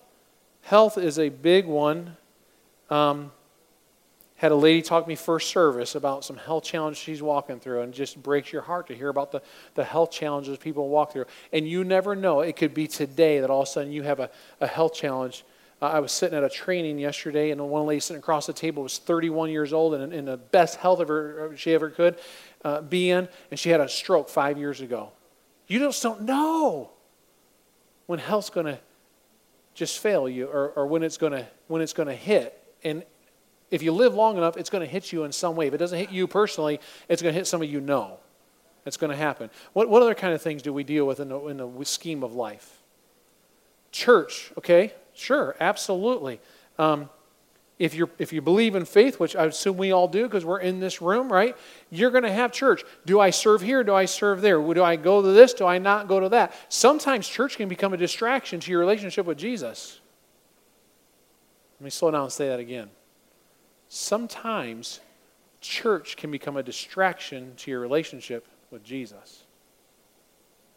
Health 0.72 0.98
is 0.98 1.20
a 1.20 1.28
big 1.28 1.66
one. 1.66 2.16
Um, 2.90 3.34
had 4.36 4.54
a 4.54 4.56
lady 4.56 4.82
talk 4.82 5.04
to 5.04 5.10
me 5.10 5.18
first 5.18 5.50
service 5.50 5.96
about 5.96 6.24
some 6.24 6.38
health 6.38 6.64
challenges 6.64 6.98
she's 6.98 7.22
walking 7.22 7.60
through 7.60 7.82
and 7.82 7.94
just 7.94 8.24
breaks 8.24 8.54
your 8.54 8.62
heart 8.62 8.88
to 8.88 8.96
hear 8.96 9.10
about 9.10 9.34
the, 9.34 9.42
the 9.76 9.84
health 9.84 10.12
challenges 10.12 10.58
people 10.58 10.88
walk 10.88 11.12
through. 11.12 11.26
And 11.52 11.68
you 11.68 11.84
never 11.84 12.16
know 12.16 12.40
it 12.40 12.56
could 12.56 12.74
be 12.74 12.88
today 12.88 13.42
that 13.42 13.50
all 13.50 13.64
of 13.64 13.68
a 13.68 13.70
sudden 13.70 13.92
you 13.92 14.04
have 14.04 14.22
a, 14.22 14.30
a 14.62 14.68
health 14.68 14.94
challenge. 14.94 15.44
Uh, 15.82 15.88
i 15.88 16.00
was 16.00 16.14
sitting 16.14 16.38
at 16.38 16.44
a 16.46 16.50
training 16.50 17.00
yesterday 17.00 17.52
and 17.52 17.60
the 17.60 17.66
one 17.66 17.86
lady 17.86 18.00
sitting 18.00 18.22
across 18.22 18.48
the 18.48 18.54
table 18.54 18.82
was 18.82 18.98
31 18.98 19.50
years 19.50 19.74
old 19.74 19.94
and 19.94 20.14
in 20.14 20.24
the 20.24 20.38
best 20.38 20.78
health 20.78 21.02
ever, 21.02 21.52
she 21.58 21.74
ever 21.74 21.90
could 21.90 22.18
uh, 22.64 22.80
be 22.80 23.10
in 23.10 23.28
and 23.50 23.60
she 23.60 23.72
had 23.72 23.82
a 23.82 23.90
stroke 23.90 24.30
five 24.30 24.58
years 24.58 24.80
ago. 24.80 25.12
You 25.68 25.80
just 25.80 26.02
don't 26.02 26.22
know 26.22 26.92
when 28.06 28.20
health's 28.20 28.50
going 28.50 28.68
to 28.68 28.80
just 29.74 30.00
fail 30.00 30.28
you 30.28 30.48
or, 30.48 30.70
or 30.72 30.88
when 30.88 31.04
it's 31.04 31.18
going 31.18 31.34
to 31.34 31.48
when 31.68 31.82
it's 31.82 31.94
going 31.94 32.08
to 32.08 32.16
hit 32.16 32.58
and 32.84 33.04
if 33.72 33.82
you 33.82 33.94
live 33.94 34.14
long 34.14 34.38
enough, 34.38 34.58
it's 34.58 34.70
going 34.70 34.86
to 34.86 34.92
hit 34.92 35.14
you 35.14 35.24
in 35.24 35.32
some 35.32 35.56
way. 35.56 35.68
If 35.68 35.74
it 35.74 35.78
doesn't 35.78 35.98
hit 35.98 36.12
you 36.12 36.28
personally, 36.28 36.80
it's 37.08 37.22
going 37.22 37.34
to 37.34 37.38
hit 37.38 37.48
somebody 37.48 37.72
you 37.72 37.80
know. 37.80 38.20
It's 38.86 38.98
going 38.98 39.12
to 39.12 39.18
happen. 39.18 39.50
What, 39.74 39.90
what 39.90 40.02
other 40.02 40.14
kind 40.14 40.34
of 40.34 40.42
things 40.42 40.62
do 40.62 40.74
we 40.74 40.84
deal 40.84 41.06
with 41.08 41.20
in 41.20 41.30
the, 41.30 41.40
in 41.48 41.58
the 41.58 41.86
scheme 41.86 42.24
of 42.24 42.34
life? 42.34 42.82
Church, 43.92 44.52
okay? 44.58 44.94
Sure, 45.14 45.56
absolutely. 45.60 46.42
Um, 46.78 47.10
if, 47.82 47.96
you 47.96 48.10
if 48.20 48.32
you 48.32 48.42
believe 48.42 48.76
in 48.76 48.86
faith, 48.86 49.20
which 49.20 49.36
I 49.36 49.46
assume 49.46 49.76
we 49.76 49.92
all 49.92 50.08
do 50.08 50.24
because 50.24 50.46
we're 50.46 50.60
in 50.60 50.80
this 50.80 51.02
room, 51.02 51.32
right? 51.32 51.58
You're 51.90 52.12
going 52.12 52.24
to 52.24 52.32
have 52.32 52.52
church. 52.52 52.84
Do 53.06 53.20
I 53.20 53.32
serve 53.32 53.62
here? 53.62 53.84
Do 53.84 53.96
I 53.96 54.06
serve 54.06 54.42
there? 54.42 54.62
Do 54.62 54.84
I 54.84 54.96
go 54.96 55.22
to 55.22 55.28
this? 55.30 55.54
Do 55.54 55.66
I 55.66 55.80
not 55.80 56.08
go 56.08 56.20
to 56.20 56.30
that? 56.30 56.54
Sometimes 56.70 57.28
church 57.28 57.58
can 57.58 57.68
become 57.68 57.94
a 57.94 57.98
distraction 57.98 58.60
to 58.60 58.72
your 58.72 58.80
relationship 58.80 59.26
with 59.26 59.40
Jesus. 59.40 60.00
Let 61.80 61.86
me 61.86 61.90
slow 61.90 62.12
down 62.12 62.24
and 62.24 62.32
say 62.32 62.48
that 62.50 62.60
again 62.60 62.90
sometimes 63.94 65.02
church 65.60 66.16
can 66.16 66.32
become 66.32 66.56
a 66.56 66.64
distraction 66.64 67.54
to 67.58 67.70
your 67.70 67.82
relationship 67.82 68.48
with 68.72 68.86
Jesus. 68.86 69.44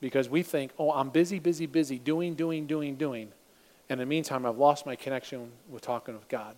Because 0.00 0.28
we 0.28 0.42
think, 0.42 0.72
oh, 0.80 0.90
I'm 0.90 1.10
busy, 1.10 1.38
busy, 1.38 1.66
busy, 1.66 1.96
doing, 2.00 2.34
doing, 2.34 2.66
doing, 2.66 2.96
doing. 2.96 3.30
And 3.88 4.00
in 4.00 4.08
the 4.08 4.10
meantime, 4.10 4.44
I've 4.44 4.58
lost 4.58 4.84
my 4.84 4.96
connection 4.96 5.52
with 5.70 5.82
talking 5.82 6.14
with 6.14 6.28
God. 6.28 6.56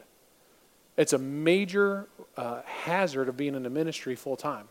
It's 0.97 1.13
a 1.13 1.19
major 1.19 2.09
uh, 2.37 2.63
hazard 2.65 3.29
of 3.29 3.37
being 3.37 3.55
in 3.55 3.63
the 3.63 3.71
ministry 3.71 4.15
full 4.15 4.37
time. 4.37 4.69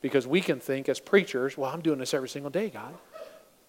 Because 0.00 0.26
we 0.26 0.40
can 0.40 0.58
think 0.58 0.88
as 0.88 0.98
preachers, 0.98 1.56
well, 1.56 1.70
I'm 1.70 1.80
doing 1.80 1.98
this 1.98 2.12
every 2.12 2.28
single 2.28 2.50
day, 2.50 2.70
God. 2.70 2.94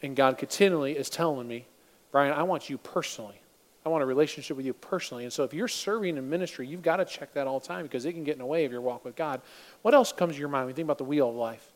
And 0.01 0.15
God 0.15 0.37
continually 0.37 0.93
is 0.93 1.09
telling 1.09 1.47
me, 1.47 1.67
Brian, 2.11 2.33
I 2.33 2.43
want 2.43 2.69
you 2.69 2.77
personally 2.77 3.39
I 3.85 3.89
want 3.89 4.01
a 4.01 4.05
relationship 4.05 4.55
with 4.55 4.65
you 4.65 4.73
personally. 4.73 5.23
And 5.23 5.33
so 5.33 5.43
if 5.43 5.53
you're 5.53 5.67
serving 5.67 6.17
in 6.17 6.29
ministry, 6.29 6.65
you've 6.65 6.81
got 6.81 6.97
to 6.97 7.05
check 7.05 7.33
that 7.33 7.47
all 7.47 7.59
the 7.59 7.67
time 7.67 7.83
because 7.83 8.05
it 8.05 8.13
can 8.13 8.23
get 8.23 8.33
in 8.33 8.39
the 8.39 8.45
way 8.45 8.63
of 8.63 8.71
your 8.71 8.81
walk 8.81 9.03
with 9.03 9.15
God. 9.15 9.41
What 9.81 9.93
else 9.93 10.13
comes 10.13 10.35
to 10.35 10.39
your 10.39 10.47
mind 10.47 10.65
when 10.65 10.71
you 10.71 10.75
think 10.75 10.85
about 10.85 10.99
the 10.99 11.03
wheel 11.03 11.29
of 11.29 11.35
life? 11.35 11.71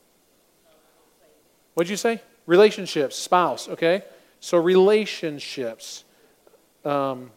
What'd 1.74 1.90
you 1.90 1.98
say? 1.98 2.22
Relationships, 2.46 3.18
spouse, 3.18 3.68
okay? 3.68 4.04
So 4.40 4.58
relationships. 4.58 6.06
Um, 6.86 7.32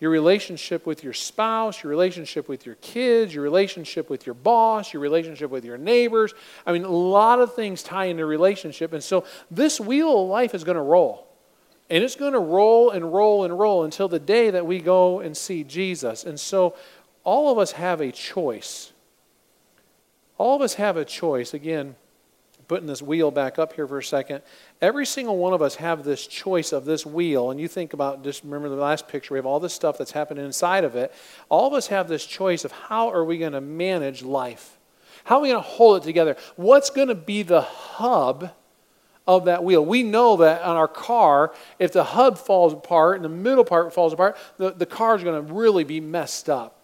your 0.00 0.10
relationship 0.10 0.86
with 0.86 1.04
your 1.04 1.12
spouse, 1.12 1.82
your 1.82 1.90
relationship 1.90 2.48
with 2.48 2.66
your 2.66 2.74
kids, 2.76 3.34
your 3.34 3.44
relationship 3.44 4.10
with 4.10 4.26
your 4.26 4.34
boss, 4.34 4.92
your 4.92 5.00
relationship 5.00 5.50
with 5.50 5.64
your 5.64 5.78
neighbors. 5.78 6.34
I 6.66 6.72
mean, 6.72 6.84
a 6.84 6.90
lot 6.90 7.40
of 7.40 7.54
things 7.54 7.82
tie 7.82 8.06
into 8.06 8.26
relationship. 8.26 8.92
And 8.92 9.02
so 9.02 9.24
this 9.50 9.80
wheel 9.80 10.22
of 10.22 10.28
life 10.28 10.54
is 10.54 10.64
going 10.64 10.76
to 10.76 10.82
roll. 10.82 11.26
And 11.90 12.02
it's 12.02 12.16
going 12.16 12.32
to 12.32 12.38
roll 12.38 12.90
and 12.90 13.12
roll 13.12 13.44
and 13.44 13.58
roll 13.58 13.84
until 13.84 14.08
the 14.08 14.18
day 14.18 14.50
that 14.50 14.66
we 14.66 14.80
go 14.80 15.20
and 15.20 15.36
see 15.36 15.64
Jesus. 15.64 16.24
And 16.24 16.40
so 16.40 16.74
all 17.22 17.52
of 17.52 17.58
us 17.58 17.72
have 17.72 18.00
a 18.00 18.10
choice. 18.10 18.92
All 20.38 20.56
of 20.56 20.62
us 20.62 20.74
have 20.74 20.96
a 20.96 21.04
choice. 21.04 21.54
Again, 21.54 21.94
putting 22.68 22.86
this 22.86 23.02
wheel 23.02 23.30
back 23.30 23.58
up 23.58 23.72
here 23.72 23.86
for 23.86 23.98
a 23.98 24.04
second. 24.04 24.42
Every 24.80 25.06
single 25.06 25.36
one 25.36 25.52
of 25.52 25.62
us 25.62 25.76
have 25.76 26.04
this 26.04 26.26
choice 26.26 26.72
of 26.72 26.84
this 26.84 27.04
wheel. 27.04 27.50
And 27.50 27.60
you 27.60 27.68
think 27.68 27.92
about 27.92 28.24
just 28.24 28.44
remember 28.44 28.68
the 28.68 28.76
last 28.76 29.08
picture, 29.08 29.34
we 29.34 29.38
have 29.38 29.46
all 29.46 29.60
this 29.60 29.74
stuff 29.74 29.98
that's 29.98 30.12
happening 30.12 30.44
inside 30.44 30.84
of 30.84 30.96
it. 30.96 31.12
All 31.48 31.66
of 31.66 31.72
us 31.72 31.88
have 31.88 32.08
this 32.08 32.26
choice 32.26 32.64
of 32.64 32.72
how 32.72 33.10
are 33.10 33.24
we 33.24 33.38
going 33.38 33.52
to 33.52 33.60
manage 33.60 34.22
life? 34.22 34.78
How 35.24 35.36
are 35.36 35.42
we 35.42 35.48
going 35.48 35.62
to 35.62 35.68
hold 35.68 36.02
it 36.02 36.04
together? 36.04 36.36
What's 36.56 36.90
going 36.90 37.08
to 37.08 37.14
be 37.14 37.42
the 37.42 37.62
hub 37.62 38.52
of 39.26 39.46
that 39.46 39.64
wheel. 39.64 39.84
We 39.84 40.02
know 40.02 40.36
that 40.38 40.62
on 40.62 40.76
our 40.76 40.88
car, 40.88 41.54
if 41.78 41.92
the 41.92 42.04
hub 42.04 42.38
falls 42.38 42.72
apart 42.72 43.16
and 43.16 43.24
the 43.24 43.30
middle 43.30 43.64
part 43.64 43.92
falls 43.94 44.12
apart, 44.12 44.36
the, 44.58 44.72
the 44.72 44.86
car 44.86 45.16
is 45.16 45.24
going 45.24 45.46
to 45.46 45.52
really 45.52 45.84
be 45.84 46.00
messed 46.00 46.50
up. 46.50 46.83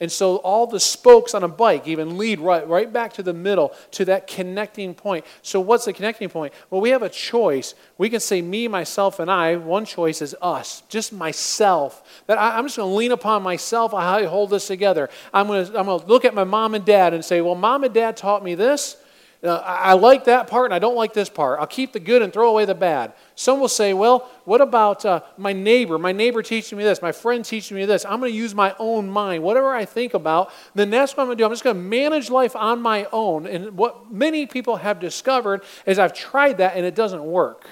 And 0.00 0.12
so 0.12 0.36
all 0.36 0.68
the 0.68 0.78
spokes 0.78 1.34
on 1.34 1.42
a 1.42 1.48
bike 1.48 1.88
even 1.88 2.18
lead 2.18 2.38
right, 2.38 2.66
right 2.68 2.92
back 2.92 3.14
to 3.14 3.22
the 3.22 3.32
middle, 3.32 3.72
to 3.92 4.04
that 4.04 4.28
connecting 4.28 4.94
point. 4.94 5.24
So 5.42 5.60
what's 5.60 5.86
the 5.86 5.92
connecting 5.92 6.28
point? 6.28 6.52
Well, 6.70 6.80
we 6.80 6.90
have 6.90 7.02
a 7.02 7.08
choice. 7.08 7.74
We 7.96 8.08
can 8.08 8.20
say 8.20 8.40
me, 8.40 8.68
myself, 8.68 9.18
and 9.18 9.28
I. 9.28 9.56
One 9.56 9.84
choice 9.84 10.22
is 10.22 10.36
us, 10.40 10.84
just 10.88 11.12
myself. 11.12 12.22
That 12.28 12.38
I, 12.38 12.58
am 12.58 12.66
just 12.66 12.76
going 12.76 12.90
to 12.90 12.94
lean 12.94 13.10
upon 13.10 13.42
myself. 13.42 13.92
I 13.92 14.24
hold 14.24 14.50
this 14.50 14.68
together. 14.68 15.10
I'm 15.34 15.48
going 15.48 15.66
to 15.66 15.78
I'm 15.78 15.86
going 15.86 16.00
to 16.00 16.06
look 16.06 16.24
at 16.24 16.34
my 16.34 16.44
mom 16.44 16.76
and 16.76 16.84
dad 16.84 17.12
and 17.12 17.24
say, 17.24 17.40
well, 17.40 17.56
mom 17.56 17.82
and 17.82 17.92
dad 17.92 18.16
taught 18.16 18.44
me 18.44 18.54
this. 18.54 18.96
Uh, 19.40 19.62
I 19.64 19.92
like 19.92 20.24
that 20.24 20.48
part 20.48 20.64
and 20.64 20.74
I 20.74 20.80
don't 20.80 20.96
like 20.96 21.12
this 21.12 21.28
part. 21.28 21.60
I'll 21.60 21.66
keep 21.66 21.92
the 21.92 22.00
good 22.00 22.22
and 22.22 22.32
throw 22.32 22.50
away 22.50 22.64
the 22.64 22.74
bad. 22.74 23.12
Some 23.36 23.60
will 23.60 23.68
say, 23.68 23.94
well, 23.94 24.28
what 24.44 24.60
about 24.60 25.04
uh, 25.04 25.20
my 25.36 25.52
neighbor? 25.52 25.96
My 25.96 26.10
neighbor 26.10 26.42
teaching 26.42 26.76
me 26.76 26.82
this. 26.82 27.00
My 27.00 27.12
friend 27.12 27.44
teaching 27.44 27.76
me 27.76 27.84
this. 27.84 28.04
I'm 28.04 28.18
going 28.18 28.32
to 28.32 28.36
use 28.36 28.52
my 28.52 28.74
own 28.80 29.08
mind. 29.08 29.44
Whatever 29.44 29.72
I 29.72 29.84
think 29.84 30.14
about, 30.14 30.50
then 30.74 30.90
that's 30.90 31.16
what 31.16 31.22
I'm 31.22 31.28
going 31.28 31.38
to 31.38 31.42
do. 31.42 31.44
I'm 31.46 31.52
just 31.52 31.62
going 31.62 31.76
to 31.76 31.82
manage 31.82 32.30
life 32.30 32.56
on 32.56 32.82
my 32.82 33.06
own. 33.12 33.46
And 33.46 33.76
what 33.76 34.10
many 34.10 34.44
people 34.46 34.76
have 34.76 34.98
discovered 34.98 35.62
is 35.86 36.00
I've 36.00 36.14
tried 36.14 36.58
that 36.58 36.76
and 36.76 36.84
it 36.84 36.96
doesn't 36.96 37.24
work. 37.24 37.64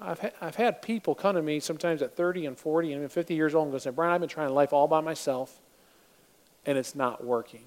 I've, 0.00 0.20
ha- 0.20 0.30
I've 0.40 0.56
had 0.56 0.80
people 0.80 1.14
come 1.14 1.36
to 1.36 1.42
me 1.42 1.60
sometimes 1.60 2.00
at 2.00 2.16
30 2.16 2.46
and 2.46 2.58
40 2.58 2.92
and 2.92 2.98
even 3.00 3.08
50 3.10 3.34
years 3.34 3.54
old 3.54 3.66
and 3.66 3.72
go 3.72 3.78
say, 3.78 3.90
Brian, 3.90 4.14
I've 4.14 4.20
been 4.20 4.30
trying 4.30 4.54
life 4.54 4.72
all 4.72 4.88
by 4.88 5.02
myself 5.02 5.60
and 6.64 6.78
it's 6.78 6.94
not 6.94 7.22
working. 7.22 7.64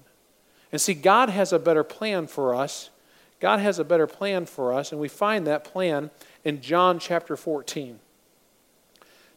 And 0.72 0.80
see, 0.80 0.94
God 0.94 1.28
has 1.28 1.52
a 1.52 1.58
better 1.58 1.84
plan 1.84 2.26
for 2.26 2.54
us. 2.54 2.90
God 3.40 3.60
has 3.60 3.78
a 3.78 3.84
better 3.84 4.06
plan 4.06 4.44
for 4.46 4.72
us, 4.72 4.92
and 4.92 5.00
we 5.00 5.08
find 5.08 5.46
that 5.46 5.64
plan 5.64 6.10
in 6.44 6.60
John 6.60 6.98
chapter 6.98 7.36
14. 7.36 7.98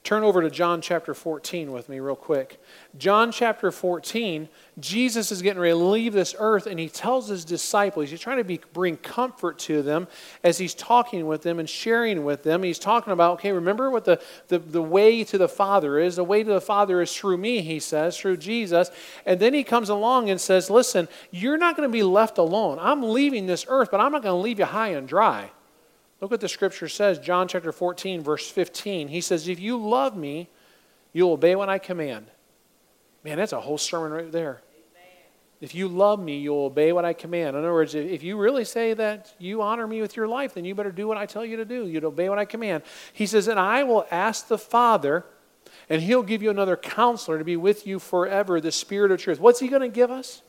Turn 0.04 0.24
over 0.24 0.42
to 0.42 0.50
John 0.50 0.82
chapter 0.82 1.14
14 1.14 1.72
with 1.72 1.88
me, 1.88 2.02
real 2.02 2.18
quick. 2.18 2.62
John 2.98 3.32
chapter 3.32 3.72
14, 3.72 4.50
Jesus 4.78 5.32
is 5.32 5.42
getting 5.42 5.62
ready 5.62 5.72
to 5.72 5.78
leave 5.78 6.12
this 6.12 6.36
earth, 6.38 6.68
and 6.68 6.78
he 6.78 6.90
tells 6.90 7.30
his 7.30 7.46
disciples, 7.46 8.10
he's 8.10 8.20
trying 8.20 8.40
to 8.40 8.44
be, 8.44 8.60
bring 8.74 8.98
comfort 8.98 9.60
to 9.60 9.82
them 9.82 10.10
as 10.44 10.58
he's 10.58 10.74
talking 10.74 11.26
with 11.26 11.44
them 11.44 11.58
and 11.58 11.70
sharing 11.70 12.26
with 12.26 12.44
them. 12.44 12.64
He's 12.64 12.80
talking 12.80 13.14
about, 13.14 13.36
okay, 13.36 13.54
remember 13.54 13.90
what 13.90 14.04
the, 14.04 14.22
the, 14.50 14.60
the 14.60 14.82
way 14.82 15.24
to 15.24 15.38
the 15.38 15.48
Father 15.48 15.98
is? 15.98 16.18
The 16.18 16.24
way 16.26 16.44
to 16.44 16.52
the 16.52 16.60
Father 16.60 17.02
is 17.02 17.16
through 17.16 17.38
me, 17.38 17.62
he 17.62 17.80
says, 17.80 18.18
through 18.18 18.38
Jesus. 18.38 18.92
And 19.26 19.40
then 19.40 19.54
he 19.54 19.64
comes 19.64 19.88
along 19.88 20.30
and 20.30 20.42
says, 20.42 20.70
listen, 20.70 21.08
you're 21.32 21.58
not 21.58 21.78
going 21.78 21.88
to 21.88 21.94
be 21.94 22.04
left 22.04 22.38
alone. 22.38 22.78
I'm 22.82 23.04
leaving 23.04 23.46
this 23.46 23.66
earth, 23.70 23.88
but 23.90 24.02
I'm 24.02 24.12
not 24.12 24.22
going 24.22 24.38
to 24.38 24.44
leave 24.44 24.60
you 24.60 24.66
high 24.66 24.90
and 24.90 25.08
dry. 25.08 25.52
Look 26.24 26.32
what 26.32 26.40
the 26.40 26.48
scripture 26.48 26.88
says, 26.88 27.20
John 27.20 27.50
chapter 27.50 27.74
14, 27.74 28.22
verse 28.22 28.50
15. 28.50 29.10
He 29.10 29.20
says, 29.20 29.50
If 29.50 29.60
you 29.60 29.76
love 29.76 30.16
me, 30.16 30.48
you'll 31.12 31.34
obey 31.34 31.54
what 31.54 31.68
I 31.68 31.80
command. 31.80 32.28
Man, 33.26 33.36
that's 33.36 33.52
a 33.52 33.60
whole 33.60 33.78
sermon 33.78 34.14
right 34.14 34.32
there. 34.32 34.62
If 35.60 35.76
you 35.76 35.90
love 35.90 36.22
me, 36.22 36.40
you'll 36.40 36.64
obey 36.64 36.94
what 36.94 37.04
I 37.04 37.12
command. 37.12 37.58
In 37.58 37.64
other 37.64 37.74
words, 37.74 37.94
if 37.94 38.24
you 38.24 38.38
really 38.38 38.64
say 38.64 38.94
that 38.94 39.34
you 39.38 39.62
honor 39.62 39.86
me 39.86 40.00
with 40.00 40.16
your 40.16 40.30
life, 40.30 40.54
then 40.54 40.64
you 40.64 40.74
better 40.74 40.94
do 40.94 41.10
what 41.10 41.18
I 41.18 41.26
tell 41.26 41.46
you 41.46 41.58
to 41.58 41.66
do. 41.66 41.88
You'd 41.88 42.06
obey 42.06 42.30
what 42.30 42.40
I 42.40 42.46
command. 42.46 42.84
He 43.12 43.26
says, 43.26 43.50
And 43.50 43.60
I 43.60 43.84
will 43.84 44.08
ask 44.10 44.48
the 44.48 44.58
Father, 44.58 45.26
and 45.90 46.02
he'll 46.02 46.24
give 46.24 46.42
you 46.42 46.50
another 46.50 46.78
counselor 46.78 47.38
to 47.38 47.44
be 47.44 47.58
with 47.58 47.86
you 47.86 48.00
forever, 48.00 48.62
the 48.62 48.72
Spirit 48.72 49.12
of 49.12 49.20
truth. 49.20 49.42
What's 49.42 49.60
he 49.60 49.68
going 49.68 49.82
to 49.82 49.90
give 49.90 50.10
us? 50.10 50.42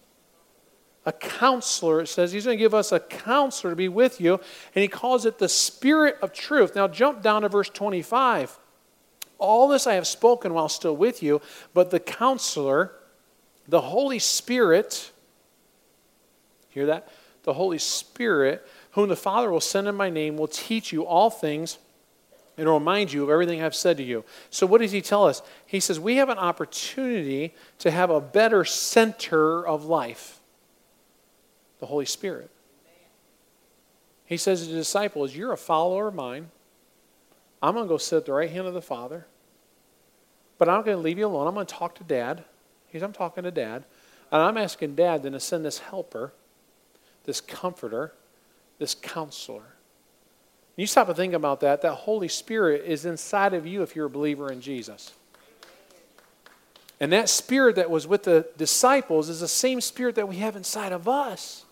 A 1.07 1.13
counselor. 1.13 2.01
It 2.01 2.07
says 2.09 2.33
he's 2.33 2.45
going 2.45 2.57
to 2.57 2.63
give 2.63 2.75
us 2.75 2.93
a 2.93 3.01
counselor 3.01 3.73
to 3.73 3.77
be 3.77 3.89
with 3.89 4.21
you, 4.21 4.35
and 4.75 4.83
he 4.83 4.89
calls 4.89 5.27
it 5.27 5.39
the 5.39 5.49
Spirit 5.49 6.17
of 6.23 6.33
truth. 6.33 6.75
Now, 6.75 6.89
jump 6.89 7.23
down 7.23 7.43
to 7.43 7.49
verse 7.49 7.69
25. 7.69 8.59
All 9.39 9.69
this 9.69 9.87
I 9.87 9.95
have 9.95 10.07
spoken 10.07 10.55
while 10.55 10.69
still 10.69 10.97
with 10.97 11.23
you, 11.23 11.43
but 11.75 11.91
the 11.91 12.01
counselor, 12.01 12.93
the 13.69 13.83
Holy 13.83 14.19
Spirit, 14.19 15.13
hear 16.71 16.87
that? 16.87 17.09
The 17.43 17.53
Holy 17.53 17.79
Spirit, 17.79 18.67
whom 18.93 19.09
the 19.09 19.17
Father 19.17 19.51
will 19.51 19.61
send 19.61 19.87
in 19.87 19.95
my 19.95 20.09
name, 20.09 20.37
will 20.37 20.49
teach 20.49 20.93
you 20.93 21.05
all 21.05 21.29
things 21.29 21.79
and 22.57 22.69
remind 22.69 23.13
you 23.13 23.23
of 23.25 23.31
everything 23.31 23.63
I've 23.63 23.75
said 23.75 23.97
to 23.97 24.03
you. 24.03 24.25
So, 24.51 24.67
what 24.67 24.81
does 24.81 24.93
he 24.93 25.03
tell 25.03 25.27
us? 25.27 25.43
He 25.67 25.81
says, 25.81 25.99
We 25.99 26.17
have 26.17 26.29
an 26.29 26.39
opportunity 26.39 27.55
to 27.81 27.91
have 27.91 28.11
a 28.11 28.21
better 28.21 28.65
center 28.65 29.67
of 29.67 29.85
life 29.85 30.34
the 31.85 31.89
Holy 31.89 32.07
Spirit. 32.07 32.51
He 34.25 34.39
says 34.39 34.63
to 34.63 34.69
the 34.69 34.79
disciples, 34.79 35.37
You're 35.37 35.53
a 35.53 35.59
follower 35.59 36.09
of 36.09 36.15
mine. 36.15 36.51
I'm 37.63 37.75
going 37.75 37.85
to 37.85 37.89
go 37.89 37.99
sit 37.99 38.17
at 38.17 38.25
the 38.25 38.33
right 38.33 38.51
hand 38.51 38.67
of 38.67 38.73
the 38.73 38.81
Father, 38.81 39.27
but 40.57 40.67
I'm 40.67 40.83
going 40.83 40.97
to 40.97 41.03
leave 41.03 41.19
you 41.19 41.27
alone. 41.27 41.47
I'm 41.47 41.53
going 41.53 41.67
to 41.67 41.75
talk 41.75 41.95
to 41.97 42.05
Dad. 42.05 42.45
He's, 42.89 43.03
I'm 43.03 43.13
talking 43.13 43.45
to 43.45 43.51
Dad. 43.51 43.85
And 44.33 44.41
I'm 44.41 44.57
asking 44.57 44.95
Dad 44.95 45.23
then 45.23 45.33
to 45.33 45.41
send 45.41 45.63
this 45.63 45.79
helper, 45.79 46.33
this 47.25 47.43
comforter, 47.43 48.15
this 48.79 48.95
counselor. 48.95 49.75
You 50.77 50.87
stop 50.87 51.09
and 51.09 51.17
think 51.17 51.35
about 51.35 51.61
that. 51.61 51.83
That 51.83 51.93
Holy 51.93 52.29
Spirit 52.29 52.85
is 52.87 53.05
inside 53.05 53.53
of 53.53 53.67
you 53.67 53.83
if 53.83 53.95
you're 53.95 54.07
a 54.07 54.11
believer 54.11 54.51
in 54.51 54.63
Jesus. 54.63 55.13
And 56.99 57.13
that 57.13 57.29
spirit 57.29 57.77
that 57.77 57.91
was 57.91 58.07
with 58.07 58.23
the 58.23 58.49
disciples 58.57 59.29
is 59.29 59.41
the 59.41 59.49
same 59.49 59.83
spirit 59.83 60.15
that 60.15 60.27
we 60.27 60.37
have 60.37 60.57
inside 60.57 60.93
of 60.93 61.07
us. 61.07 61.67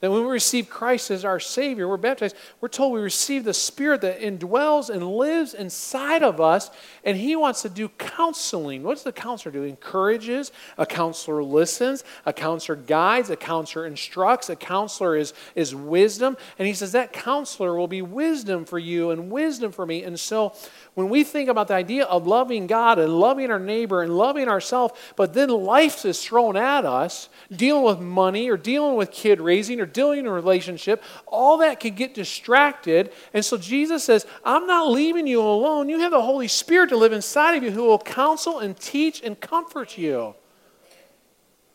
That 0.00 0.12
when 0.12 0.22
we 0.22 0.30
receive 0.30 0.70
Christ 0.70 1.10
as 1.10 1.24
our 1.24 1.40
Savior, 1.40 1.88
we're 1.88 1.96
baptized, 1.96 2.36
we're 2.60 2.68
told 2.68 2.92
we 2.92 3.00
receive 3.00 3.42
the 3.42 3.52
Spirit 3.52 4.02
that 4.02 4.20
indwells 4.20 4.90
and 4.90 5.04
lives 5.04 5.54
inside 5.54 6.22
of 6.22 6.40
us, 6.40 6.70
and 7.02 7.16
He 7.16 7.34
wants 7.34 7.62
to 7.62 7.68
do 7.68 7.88
counseling. 7.88 8.84
What 8.84 8.94
does 8.94 9.02
the 9.02 9.12
counselor 9.12 9.50
do? 9.50 9.64
Encourages, 9.64 10.52
a 10.76 10.86
counselor 10.86 11.42
listens, 11.42 12.04
a 12.24 12.32
counselor 12.32 12.76
guides, 12.76 13.28
a 13.30 13.36
counselor 13.36 13.86
instructs, 13.86 14.48
a 14.48 14.54
counselor 14.54 15.16
is, 15.16 15.34
is 15.56 15.74
wisdom. 15.74 16.36
And 16.60 16.68
He 16.68 16.74
says 16.74 16.92
that 16.92 17.12
counselor 17.12 17.76
will 17.76 17.88
be 17.88 18.02
wisdom 18.02 18.66
for 18.66 18.78
you 18.78 19.10
and 19.10 19.32
wisdom 19.32 19.72
for 19.72 19.84
me. 19.84 20.04
And 20.04 20.18
so 20.20 20.54
when 20.94 21.08
we 21.08 21.24
think 21.24 21.48
about 21.48 21.66
the 21.66 21.74
idea 21.74 22.04
of 22.04 22.24
loving 22.24 22.68
God 22.68 23.00
and 23.00 23.18
loving 23.18 23.50
our 23.50 23.58
neighbor 23.58 24.02
and 24.02 24.16
loving 24.16 24.46
ourselves, 24.46 24.94
but 25.16 25.34
then 25.34 25.48
life 25.48 26.04
is 26.04 26.22
thrown 26.22 26.56
at 26.56 26.84
us, 26.84 27.28
dealing 27.50 27.82
with 27.82 27.98
money 27.98 28.48
or 28.48 28.56
dealing 28.56 28.94
with 28.94 29.10
kid 29.10 29.40
raising 29.40 29.80
or 29.80 29.87
dealing 29.88 30.20
in 30.20 30.26
a 30.26 30.32
relationship, 30.32 31.02
all 31.26 31.58
that 31.58 31.80
can 31.80 31.94
get 31.94 32.14
distracted. 32.14 33.12
And 33.34 33.44
so 33.44 33.56
Jesus 33.56 34.04
says, 34.04 34.26
I'm 34.44 34.66
not 34.66 34.90
leaving 34.90 35.26
you 35.26 35.40
alone. 35.40 35.88
You 35.88 35.98
have 36.00 36.10
the 36.10 36.22
Holy 36.22 36.48
Spirit 36.48 36.90
to 36.90 36.96
live 36.96 37.12
inside 37.12 37.56
of 37.56 37.62
you 37.62 37.70
who 37.70 37.84
will 37.84 37.98
counsel 37.98 38.58
and 38.58 38.78
teach 38.78 39.22
and 39.22 39.40
comfort 39.40 39.98
you. 39.98 40.34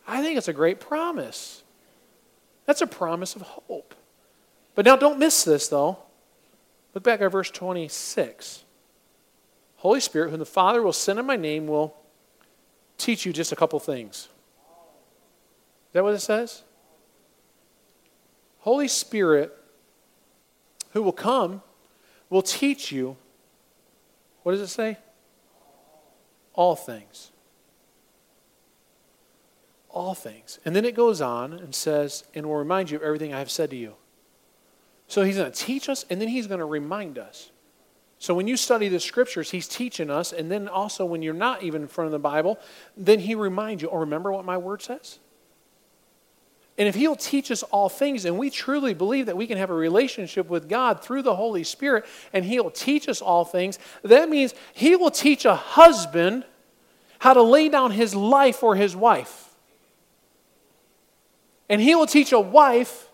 I 0.08 0.22
think 0.22 0.38
it's 0.38 0.48
a 0.48 0.54
great 0.54 0.80
promise. 0.80 1.64
That's 2.66 2.82
a 2.82 2.88
promise 2.88 3.36
of 3.36 3.42
hope. 3.42 3.96
But 4.76 4.86
now 4.86 4.96
don't 4.96 5.20
miss 5.20 5.44
this, 5.44 5.68
though. 5.68 6.00
Look 6.94 7.04
back 7.04 7.22
at 7.22 7.32
verse 7.32 7.50
26. 7.52 8.64
Holy 9.78 10.00
Spirit, 10.00 10.30
whom 10.30 10.40
the 10.40 10.46
Father 10.46 10.82
will 10.82 10.94
send 10.94 11.20
in 11.20 11.26
my 11.26 11.36
name, 11.36 11.68
will 11.68 11.96
teach 12.98 13.26
you 13.26 13.34
just 13.34 13.52
a 13.52 13.56
couple 13.56 13.80
things. 13.80 14.30
Is 15.88 15.94
that 15.94 16.04
what 16.04 16.14
it 16.14 16.22
says? 16.22 16.64
Holy 18.64 18.88
Spirit, 18.88 19.54
who 20.92 21.04
will 21.04 21.12
come, 21.12 21.62
will 22.30 22.42
teach 22.42 22.94
you. 22.94 23.18
What 24.44 24.54
does 24.54 24.62
it 24.62 24.68
say? 24.68 24.98
All 26.54 26.74
things. 26.74 27.32
All 29.90 30.14
things. 30.14 30.60
And 30.64 30.74
then 30.74 30.86
it 30.86 30.96
goes 30.96 31.20
on 31.20 31.52
and 31.52 31.76
says, 31.76 32.24
and 32.34 32.46
will 32.46 32.56
remind 32.56 32.90
you 32.90 32.96
of 32.96 33.04
everything 33.04 33.34
I 33.34 33.40
have 33.40 33.52
said 33.52 33.70
to 33.72 33.76
you. 33.76 33.96
So 35.10 35.24
he's 35.24 35.36
going 35.36 35.52
to 35.52 35.58
teach 35.58 35.90
us 35.90 36.06
and 36.10 36.22
then 36.22 36.30
he's 36.30 36.48
going 36.48 36.62
to 36.62 36.66
remind 36.66 37.18
us. 37.18 37.52
So 38.18 38.34
when 38.34 38.48
you 38.48 38.56
study 38.56 38.88
the 38.88 39.02
scriptures, 39.02 39.52
he's 39.52 39.68
teaching 39.68 40.10
us, 40.10 40.32
and 40.32 40.50
then 40.50 40.70
also 40.70 41.04
when 41.04 41.22
you're 41.22 41.34
not 41.34 41.64
even 41.64 41.82
in 41.82 41.88
front 41.90 42.06
of 42.06 42.14
the 42.14 42.20
Bible, 42.20 42.58
then 42.96 43.20
he 43.20 43.36
reminds 43.36 43.84
you, 43.84 43.90
oh, 43.90 43.98
remember 43.98 44.32
what 44.32 44.46
my 44.46 44.58
word 44.58 44.82
says? 44.82 45.20
And 46.78 46.88
if 46.88 46.96
he'll 46.96 47.16
teach 47.16 47.52
us 47.52 47.62
all 47.64 47.88
things, 47.88 48.26
and 48.26 48.38
we 48.38 48.50
truly 48.50 48.94
believe 48.94 49.28
that 49.28 49.38
we 49.38 49.46
can 49.46 49.58
have 49.58 49.70
a 49.70 49.76
relationship 49.76 50.50
with 50.50 50.68
God 50.68 51.04
through 51.04 51.22
the 51.22 51.36
Holy 51.36 51.64
Spirit, 51.64 52.06
and 52.34 52.44
he'll 52.44 52.72
teach 52.72 53.08
us 53.08 53.22
all 53.22 53.46
things, 53.46 53.78
that 54.04 54.28
means 54.28 54.56
he 54.74 54.96
will 54.96 55.12
teach 55.12 55.46
a 55.46 55.56
husband 55.56 56.46
how 57.20 57.34
to 57.34 57.44
lay 57.44 57.70
down 57.70 57.92
his 57.92 58.16
life 58.16 58.56
for 58.56 58.76
his 58.76 58.96
wife. 58.96 59.50
And 61.70 61.80
he 61.80 61.96
will 61.96 62.08
teach 62.08 62.32
a 62.32 62.40
wife 62.40 63.08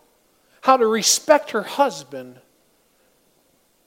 how 0.62 0.76
to 0.76 0.86
respect 0.86 1.50
her 1.52 1.62
husband. 1.62 2.40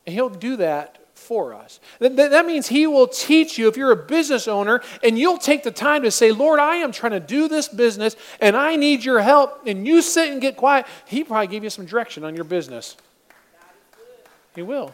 And 0.05 0.13
he'll 0.13 0.29
do 0.29 0.57
that 0.57 1.02
for 1.23 1.53
us. 1.53 1.79
That 1.99 2.45
means 2.45 2.67
He 2.67 2.85
will 2.85 3.07
teach 3.07 3.57
you 3.57 3.67
if 3.67 3.77
you're 3.77 3.91
a 3.91 3.95
business 3.95 4.47
owner 4.47 4.81
and 5.03 5.17
you'll 5.17 5.37
take 5.37 5.63
the 5.63 5.71
time 5.71 6.03
to 6.03 6.11
say, 6.11 6.31
Lord, 6.31 6.59
I 6.59 6.75
am 6.77 6.91
trying 6.91 7.13
to 7.13 7.19
do 7.19 7.47
this 7.47 7.67
business 7.67 8.15
and 8.39 8.55
I 8.55 8.75
need 8.75 9.03
your 9.03 9.21
help. 9.21 9.65
And 9.65 9.87
you 9.87 10.01
sit 10.01 10.31
and 10.31 10.41
get 10.41 10.57
quiet. 10.57 10.85
He 11.05 11.23
probably 11.23 11.47
give 11.47 11.63
you 11.63 11.69
some 11.69 11.85
direction 11.85 12.23
on 12.23 12.35
your 12.35 12.43
business. 12.43 12.97
He 14.55 14.61
will. 14.61 14.93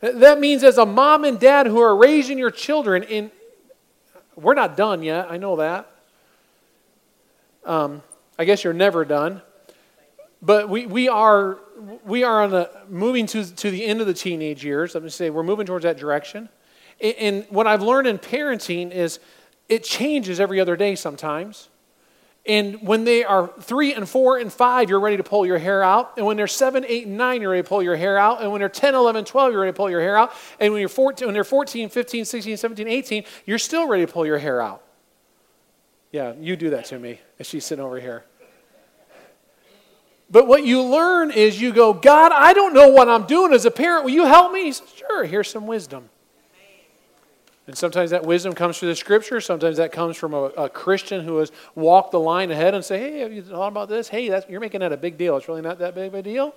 That 0.00 0.40
means 0.40 0.64
as 0.64 0.78
a 0.78 0.86
mom 0.86 1.24
and 1.24 1.38
dad 1.38 1.66
who 1.66 1.78
are 1.80 1.94
raising 1.94 2.38
your 2.38 2.50
children, 2.50 3.02
in, 3.02 3.30
we're 4.34 4.54
not 4.54 4.76
done 4.76 5.02
yet, 5.02 5.30
I 5.30 5.36
know 5.36 5.56
that. 5.56 5.90
Um, 7.64 8.02
I 8.38 8.44
guess 8.44 8.64
you're 8.64 8.72
never 8.72 9.04
done. 9.04 9.42
But 10.42 10.68
we, 10.68 10.86
we 10.86 11.08
are 11.08 11.58
we 12.04 12.24
are 12.24 12.42
on 12.42 12.50
the 12.50 12.70
moving 12.88 13.26
to, 13.26 13.44
to 13.56 13.70
the 13.70 13.84
end 13.84 14.00
of 14.00 14.06
the 14.06 14.14
teenage 14.14 14.64
years. 14.64 14.94
Let 14.94 15.02
me 15.02 15.10
say 15.10 15.30
we're 15.30 15.42
moving 15.42 15.66
towards 15.66 15.84
that 15.84 15.98
direction. 15.98 16.48
And 17.00 17.46
what 17.48 17.66
I've 17.66 17.82
learned 17.82 18.06
in 18.06 18.18
parenting 18.18 18.90
is 18.90 19.20
it 19.68 19.84
changes 19.84 20.38
every 20.38 20.60
other 20.60 20.76
day 20.76 20.94
sometimes. 20.94 21.68
And 22.46 22.80
when 22.82 23.04
they 23.04 23.22
are 23.24 23.50
three 23.60 23.94
and 23.94 24.08
four 24.08 24.38
and 24.38 24.52
five, 24.52 24.88
you're 24.88 25.00
ready 25.00 25.18
to 25.18 25.22
pull 25.22 25.46
your 25.46 25.58
hair 25.58 25.82
out. 25.82 26.14
And 26.16 26.24
when 26.24 26.36
they're 26.36 26.46
seven, 26.46 26.84
eight, 26.88 27.06
and 27.06 27.16
nine, 27.18 27.42
you're 27.42 27.50
ready 27.50 27.62
to 27.62 27.68
pull 27.68 27.82
your 27.82 27.96
hair 27.96 28.18
out. 28.18 28.42
And 28.42 28.50
when 28.50 28.60
they're 28.60 28.68
10, 28.68 28.94
11, 28.94 29.26
12, 29.26 29.52
you're 29.52 29.60
ready 29.60 29.72
to 29.72 29.76
pull 29.76 29.90
your 29.90 30.00
hair 30.00 30.16
out. 30.16 30.32
And 30.58 30.72
when, 30.72 30.80
you're 30.80 30.88
14, 30.88 31.26
when 31.26 31.34
they're 31.34 31.44
14, 31.44 31.90
15, 31.90 32.24
16, 32.24 32.56
17, 32.56 32.88
18, 32.88 33.24
you're 33.44 33.58
still 33.58 33.86
ready 33.86 34.06
to 34.06 34.12
pull 34.12 34.24
your 34.24 34.38
hair 34.38 34.60
out. 34.60 34.82
Yeah, 36.12 36.32
you 36.40 36.56
do 36.56 36.70
that 36.70 36.86
to 36.86 36.98
me 36.98 37.20
as 37.38 37.46
she's 37.46 37.64
sitting 37.64 37.84
over 37.84 38.00
here. 38.00 38.24
But 40.30 40.46
what 40.46 40.64
you 40.64 40.82
learn 40.82 41.32
is 41.32 41.60
you 41.60 41.72
go, 41.72 41.92
God, 41.92 42.30
I 42.32 42.52
don't 42.52 42.72
know 42.72 42.88
what 42.88 43.08
I'm 43.08 43.26
doing 43.26 43.52
as 43.52 43.64
a 43.64 43.70
parent. 43.70 44.04
Will 44.04 44.12
you 44.12 44.26
help 44.26 44.52
me? 44.52 44.64
He 44.64 44.72
says, 44.72 44.92
Sure, 44.96 45.24
here's 45.24 45.50
some 45.50 45.66
wisdom. 45.66 46.08
And 47.66 47.78
sometimes 47.78 48.10
that 48.10 48.24
wisdom 48.24 48.52
comes 48.52 48.78
through 48.78 48.88
the 48.88 48.96
scripture. 48.96 49.40
Sometimes 49.40 49.76
that 49.76 49.92
comes 49.92 50.16
from 50.16 50.34
a, 50.34 50.42
a, 50.56 50.68
Christian 50.68 51.24
who 51.24 51.36
has 51.38 51.52
walked 51.76 52.10
the 52.10 52.18
line 52.18 52.50
ahead 52.50 52.74
and 52.74 52.84
say, 52.84 52.98
hey, 52.98 53.18
have 53.20 53.32
you 53.32 53.42
thought 53.42 53.68
about 53.68 53.88
this? 53.88 54.08
Hey, 54.08 54.24
you're 54.48 54.58
making 54.58 54.80
that 54.80 54.90
a 54.90 54.96
big 54.96 55.16
deal. 55.16 55.36
It's 55.36 55.46
really 55.46 55.60
not 55.62 55.78
that 55.78 55.94
big 55.94 56.08
of 56.08 56.14
a 56.14 56.22
deal. 56.22 56.52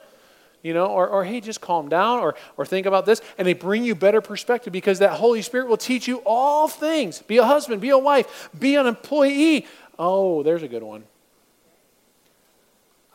You 0.64 0.74
know, 0.74 0.88
or, 0.88 1.08
or 1.08 1.24
hey, 1.24 1.40
just 1.40 1.62
calm 1.62 1.88
down 1.88 2.20
or, 2.20 2.34
or 2.58 2.66
think 2.66 2.88
about 2.88 3.06
this. 3.06 3.22
And 3.38 3.48
they 3.48 3.54
bring 3.54 3.84
you 3.84 3.94
better 3.94 4.22
perspective 4.22 4.74
because 4.74 4.98
that 5.00 5.12
Holy 5.12 5.44
Spirit 5.44 5.68
will 5.68 5.78
teach 5.78 6.08
you 6.08 6.24
all 6.26 6.68
things. 6.68 7.22
Be 7.22 7.38
a 7.38 7.46
husband, 7.46 7.80
be 7.80 7.90
a 7.90 7.98
wife, 7.98 8.50
be 8.58 8.76
an 8.76 8.88
employee. 8.88 9.68
Oh, 10.00 10.42
there's 10.42 10.64
a 10.64 10.68
good 10.68 10.82
one 10.82 11.04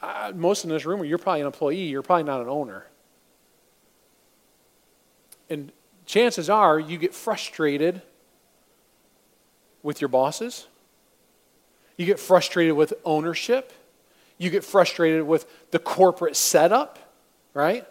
uh, 0.02 0.32
most 0.34 0.64
in 0.64 0.70
this 0.70 0.84
room, 0.84 1.04
you're 1.04 1.18
probably 1.18 1.40
an 1.40 1.46
employee, 1.46 1.84
you're 1.84 2.02
probably 2.02 2.24
not 2.24 2.40
an 2.40 2.48
owner. 2.48 2.86
And 5.50 5.72
chances 6.06 6.48
are 6.50 6.78
you 6.78 6.98
get 6.98 7.14
frustrated 7.14 8.02
with 9.82 10.00
your 10.00 10.08
bosses, 10.08 10.66
you 11.96 12.06
get 12.06 12.20
frustrated 12.20 12.74
with 12.74 12.94
ownership, 13.04 13.72
you 14.36 14.50
get 14.50 14.64
frustrated 14.64 15.26
with 15.26 15.46
the 15.70 15.78
corporate 15.78 16.36
setup, 16.36 16.98
right? 17.54 17.86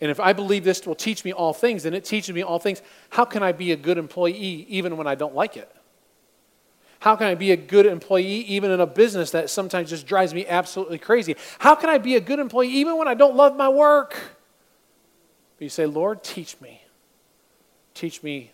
And 0.00 0.10
if 0.10 0.20
I 0.20 0.32
believe 0.32 0.64
this 0.64 0.86
will 0.86 0.94
teach 0.94 1.24
me 1.24 1.32
all 1.32 1.52
things, 1.52 1.84
and 1.84 1.94
it 1.94 2.04
teaches 2.04 2.34
me 2.34 2.42
all 2.42 2.58
things, 2.58 2.82
how 3.10 3.24
can 3.24 3.42
I 3.42 3.52
be 3.52 3.72
a 3.72 3.76
good 3.76 3.98
employee 3.98 4.66
even 4.68 4.96
when 4.96 5.06
I 5.06 5.14
don't 5.14 5.34
like 5.34 5.56
it? 5.56 5.74
How 7.00 7.14
can 7.14 7.28
I 7.28 7.34
be 7.34 7.52
a 7.52 7.56
good 7.56 7.86
employee 7.86 8.40
even 8.46 8.70
in 8.70 8.80
a 8.80 8.86
business 8.86 9.30
that 9.30 9.50
sometimes 9.50 9.90
just 9.90 10.06
drives 10.06 10.34
me 10.34 10.46
absolutely 10.46 10.98
crazy? 10.98 11.36
How 11.58 11.74
can 11.74 11.90
I 11.90 11.98
be 11.98 12.16
a 12.16 12.20
good 12.20 12.40
employee 12.40 12.68
even 12.68 12.96
when 12.96 13.06
I 13.06 13.14
don't 13.14 13.36
love 13.36 13.56
my 13.56 13.68
work? 13.68 14.14
But 15.56 15.64
you 15.64 15.68
say, 15.68 15.86
Lord, 15.86 16.24
teach 16.24 16.60
me. 16.60 16.82
Teach 17.94 18.22
me 18.22 18.52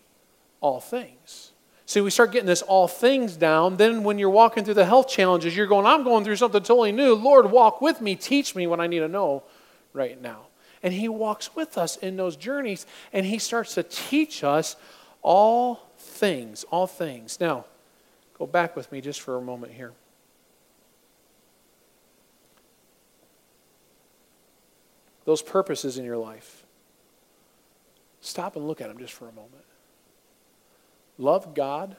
all 0.61 0.81
things. 0.81 1.53
See, 1.87 2.01
we 2.01 2.11
start 2.11 2.33
getting 2.33 2.47
this 2.47 2.63
all 2.63 2.89
things 2.89 3.37
down. 3.37 3.77
Then, 3.77 4.05
when 4.05 4.19
you're 4.19 4.31
walking 4.31 4.65
through 4.65 4.75
the 4.75 4.87
health 4.87 5.09
challenges, 5.09 5.55
you're 5.55 5.67
going, 5.67 5.85
I'm 5.85 6.03
going 6.03 6.25
through 6.25 6.37
something 6.37 6.63
totally 6.63 6.93
new. 6.93 7.15
Lord, 7.15 7.51
walk 7.51 7.83
with 7.83 8.01
me. 8.01 8.17
Teach 8.17 8.55
me 8.55 8.67
what 8.67 8.81
I 8.81 8.87
need 8.87 9.01
to 9.01 9.09
know 9.09 9.43
right 9.93 10.21
now. 10.21 10.47
And 10.83 10.95
He 10.95 11.09
walks 11.09 11.55
with 11.55 11.77
us 11.77 11.97
in 11.99 12.17
those 12.17 12.37
journeys, 12.37 12.87
and 13.13 13.27
He 13.27 13.39
starts 13.39 13.75
to 13.75 13.83
teach 13.83 14.43
us 14.43 14.77
all 15.21 15.91
things. 15.99 16.65
All 16.71 16.87
things. 16.87 17.39
Now, 17.39 17.67
go 18.45 18.51
back 18.51 18.77
with 18.77 18.93
me 18.93 19.01
just 19.01 19.23
for 19.23 19.39
a 19.39 19.41
moment 19.41 19.73
here. 19.73 19.93
Those 25.25 25.41
purposes 25.41 25.97
in 25.97 26.05
your 26.05 26.19
life. 26.19 26.67
Stop 28.21 28.55
and 28.57 28.69
look 28.69 28.83
at 28.83 28.89
them 28.89 28.99
just 28.99 29.15
for 29.15 29.29
a 29.29 29.33
moment. 29.33 29.65
Love 31.17 31.55
God, 31.55 31.97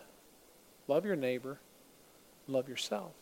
love 0.88 1.03
your 1.03 1.15
neighbor, 1.15 1.58
love 2.47 2.69
yourself. 2.69 3.13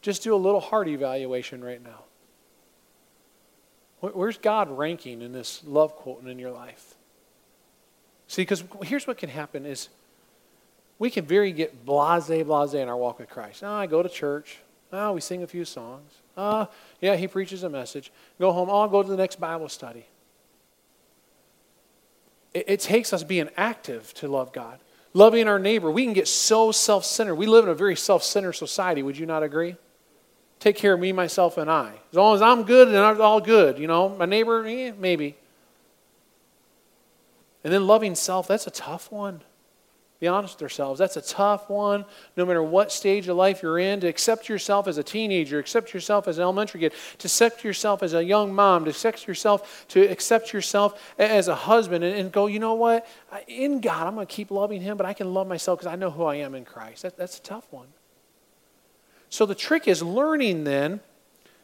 Just 0.00 0.22
do 0.22 0.34
a 0.34 0.36
little 0.36 0.60
heart 0.60 0.88
evaluation 0.88 1.62
right 1.62 1.82
now. 1.82 2.04
Where's 4.00 4.38
God 4.38 4.70
ranking 4.70 5.20
in 5.20 5.32
this 5.32 5.62
love 5.66 5.96
quoting 5.96 6.30
in 6.30 6.38
your 6.38 6.50
life? 6.50 6.94
See, 8.26 8.40
because 8.40 8.64
here's 8.84 9.06
what 9.06 9.18
can 9.18 9.28
happen 9.28 9.66
is 9.66 9.90
we 11.00 11.10
can 11.10 11.24
very 11.24 11.50
get 11.50 11.84
blase, 11.84 12.28
blase 12.28 12.74
in 12.74 12.88
our 12.88 12.96
walk 12.96 13.18
with 13.18 13.30
Christ. 13.30 13.64
Oh, 13.64 13.72
I 13.72 13.86
go 13.86 14.02
to 14.02 14.08
church. 14.08 14.58
Oh, 14.92 15.12
we 15.12 15.20
sing 15.20 15.42
a 15.42 15.46
few 15.46 15.64
songs. 15.64 16.12
Oh, 16.36 16.68
yeah, 17.00 17.16
he 17.16 17.26
preaches 17.26 17.62
a 17.62 17.70
message. 17.70 18.12
Go 18.38 18.52
home. 18.52 18.68
Oh, 18.68 18.82
I'll 18.82 18.88
go 18.88 19.02
to 19.02 19.08
the 19.08 19.16
next 19.16 19.40
Bible 19.40 19.70
study. 19.70 20.06
It, 22.52 22.66
it 22.68 22.80
takes 22.80 23.12
us 23.14 23.24
being 23.24 23.48
active 23.56 24.12
to 24.14 24.28
love 24.28 24.52
God. 24.52 24.78
Loving 25.14 25.48
our 25.48 25.58
neighbor. 25.58 25.90
We 25.90 26.04
can 26.04 26.12
get 26.12 26.28
so 26.28 26.70
self 26.70 27.06
centered. 27.06 27.36
We 27.36 27.46
live 27.46 27.64
in 27.64 27.70
a 27.70 27.74
very 27.74 27.96
self 27.96 28.22
centered 28.22 28.52
society. 28.52 29.02
Would 29.02 29.16
you 29.16 29.26
not 29.26 29.42
agree? 29.42 29.76
Take 30.58 30.76
care 30.76 30.92
of 30.92 31.00
me, 31.00 31.12
myself, 31.12 31.56
and 31.56 31.70
I. 31.70 31.94
As 32.10 32.16
long 32.16 32.34
as 32.34 32.42
I'm 32.42 32.64
good 32.64 32.88
and 32.88 32.98
I'm 32.98 33.20
all 33.22 33.40
good, 33.40 33.78
you 33.78 33.86
know, 33.86 34.10
my 34.10 34.26
neighbor, 34.26 34.66
eh, 34.66 34.92
maybe. 34.98 35.36
And 37.64 37.72
then 37.72 37.86
loving 37.86 38.14
self, 38.14 38.46
that's 38.46 38.66
a 38.66 38.70
tough 38.70 39.10
one. 39.10 39.40
Be 40.20 40.28
honest 40.28 40.56
with 40.56 40.62
ourselves. 40.64 40.98
That's 40.98 41.16
a 41.16 41.22
tough 41.22 41.70
one, 41.70 42.04
no 42.36 42.44
matter 42.44 42.62
what 42.62 42.92
stage 42.92 43.26
of 43.26 43.36
life 43.36 43.62
you're 43.62 43.78
in. 43.78 44.00
To 44.00 44.06
accept 44.06 44.50
yourself 44.50 44.86
as 44.86 44.98
a 44.98 45.02
teenager, 45.02 45.58
accept 45.58 45.94
yourself 45.94 46.28
as 46.28 46.36
an 46.36 46.42
elementary 46.42 46.80
kid, 46.80 46.92
to 47.18 47.26
accept 47.26 47.64
yourself 47.64 48.02
as 48.02 48.12
a 48.12 48.22
young 48.22 48.54
mom, 48.54 48.84
to 48.84 48.90
accept 48.90 49.26
yourself, 49.26 49.86
to 49.88 50.02
accept 50.02 50.52
yourself 50.52 51.14
as 51.18 51.48
a 51.48 51.54
husband, 51.54 52.04
and, 52.04 52.14
and 52.14 52.32
go, 52.32 52.48
you 52.48 52.58
know 52.58 52.74
what? 52.74 53.06
In 53.48 53.80
God, 53.80 54.06
I'm 54.06 54.14
going 54.14 54.26
to 54.26 54.32
keep 54.32 54.50
loving 54.50 54.82
Him, 54.82 54.98
but 54.98 55.06
I 55.06 55.14
can 55.14 55.32
love 55.32 55.48
myself 55.48 55.78
because 55.78 55.90
I 55.90 55.96
know 55.96 56.10
who 56.10 56.24
I 56.24 56.36
am 56.36 56.54
in 56.54 56.66
Christ. 56.66 57.02
That, 57.02 57.16
that's 57.16 57.38
a 57.38 57.42
tough 57.42 57.66
one. 57.70 57.88
So 59.30 59.46
the 59.46 59.54
trick 59.54 59.88
is 59.88 60.02
learning 60.02 60.64
then, 60.64 61.00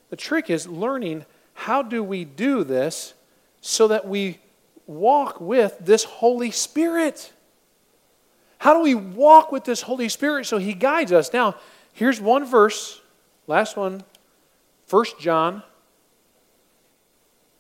the 0.08 0.16
trick 0.16 0.48
is 0.48 0.66
learning 0.66 1.26
how 1.52 1.82
do 1.82 2.02
we 2.02 2.24
do 2.24 2.64
this 2.64 3.12
so 3.60 3.88
that 3.88 4.08
we 4.08 4.38
walk 4.86 5.42
with 5.42 5.76
this 5.80 6.04
Holy 6.04 6.50
Spirit. 6.50 7.32
How 8.58 8.74
do 8.74 8.80
we 8.80 8.94
walk 8.94 9.52
with 9.52 9.64
this 9.64 9.82
Holy 9.82 10.08
Spirit 10.08 10.46
so 10.46 10.58
He 10.58 10.74
guides 10.74 11.12
us? 11.12 11.32
Now, 11.32 11.56
here's 11.92 12.20
one 12.20 12.44
verse, 12.44 13.00
last 13.46 13.76
one, 13.76 14.02
1 14.88 15.04
John. 15.20 15.62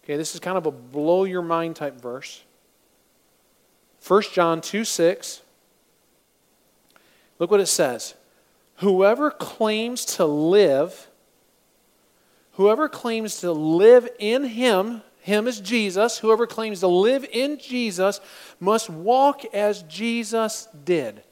Okay, 0.04 0.16
this 0.16 0.34
is 0.34 0.40
kind 0.40 0.56
of 0.56 0.66
a 0.66 0.70
blow 0.70 1.24
your 1.24 1.42
mind 1.42 1.76
type 1.76 2.00
verse. 2.00 2.44
1 4.06 4.22
John 4.32 4.60
2 4.60 4.84
6. 4.84 5.42
Look 7.38 7.50
what 7.50 7.60
it 7.60 7.66
says. 7.66 8.14
Whoever 8.76 9.30
claims 9.30 10.04
to 10.16 10.24
live, 10.24 11.08
whoever 12.52 12.88
claims 12.88 13.40
to 13.40 13.50
live 13.52 14.08
in 14.18 14.44
Him, 14.44 15.02
him 15.26 15.48
as 15.48 15.60
Jesus. 15.60 16.18
Whoever 16.18 16.46
claims 16.46 16.80
to 16.80 16.86
live 16.86 17.26
in 17.32 17.58
Jesus 17.58 18.20
must 18.60 18.88
walk 18.88 19.44
as 19.52 19.82
Jesus 19.82 20.68
did 20.84 21.22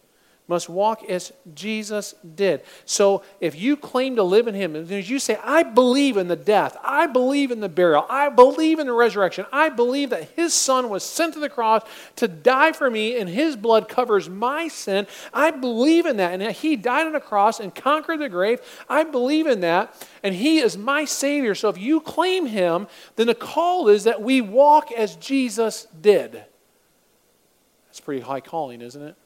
must 0.46 0.68
walk 0.68 1.02
as 1.04 1.32
Jesus 1.54 2.14
did. 2.34 2.62
So 2.84 3.22
if 3.40 3.58
you 3.58 3.78
claim 3.78 4.16
to 4.16 4.22
live 4.22 4.46
in 4.46 4.54
Him, 4.54 4.76
as 4.76 5.08
you 5.08 5.18
say, 5.18 5.38
I 5.42 5.62
believe 5.62 6.18
in 6.18 6.28
the 6.28 6.36
death, 6.36 6.76
I 6.84 7.06
believe 7.06 7.50
in 7.50 7.60
the 7.60 7.68
burial, 7.68 8.04
I 8.10 8.28
believe 8.28 8.78
in 8.78 8.86
the 8.86 8.92
resurrection, 8.92 9.46
I 9.50 9.70
believe 9.70 10.10
that 10.10 10.28
His 10.36 10.52
Son 10.52 10.90
was 10.90 11.02
sent 11.02 11.32
to 11.34 11.40
the 11.40 11.48
cross 11.48 11.82
to 12.16 12.28
die 12.28 12.72
for 12.72 12.90
me 12.90 13.18
and 13.18 13.28
His 13.28 13.56
blood 13.56 13.88
covers 13.88 14.28
my 14.28 14.68
sin, 14.68 15.06
I 15.32 15.50
believe 15.50 16.04
in 16.04 16.18
that. 16.18 16.34
And 16.34 16.42
that 16.42 16.56
He 16.56 16.76
died 16.76 17.06
on 17.06 17.12
the 17.12 17.20
cross 17.20 17.58
and 17.58 17.74
conquered 17.74 18.18
the 18.18 18.28
grave, 18.28 18.60
I 18.86 19.04
believe 19.04 19.46
in 19.46 19.60
that. 19.60 20.06
And 20.22 20.34
He 20.34 20.58
is 20.58 20.76
my 20.76 21.06
Savior. 21.06 21.54
So 21.54 21.70
if 21.70 21.78
you 21.78 22.02
claim 22.02 22.44
Him, 22.44 22.86
then 23.16 23.28
the 23.28 23.34
call 23.34 23.88
is 23.88 24.04
that 24.04 24.20
we 24.20 24.42
walk 24.42 24.92
as 24.92 25.16
Jesus 25.16 25.86
did. 25.98 26.44
That's 27.86 28.00
pretty 28.00 28.20
high 28.20 28.40
calling, 28.40 28.82
isn't 28.82 29.02
it? 29.02 29.16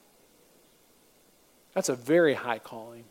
That's 1.78 1.88
a 1.88 1.94
very 1.94 2.34
high 2.34 2.58
calling. 2.58 3.04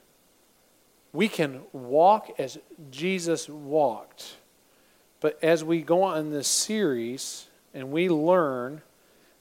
We 1.14 1.30
can 1.30 1.62
walk 1.72 2.38
as 2.38 2.58
Jesus 2.92 3.48
walked. 3.48 4.36
But 5.22 5.42
as 5.42 5.64
we 5.64 5.82
go 5.82 6.04
on 6.04 6.32
this 6.32 6.50
series 6.50 7.48
and 7.74 7.94
we 7.94 8.10
learn 8.10 8.82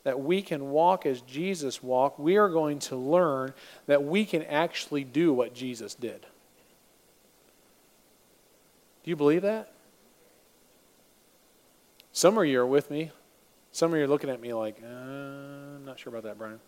that 0.04 0.20
we 0.20 0.42
can 0.42 0.70
walk 0.70 1.06
as 1.06 1.22
Jesus 1.22 1.82
walked, 1.82 2.20
we 2.20 2.36
are 2.36 2.48
going 2.48 2.78
to 2.78 2.94
learn 2.94 3.52
that 3.88 4.04
we 4.04 4.24
can 4.24 4.44
actually 4.44 5.02
do 5.02 5.32
what 5.32 5.52
Jesus 5.52 5.96
did. 5.96 6.20
Do 9.02 9.10
you 9.10 9.16
believe 9.16 9.42
that? 9.42 9.72
Some 12.12 12.38
of 12.38 12.46
you 12.46 12.60
are 12.60 12.66
with 12.66 12.92
me. 12.92 13.10
Some 13.72 13.90
of 13.90 13.98
you 13.98 14.04
are 14.04 14.08
looking 14.08 14.30
at 14.30 14.40
me 14.40 14.54
like, 14.54 14.80
uh, 14.84 14.86
I'm 14.86 15.84
not 15.84 15.98
sure 15.98 16.12
about 16.12 16.22
that, 16.22 16.38
Brian. 16.38 16.60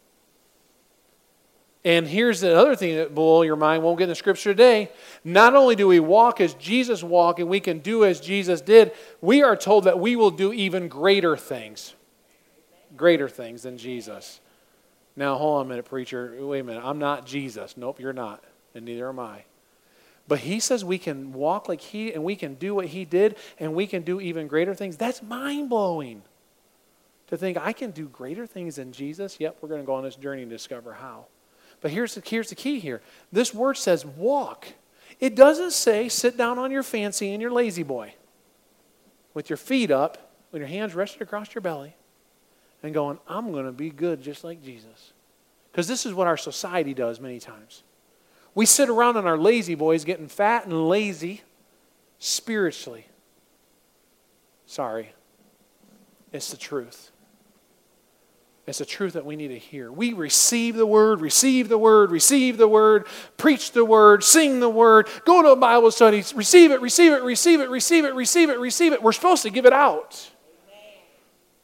And 1.84 2.06
here's 2.06 2.40
the 2.40 2.56
other 2.56 2.74
thing 2.74 2.96
that 2.96 3.14
blow 3.14 3.42
your 3.42 3.56
mind, 3.56 3.82
won't 3.82 3.98
get 3.98 4.04
in 4.04 4.08
the 4.08 4.14
scripture 4.14 4.50
today. 4.50 4.90
Not 5.24 5.54
only 5.54 5.76
do 5.76 5.86
we 5.86 6.00
walk 6.00 6.40
as 6.40 6.54
Jesus 6.54 7.02
walked 7.02 7.38
and 7.38 7.48
we 7.48 7.60
can 7.60 7.78
do 7.78 8.04
as 8.04 8.20
Jesus 8.20 8.60
did, 8.60 8.92
we 9.20 9.42
are 9.42 9.56
told 9.56 9.84
that 9.84 9.98
we 9.98 10.16
will 10.16 10.32
do 10.32 10.52
even 10.52 10.88
greater 10.88 11.36
things. 11.36 11.94
Greater 12.96 13.28
things 13.28 13.62
than 13.62 13.78
Jesus. 13.78 14.40
Now, 15.14 15.36
hold 15.36 15.60
on 15.60 15.66
a 15.66 15.68
minute, 15.68 15.84
preacher. 15.84 16.34
Wait 16.40 16.60
a 16.60 16.64
minute. 16.64 16.82
I'm 16.84 16.98
not 16.98 17.26
Jesus. 17.26 17.76
Nope, 17.76 18.00
you're 18.00 18.12
not. 18.12 18.42
And 18.74 18.84
neither 18.84 19.08
am 19.08 19.20
I. 19.20 19.44
But 20.26 20.40
he 20.40 20.60
says 20.60 20.84
we 20.84 20.98
can 20.98 21.32
walk 21.32 21.68
like 21.68 21.80
he 21.80 22.12
and 22.12 22.22
we 22.22 22.36
can 22.36 22.54
do 22.54 22.74
what 22.74 22.86
he 22.86 23.04
did 23.04 23.36
and 23.58 23.74
we 23.74 23.86
can 23.86 24.02
do 24.02 24.20
even 24.20 24.46
greater 24.46 24.74
things. 24.74 24.96
That's 24.96 25.22
mind 25.22 25.70
blowing. 25.70 26.22
To 27.28 27.36
think 27.36 27.56
I 27.56 27.72
can 27.72 27.92
do 27.92 28.08
greater 28.08 28.46
things 28.46 28.76
than 28.76 28.92
Jesus. 28.92 29.38
Yep, 29.38 29.58
we're 29.60 29.68
going 29.68 29.80
to 29.80 29.86
go 29.86 29.94
on 29.94 30.04
this 30.04 30.16
journey 30.16 30.42
and 30.42 30.50
discover 30.50 30.94
how. 30.94 31.26
But 31.80 31.90
here's 31.92 32.14
the, 32.14 32.22
here's 32.24 32.48
the 32.48 32.54
key 32.54 32.80
here 32.80 33.00
this 33.32 33.54
word 33.54 33.74
says 33.74 34.04
walk. 34.04 34.68
It 35.20 35.34
doesn't 35.34 35.72
say 35.72 36.08
sit 36.08 36.36
down 36.36 36.58
on 36.58 36.70
your 36.70 36.82
fancy 36.82 37.32
and 37.32 37.42
your 37.42 37.50
La-Z-Boy 37.50 38.14
with 39.34 39.50
your 39.50 39.56
feet 39.56 39.90
up, 39.90 40.32
with 40.52 40.60
your 40.60 40.68
hands 40.68 40.94
rested 40.94 41.22
across 41.22 41.54
your 41.54 41.62
belly, 41.62 41.94
and 42.82 42.94
going, 42.94 43.18
I'm 43.26 43.52
going 43.52 43.66
to 43.66 43.72
be 43.72 43.90
good 43.90 44.22
just 44.22 44.44
like 44.44 44.62
Jesus. 44.62 45.12
Because 45.72 45.88
this 45.88 46.06
is 46.06 46.14
what 46.14 46.26
our 46.26 46.36
society 46.36 46.94
does 46.94 47.20
many 47.20 47.40
times. 47.40 47.82
We 48.54 48.66
sit 48.66 48.88
around 48.88 49.16
on 49.16 49.26
our 49.26 49.36
La-Z-Boys 49.36 50.04
getting 50.04 50.28
fat 50.28 50.64
and 50.66 50.88
lazy 50.88 51.42
spiritually. 52.18 53.06
Sorry, 54.66 55.12
it's 56.32 56.50
the 56.50 56.56
truth. 56.56 57.10
It's 58.68 58.82
a 58.82 58.84
truth 58.84 59.14
that 59.14 59.24
we 59.24 59.34
need 59.34 59.48
to 59.48 59.58
hear. 59.58 59.90
We 59.90 60.12
receive 60.12 60.76
the 60.76 60.84
word, 60.84 61.22
receive 61.22 61.70
the 61.70 61.78
word, 61.78 62.10
receive 62.10 62.58
the 62.58 62.68
word, 62.68 63.06
preach 63.38 63.72
the 63.72 63.82
word, 63.82 64.22
sing 64.22 64.60
the 64.60 64.68
word, 64.68 65.08
go 65.24 65.42
to 65.42 65.48
a 65.48 65.56
Bible 65.56 65.90
study, 65.90 66.22
receive 66.34 66.70
it, 66.70 66.82
receive 66.82 67.12
it, 67.12 67.22
receive 67.22 67.60
it, 67.60 67.70
receive 67.70 68.04
it, 68.04 68.14
receive 68.14 68.50
it, 68.50 68.60
receive 68.60 68.92
it. 68.92 69.02
We're 69.02 69.12
supposed 69.12 69.42
to 69.44 69.50
give 69.50 69.64
it 69.64 69.72
out. 69.72 70.30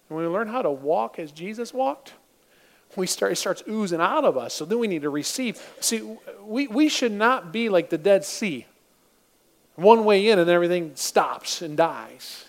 And 0.08 0.16
when 0.16 0.24
we 0.24 0.32
learn 0.32 0.48
how 0.48 0.62
to 0.62 0.70
walk 0.70 1.18
as 1.18 1.30
Jesus 1.30 1.74
walked, 1.74 2.14
we 2.96 3.06
start, 3.06 3.32
it 3.32 3.36
starts 3.36 3.62
oozing 3.68 4.00
out 4.00 4.24
of 4.24 4.38
us. 4.38 4.54
So 4.54 4.64
then 4.64 4.78
we 4.78 4.86
need 4.86 5.02
to 5.02 5.10
receive. 5.10 5.60
See, 5.80 6.16
we, 6.42 6.68
we 6.68 6.88
should 6.88 7.12
not 7.12 7.52
be 7.52 7.68
like 7.68 7.90
the 7.90 7.98
Dead 7.98 8.24
Sea. 8.24 8.64
One 9.74 10.06
way 10.06 10.30
in 10.30 10.38
and 10.38 10.48
everything 10.48 10.92
stops 10.94 11.60
and 11.60 11.76
dies. 11.76 12.46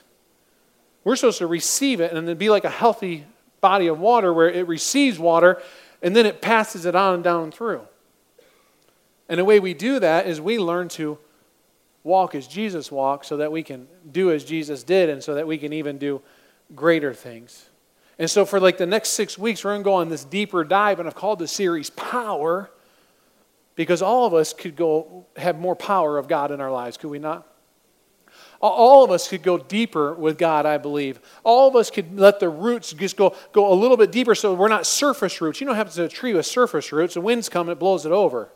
We're 1.04 1.18
supposed 1.18 1.40
to 1.40 1.48
receive 1.48 2.00
it 2.00 2.14
and 2.14 2.26
then 2.26 2.38
be 2.38 2.50
like 2.50 2.64
a 2.64 2.70
healthy 2.70 3.26
body 3.66 3.88
of 3.88 4.00
water 4.00 4.32
where 4.32 4.48
it 4.48 4.68
receives 4.68 5.18
water 5.18 5.60
and 6.04 6.16
then 6.16 6.28
it 6.28 6.40
passes 6.40 6.86
it 6.86 6.96
on 6.96 7.16
and 7.16 7.24
down 7.24 7.52
through. 7.52 7.82
And 9.28 9.40
the 9.40 9.44
way 9.44 9.60
we 9.60 9.74
do 9.74 10.00
that 10.00 10.28
is 10.28 10.40
we 10.40 10.60
learn 10.60 10.88
to 10.90 11.18
walk 12.04 12.36
as 12.36 12.48
Jesus 12.48 12.92
walked 12.92 13.26
so 13.26 13.38
that 13.38 13.52
we 13.52 13.64
can 13.64 13.88
do 14.12 14.32
as 14.32 14.46
Jesus 14.46 14.84
did 14.84 15.10
and 15.10 15.24
so 15.24 15.34
that 15.34 15.48
we 15.48 15.58
can 15.58 15.74
even 15.74 15.98
do 15.98 16.22
greater 16.76 17.12
things. 17.12 17.70
And 18.20 18.30
so, 18.30 18.46
for 18.46 18.60
like 18.60 18.78
the 18.78 18.86
next 18.86 19.10
six 19.10 19.36
weeks, 19.36 19.64
we're 19.64 19.72
going 19.72 19.82
to 19.82 19.84
go 19.84 19.94
on 19.96 20.10
this 20.10 20.24
deeper 20.24 20.64
dive, 20.64 21.00
and 21.00 21.08
I've 21.08 21.16
called 21.16 21.40
the 21.40 21.48
series 21.48 21.90
Power 21.90 22.70
because 23.76 24.04
all 24.04 24.28
of 24.28 24.36
us 24.36 24.54
could 24.54 24.76
go 24.76 25.26
have 25.38 25.58
more 25.60 25.76
power 25.76 26.20
of 26.20 26.28
God 26.28 26.52
in 26.52 26.62
our 26.62 26.72
lives, 26.72 26.98
could 26.98 27.10
we 27.10 27.20
not? 27.20 27.48
All 28.68 29.04
of 29.04 29.12
us 29.12 29.28
could 29.28 29.44
go 29.44 29.58
deeper 29.58 30.14
with 30.14 30.38
God, 30.38 30.66
I 30.66 30.78
believe. 30.78 31.20
All 31.44 31.68
of 31.68 31.76
us 31.76 31.92
could 31.92 32.18
let 32.18 32.40
the 32.40 32.50
roots 32.50 32.94
just 32.94 33.18
go, 33.18 33.36
go 33.52 33.72
a 33.72 33.76
little 33.76 33.98
bit 33.98 34.12
deeper 34.12 34.36
so 34.36 34.54
we're 34.54 34.68
not 34.68 34.86
surface 34.86 35.42
roots. 35.42 35.60
You 35.60 35.66
know 35.66 35.72
what 35.72 35.78
happens 35.78 35.96
to 35.96 36.06
a 36.06 36.10
tree 36.10 36.34
with 36.34 36.46
surface 36.46 36.92
roots? 36.92 37.16
The 37.16 37.22
winds 37.22 37.50
come, 37.50 37.68
and 37.68 37.74
it 37.74 37.80
blows 37.80 38.06
it 38.06 38.12
over. 38.12 38.50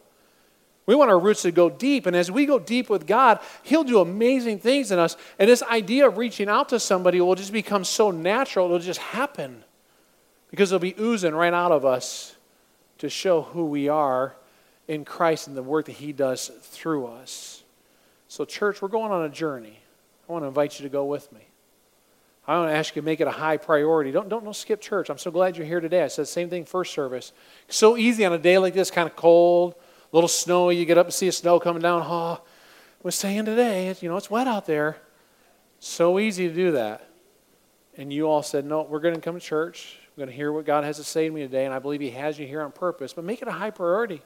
We 0.86 0.96
want 0.96 1.12
our 1.12 1.20
roots 1.20 1.44
to 1.44 1.52
go 1.52 1.70
deep. 1.70 2.08
And 2.08 2.16
as 2.16 2.32
we 2.32 2.48
go 2.48 2.58
deep 2.58 2.90
with 2.90 3.06
God, 3.06 3.40
He'll 3.62 3.84
do 3.84 4.00
amazing 4.00 4.58
things 4.60 4.92
in 4.92 4.98
us. 4.98 5.18
And 5.38 5.48
this 5.48 5.62
idea 5.62 6.08
of 6.08 6.18
reaching 6.18 6.50
out 6.50 6.70
to 6.70 6.80
somebody 6.80 7.22
will 7.22 7.36
just 7.36 7.54
become 7.54 7.84
so 7.84 8.10
natural, 8.10 8.66
it'll 8.66 8.80
just 8.80 9.00
happen. 9.00 9.64
Because 10.50 10.72
it'll 10.72 10.80
be 10.80 10.96
oozing 11.00 11.36
right 11.36 11.54
out 11.54 11.72
of 11.72 11.86
us 11.86 12.36
to 12.98 13.10
show 13.10 13.44
who 13.44 13.66
we 13.66 13.88
are 13.88 14.36
in 14.88 15.06
Christ 15.06 15.48
and 15.48 15.56
the 15.56 15.62
work 15.62 15.86
that 15.86 15.92
He 15.92 16.12
does 16.12 16.50
through 16.62 17.06
us. 17.06 17.64
So, 18.28 18.46
church, 18.46 18.82
we're 18.82 18.88
going 18.88 19.12
on 19.12 19.24
a 19.24 19.30
journey. 19.30 19.80
I 20.30 20.32
want 20.32 20.44
to 20.44 20.48
invite 20.48 20.80
you 20.80 20.84
to 20.84 20.90
go 20.90 21.06
with 21.06 21.32
me. 21.34 21.42
I 22.48 22.58
want 22.58 22.70
to 22.70 22.76
ask 22.76 22.96
you 22.96 23.02
to 23.02 23.06
make 23.06 23.20
it 23.20 23.28
a 23.28 23.32
high 23.32 23.58
priority. 23.58 24.12
Don't, 24.12 24.30
don't, 24.30 24.44
don't 24.44 24.56
skip 24.56 24.80
church. 24.80 25.10
I'm 25.10 25.18
so 25.18 25.32
glad 25.32 25.58
you're 25.58 25.66
here 25.66 25.80
today. 25.80 26.04
I 26.04 26.08
said 26.08 26.24
the 26.24 26.28
same 26.28 26.50
thing 26.50 26.66
first 26.66 26.94
service. 26.94 27.34
So 27.68 27.98
easy 27.98 28.26
on 28.26 28.34
a 28.34 28.38
day 28.38 28.58
like 28.60 28.74
this, 28.74 28.92
kind 28.92 29.10
of 29.10 29.16
cold, 29.16 29.74
a 29.74 30.16
little 30.16 30.28
snowy. 30.28 30.76
You 30.78 30.86
get 30.86 30.98
up 30.98 31.08
and 31.08 31.14
see 31.14 31.28
a 31.28 31.32
snow 31.32 31.60
coming 31.60 31.82
down. 31.82 32.04
Oh, 32.06 32.42
we're 33.02 33.12
saying 33.12 33.46
today, 33.46 33.96
you 34.02 34.10
know, 34.10 34.18
it's 34.18 34.30
wet 34.30 34.48
out 34.48 34.66
there. 34.66 34.98
So 35.80 36.20
easy 36.20 36.48
to 36.48 36.54
do 36.54 36.72
that. 36.72 37.08
And 37.98 38.14
you 38.14 38.28
all 38.28 38.44
said, 38.44 38.66
no, 38.66 38.84
we're 38.84 39.00
going 39.00 39.16
to 39.16 39.22
come 39.22 39.34
to 39.36 39.42
church. 39.42 39.98
I'm 40.08 40.22
going 40.22 40.30
to 40.30 40.36
hear 40.36 40.52
what 40.52 40.66
God 40.66 40.84
has 40.84 40.98
to 40.98 41.04
say 41.04 41.28
to 41.28 41.34
me 41.34 41.42
today, 41.42 41.66
and 41.66 41.74
I 41.74 41.80
believe 41.80 42.02
He 42.02 42.12
has 42.12 42.38
you 42.38 42.46
here 42.46 42.62
on 42.62 42.72
purpose. 42.72 43.14
But 43.14 43.26
make 43.26 43.42
it 43.42 43.48
a 43.48 43.52
high 43.52 43.72
priority. 43.72 44.22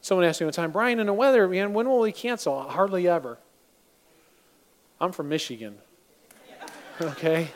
Someone 0.00 0.26
asked 0.26 0.40
me 0.40 0.46
one 0.46 0.52
time, 0.52 0.72
Brian, 0.72 0.98
in 0.98 1.06
the 1.06 1.12
weather, 1.12 1.46
man, 1.48 1.74
when 1.74 1.88
will 1.88 2.00
we 2.00 2.12
cancel? 2.12 2.60
Hardly 2.62 3.06
ever. 3.08 3.38
I'm 5.02 5.10
from 5.10 5.28
Michigan. 5.28 5.76
Okay? 7.00 7.48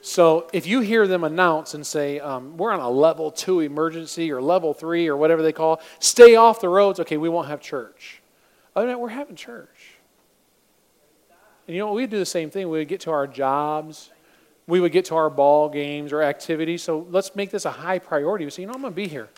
So 0.00 0.48
if 0.54 0.66
you 0.66 0.80
hear 0.80 1.06
them 1.06 1.24
announce 1.24 1.74
and 1.74 1.86
say, 1.86 2.18
um, 2.20 2.56
we're 2.56 2.72
on 2.72 2.80
a 2.80 2.88
level 2.88 3.30
two 3.30 3.60
emergency 3.60 4.32
or 4.32 4.40
level 4.40 4.72
three 4.72 5.08
or 5.08 5.16
whatever 5.16 5.42
they 5.42 5.52
call, 5.52 5.82
stay 5.98 6.36
off 6.36 6.62
the 6.62 6.70
roads, 6.70 7.00
okay, 7.00 7.18
we 7.18 7.28
won't 7.28 7.48
have 7.48 7.60
church. 7.60 8.22
Than 8.74 8.86
that, 8.86 8.98
we're 8.98 9.10
having 9.10 9.36
church. 9.36 9.98
And 11.66 11.76
you 11.76 11.82
know, 11.82 11.92
we'd 11.92 12.08
do 12.08 12.18
the 12.18 12.24
same 12.24 12.48
thing. 12.48 12.70
We 12.70 12.78
would 12.78 12.88
get 12.88 13.00
to 13.02 13.10
our 13.10 13.26
jobs, 13.26 14.10
we 14.66 14.80
would 14.80 14.92
get 14.92 15.04
to 15.06 15.16
our 15.16 15.28
ball 15.28 15.68
games 15.68 16.14
or 16.14 16.22
activities. 16.22 16.82
So 16.82 17.06
let's 17.10 17.36
make 17.36 17.50
this 17.50 17.66
a 17.66 17.70
high 17.70 17.98
priority. 17.98 18.46
We 18.46 18.50
say, 18.52 18.62
you 18.62 18.68
know, 18.68 18.74
I'm 18.74 18.80
going 18.80 18.94
to 18.94 18.96
be 18.96 19.06
here. 19.06 19.28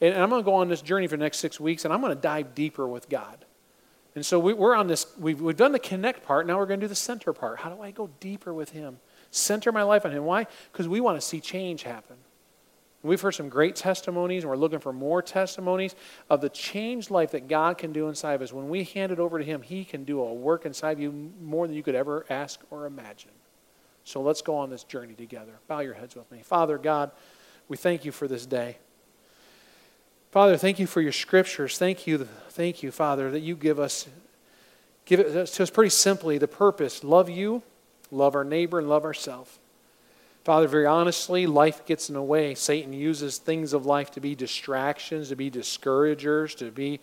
And 0.00 0.14
I'm 0.14 0.30
going 0.30 0.42
to 0.42 0.44
go 0.44 0.54
on 0.54 0.68
this 0.68 0.82
journey 0.82 1.06
for 1.06 1.16
the 1.16 1.22
next 1.22 1.38
six 1.38 1.60
weeks, 1.60 1.84
and 1.84 1.94
I'm 1.94 2.00
going 2.00 2.14
to 2.14 2.20
dive 2.20 2.56
deeper 2.56 2.88
with 2.88 3.08
God. 3.08 3.44
And 4.16 4.24
so 4.24 4.38
we, 4.38 4.54
are 4.54 4.74
on 4.74 4.86
this, 4.86 5.06
we've, 5.18 5.40
we've 5.40 5.56
done 5.56 5.72
the 5.72 5.78
connect 5.78 6.24
part. 6.24 6.46
Now 6.46 6.58
we're 6.58 6.66
going 6.66 6.80
to 6.80 6.84
do 6.84 6.88
the 6.88 6.94
center 6.94 7.34
part. 7.34 7.60
How 7.60 7.68
do 7.68 7.82
I 7.82 7.90
go 7.90 8.08
deeper 8.18 8.52
with 8.52 8.70
Him? 8.70 8.98
Center 9.30 9.70
my 9.70 9.82
life 9.82 10.06
on 10.06 10.10
Him. 10.10 10.24
Why? 10.24 10.46
Because 10.72 10.88
we 10.88 11.00
want 11.00 11.20
to 11.20 11.20
see 11.20 11.38
change 11.38 11.82
happen. 11.82 12.16
We've 13.02 13.20
heard 13.20 13.32
some 13.32 13.50
great 13.50 13.76
testimonies, 13.76 14.42
and 14.42 14.50
we're 14.50 14.56
looking 14.56 14.78
for 14.78 14.92
more 14.92 15.20
testimonies 15.20 15.94
of 16.30 16.40
the 16.40 16.48
changed 16.48 17.10
life 17.10 17.32
that 17.32 17.46
God 17.46 17.76
can 17.76 17.92
do 17.92 18.08
inside 18.08 18.32
of 18.32 18.42
us. 18.42 18.54
When 18.54 18.70
we 18.70 18.84
hand 18.84 19.12
it 19.12 19.20
over 19.20 19.38
to 19.38 19.44
Him, 19.44 19.60
He 19.60 19.84
can 19.84 20.04
do 20.04 20.22
a 20.22 20.32
work 20.32 20.64
inside 20.64 20.92
of 20.92 21.00
you 21.00 21.30
more 21.42 21.66
than 21.66 21.76
you 21.76 21.82
could 21.82 21.94
ever 21.94 22.24
ask 22.30 22.58
or 22.70 22.86
imagine. 22.86 23.32
So 24.02 24.22
let's 24.22 24.40
go 24.40 24.56
on 24.56 24.70
this 24.70 24.82
journey 24.82 25.14
together. 25.14 25.52
Bow 25.68 25.80
your 25.80 25.94
heads 25.94 26.16
with 26.16 26.32
me. 26.32 26.40
Father 26.42 26.78
God, 26.78 27.10
we 27.68 27.76
thank 27.76 28.06
you 28.06 28.12
for 28.12 28.26
this 28.26 28.46
day. 28.46 28.78
Father, 30.30 30.56
thank 30.56 30.78
you 30.78 30.86
for 30.86 31.00
your 31.00 31.12
scriptures. 31.12 31.78
Thank 31.78 32.06
you, 32.06 32.28
thank 32.50 32.82
you, 32.82 32.90
Father, 32.90 33.30
that 33.30 33.40
you 33.40 33.54
give 33.54 33.78
us, 33.78 34.06
give 35.04 35.20
it 35.20 35.46
to 35.46 35.62
us 35.62 35.70
pretty 35.70 35.90
simply 35.90 36.38
the 36.38 36.48
purpose 36.48 37.02
love 37.02 37.30
you, 37.30 37.62
love 38.10 38.34
our 38.34 38.44
neighbor, 38.44 38.78
and 38.78 38.88
love 38.88 39.04
ourselves. 39.04 39.58
Father, 40.44 40.68
very 40.68 40.86
honestly, 40.86 41.46
life 41.46 41.84
gets 41.86 42.08
in 42.08 42.14
the 42.14 42.22
way. 42.22 42.54
Satan 42.54 42.92
uses 42.92 43.38
things 43.38 43.72
of 43.72 43.84
life 43.84 44.12
to 44.12 44.20
be 44.20 44.36
distractions, 44.36 45.30
to 45.30 45.36
be 45.36 45.50
discouragers, 45.50 46.54
to 46.56 46.70
be 46.70 47.00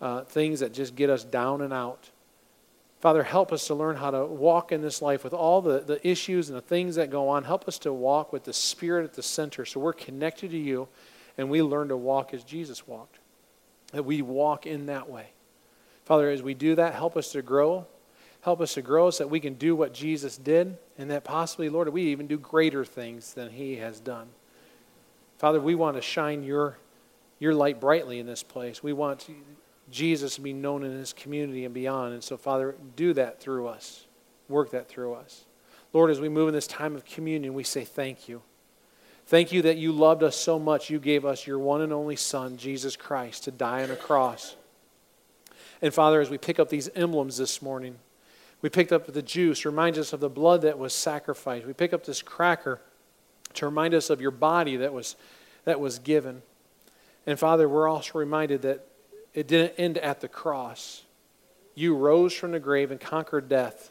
uh, 0.00 0.22
things 0.22 0.60
that 0.60 0.72
just 0.72 0.96
get 0.96 1.10
us 1.10 1.22
down 1.22 1.60
and 1.60 1.74
out. 1.74 2.10
Father, 3.00 3.22
help 3.22 3.52
us 3.52 3.66
to 3.66 3.74
learn 3.74 3.96
how 3.96 4.10
to 4.10 4.24
walk 4.24 4.72
in 4.72 4.80
this 4.80 5.02
life 5.02 5.24
with 5.24 5.34
all 5.34 5.60
the, 5.60 5.80
the 5.80 6.06
issues 6.08 6.48
and 6.48 6.56
the 6.56 6.62
things 6.62 6.94
that 6.96 7.10
go 7.10 7.28
on. 7.28 7.44
Help 7.44 7.68
us 7.68 7.78
to 7.80 7.92
walk 7.92 8.32
with 8.32 8.44
the 8.44 8.52
Spirit 8.52 9.04
at 9.04 9.14
the 9.14 9.22
center 9.22 9.66
so 9.66 9.78
we're 9.78 9.92
connected 9.92 10.50
to 10.50 10.58
you 10.58 10.88
and 11.38 11.50
we 11.50 11.62
learn 11.62 11.88
to 11.88 11.96
walk 11.96 12.32
as 12.34 12.44
Jesus 12.44 12.86
walked. 12.86 13.18
That 13.92 14.04
we 14.04 14.22
walk 14.22 14.66
in 14.66 14.86
that 14.86 15.08
way. 15.08 15.28
Father, 16.04 16.30
as 16.30 16.42
we 16.42 16.54
do 16.54 16.74
that, 16.76 16.94
help 16.94 17.16
us 17.16 17.32
to 17.32 17.42
grow. 17.42 17.86
Help 18.40 18.60
us 18.60 18.74
to 18.74 18.82
grow 18.82 19.10
so 19.10 19.24
that 19.24 19.28
we 19.28 19.40
can 19.40 19.54
do 19.54 19.74
what 19.74 19.92
Jesus 19.92 20.36
did, 20.36 20.78
and 20.98 21.10
that 21.10 21.24
possibly, 21.24 21.68
Lord, 21.68 21.88
we 21.88 22.02
even 22.02 22.28
do 22.28 22.38
greater 22.38 22.84
things 22.84 23.34
than 23.34 23.50
He 23.50 23.76
has 23.76 23.98
done. 23.98 24.28
Father, 25.38 25.60
we 25.60 25.74
want 25.74 25.96
to 25.96 26.02
shine 26.02 26.44
your, 26.44 26.78
your 27.40 27.54
light 27.54 27.80
brightly 27.80 28.20
in 28.20 28.26
this 28.26 28.44
place. 28.44 28.82
We 28.82 28.92
want 28.92 29.28
Jesus 29.90 30.36
to 30.36 30.40
be 30.40 30.52
known 30.52 30.84
in 30.84 30.92
His 30.92 31.12
community 31.12 31.64
and 31.64 31.74
beyond. 31.74 32.14
And 32.14 32.22
so, 32.22 32.36
Father, 32.36 32.76
do 32.94 33.12
that 33.14 33.40
through 33.40 33.66
us. 33.66 34.06
Work 34.48 34.70
that 34.70 34.88
through 34.88 35.14
us. 35.14 35.44
Lord, 35.92 36.10
as 36.10 36.20
we 36.20 36.28
move 36.28 36.48
in 36.48 36.54
this 36.54 36.68
time 36.68 36.94
of 36.94 37.04
communion, 37.04 37.52
we 37.52 37.64
say 37.64 37.84
thank 37.84 38.28
you. 38.28 38.42
Thank 39.26 39.50
you 39.52 39.62
that 39.62 39.76
you 39.76 39.90
loved 39.90 40.22
us 40.22 40.36
so 40.36 40.58
much, 40.58 40.88
you 40.88 41.00
gave 41.00 41.24
us 41.24 41.46
your 41.46 41.58
one 41.58 41.80
and 41.80 41.92
only 41.92 42.14
Son, 42.14 42.56
Jesus 42.56 42.94
Christ, 42.96 43.44
to 43.44 43.50
die 43.50 43.82
on 43.82 43.90
a 43.90 43.96
cross. 43.96 44.54
And 45.82 45.92
Father, 45.92 46.20
as 46.20 46.30
we 46.30 46.38
pick 46.38 46.60
up 46.60 46.68
these 46.68 46.88
emblems 46.94 47.36
this 47.36 47.60
morning, 47.60 47.96
we 48.62 48.68
picked 48.68 48.92
up 48.92 49.12
the 49.12 49.22
juice, 49.22 49.64
remind 49.64 49.98
us 49.98 50.12
of 50.12 50.20
the 50.20 50.30
blood 50.30 50.62
that 50.62 50.78
was 50.78 50.94
sacrificed. 50.94 51.66
We 51.66 51.72
pick 51.72 51.92
up 51.92 52.04
this 52.04 52.22
cracker 52.22 52.80
to 53.54 53.66
remind 53.66 53.94
us 53.94 54.10
of 54.10 54.20
your 54.20 54.30
body 54.30 54.76
that 54.76 54.92
was, 54.92 55.16
that 55.64 55.80
was 55.80 55.98
given. 55.98 56.42
And 57.26 57.38
Father, 57.38 57.68
we're 57.68 57.88
also 57.88 58.18
reminded 58.18 58.62
that 58.62 58.86
it 59.34 59.48
didn't 59.48 59.74
end 59.76 59.98
at 59.98 60.20
the 60.20 60.28
cross. 60.28 61.02
You 61.74 61.96
rose 61.96 62.32
from 62.32 62.52
the 62.52 62.60
grave 62.60 62.90
and 62.90 63.00
conquered 63.00 63.48
death. 63.48 63.90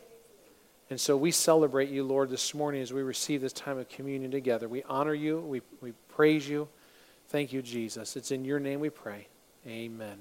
And 0.89 0.99
so 0.99 1.17
we 1.17 1.31
celebrate 1.31 1.89
you, 1.89 2.03
Lord, 2.03 2.29
this 2.29 2.53
morning 2.53 2.81
as 2.81 2.93
we 2.93 3.01
receive 3.01 3.41
this 3.41 3.53
time 3.53 3.77
of 3.77 3.89
communion 3.89 4.29
together. 4.29 4.69
We 4.69 4.83
honor 4.83 5.15
you, 5.15 5.39
we, 5.39 5.61
we 5.81 5.93
praise 6.09 6.47
you. 6.47 6.67
Thank 7.29 7.51
you, 7.51 7.61
Jesus. 7.61 8.15
It's 8.15 8.31
in 8.31 8.45
your 8.45 8.59
name 8.59 8.79
we 8.79 8.91
pray. 8.91 9.27
Amen. 9.65 10.19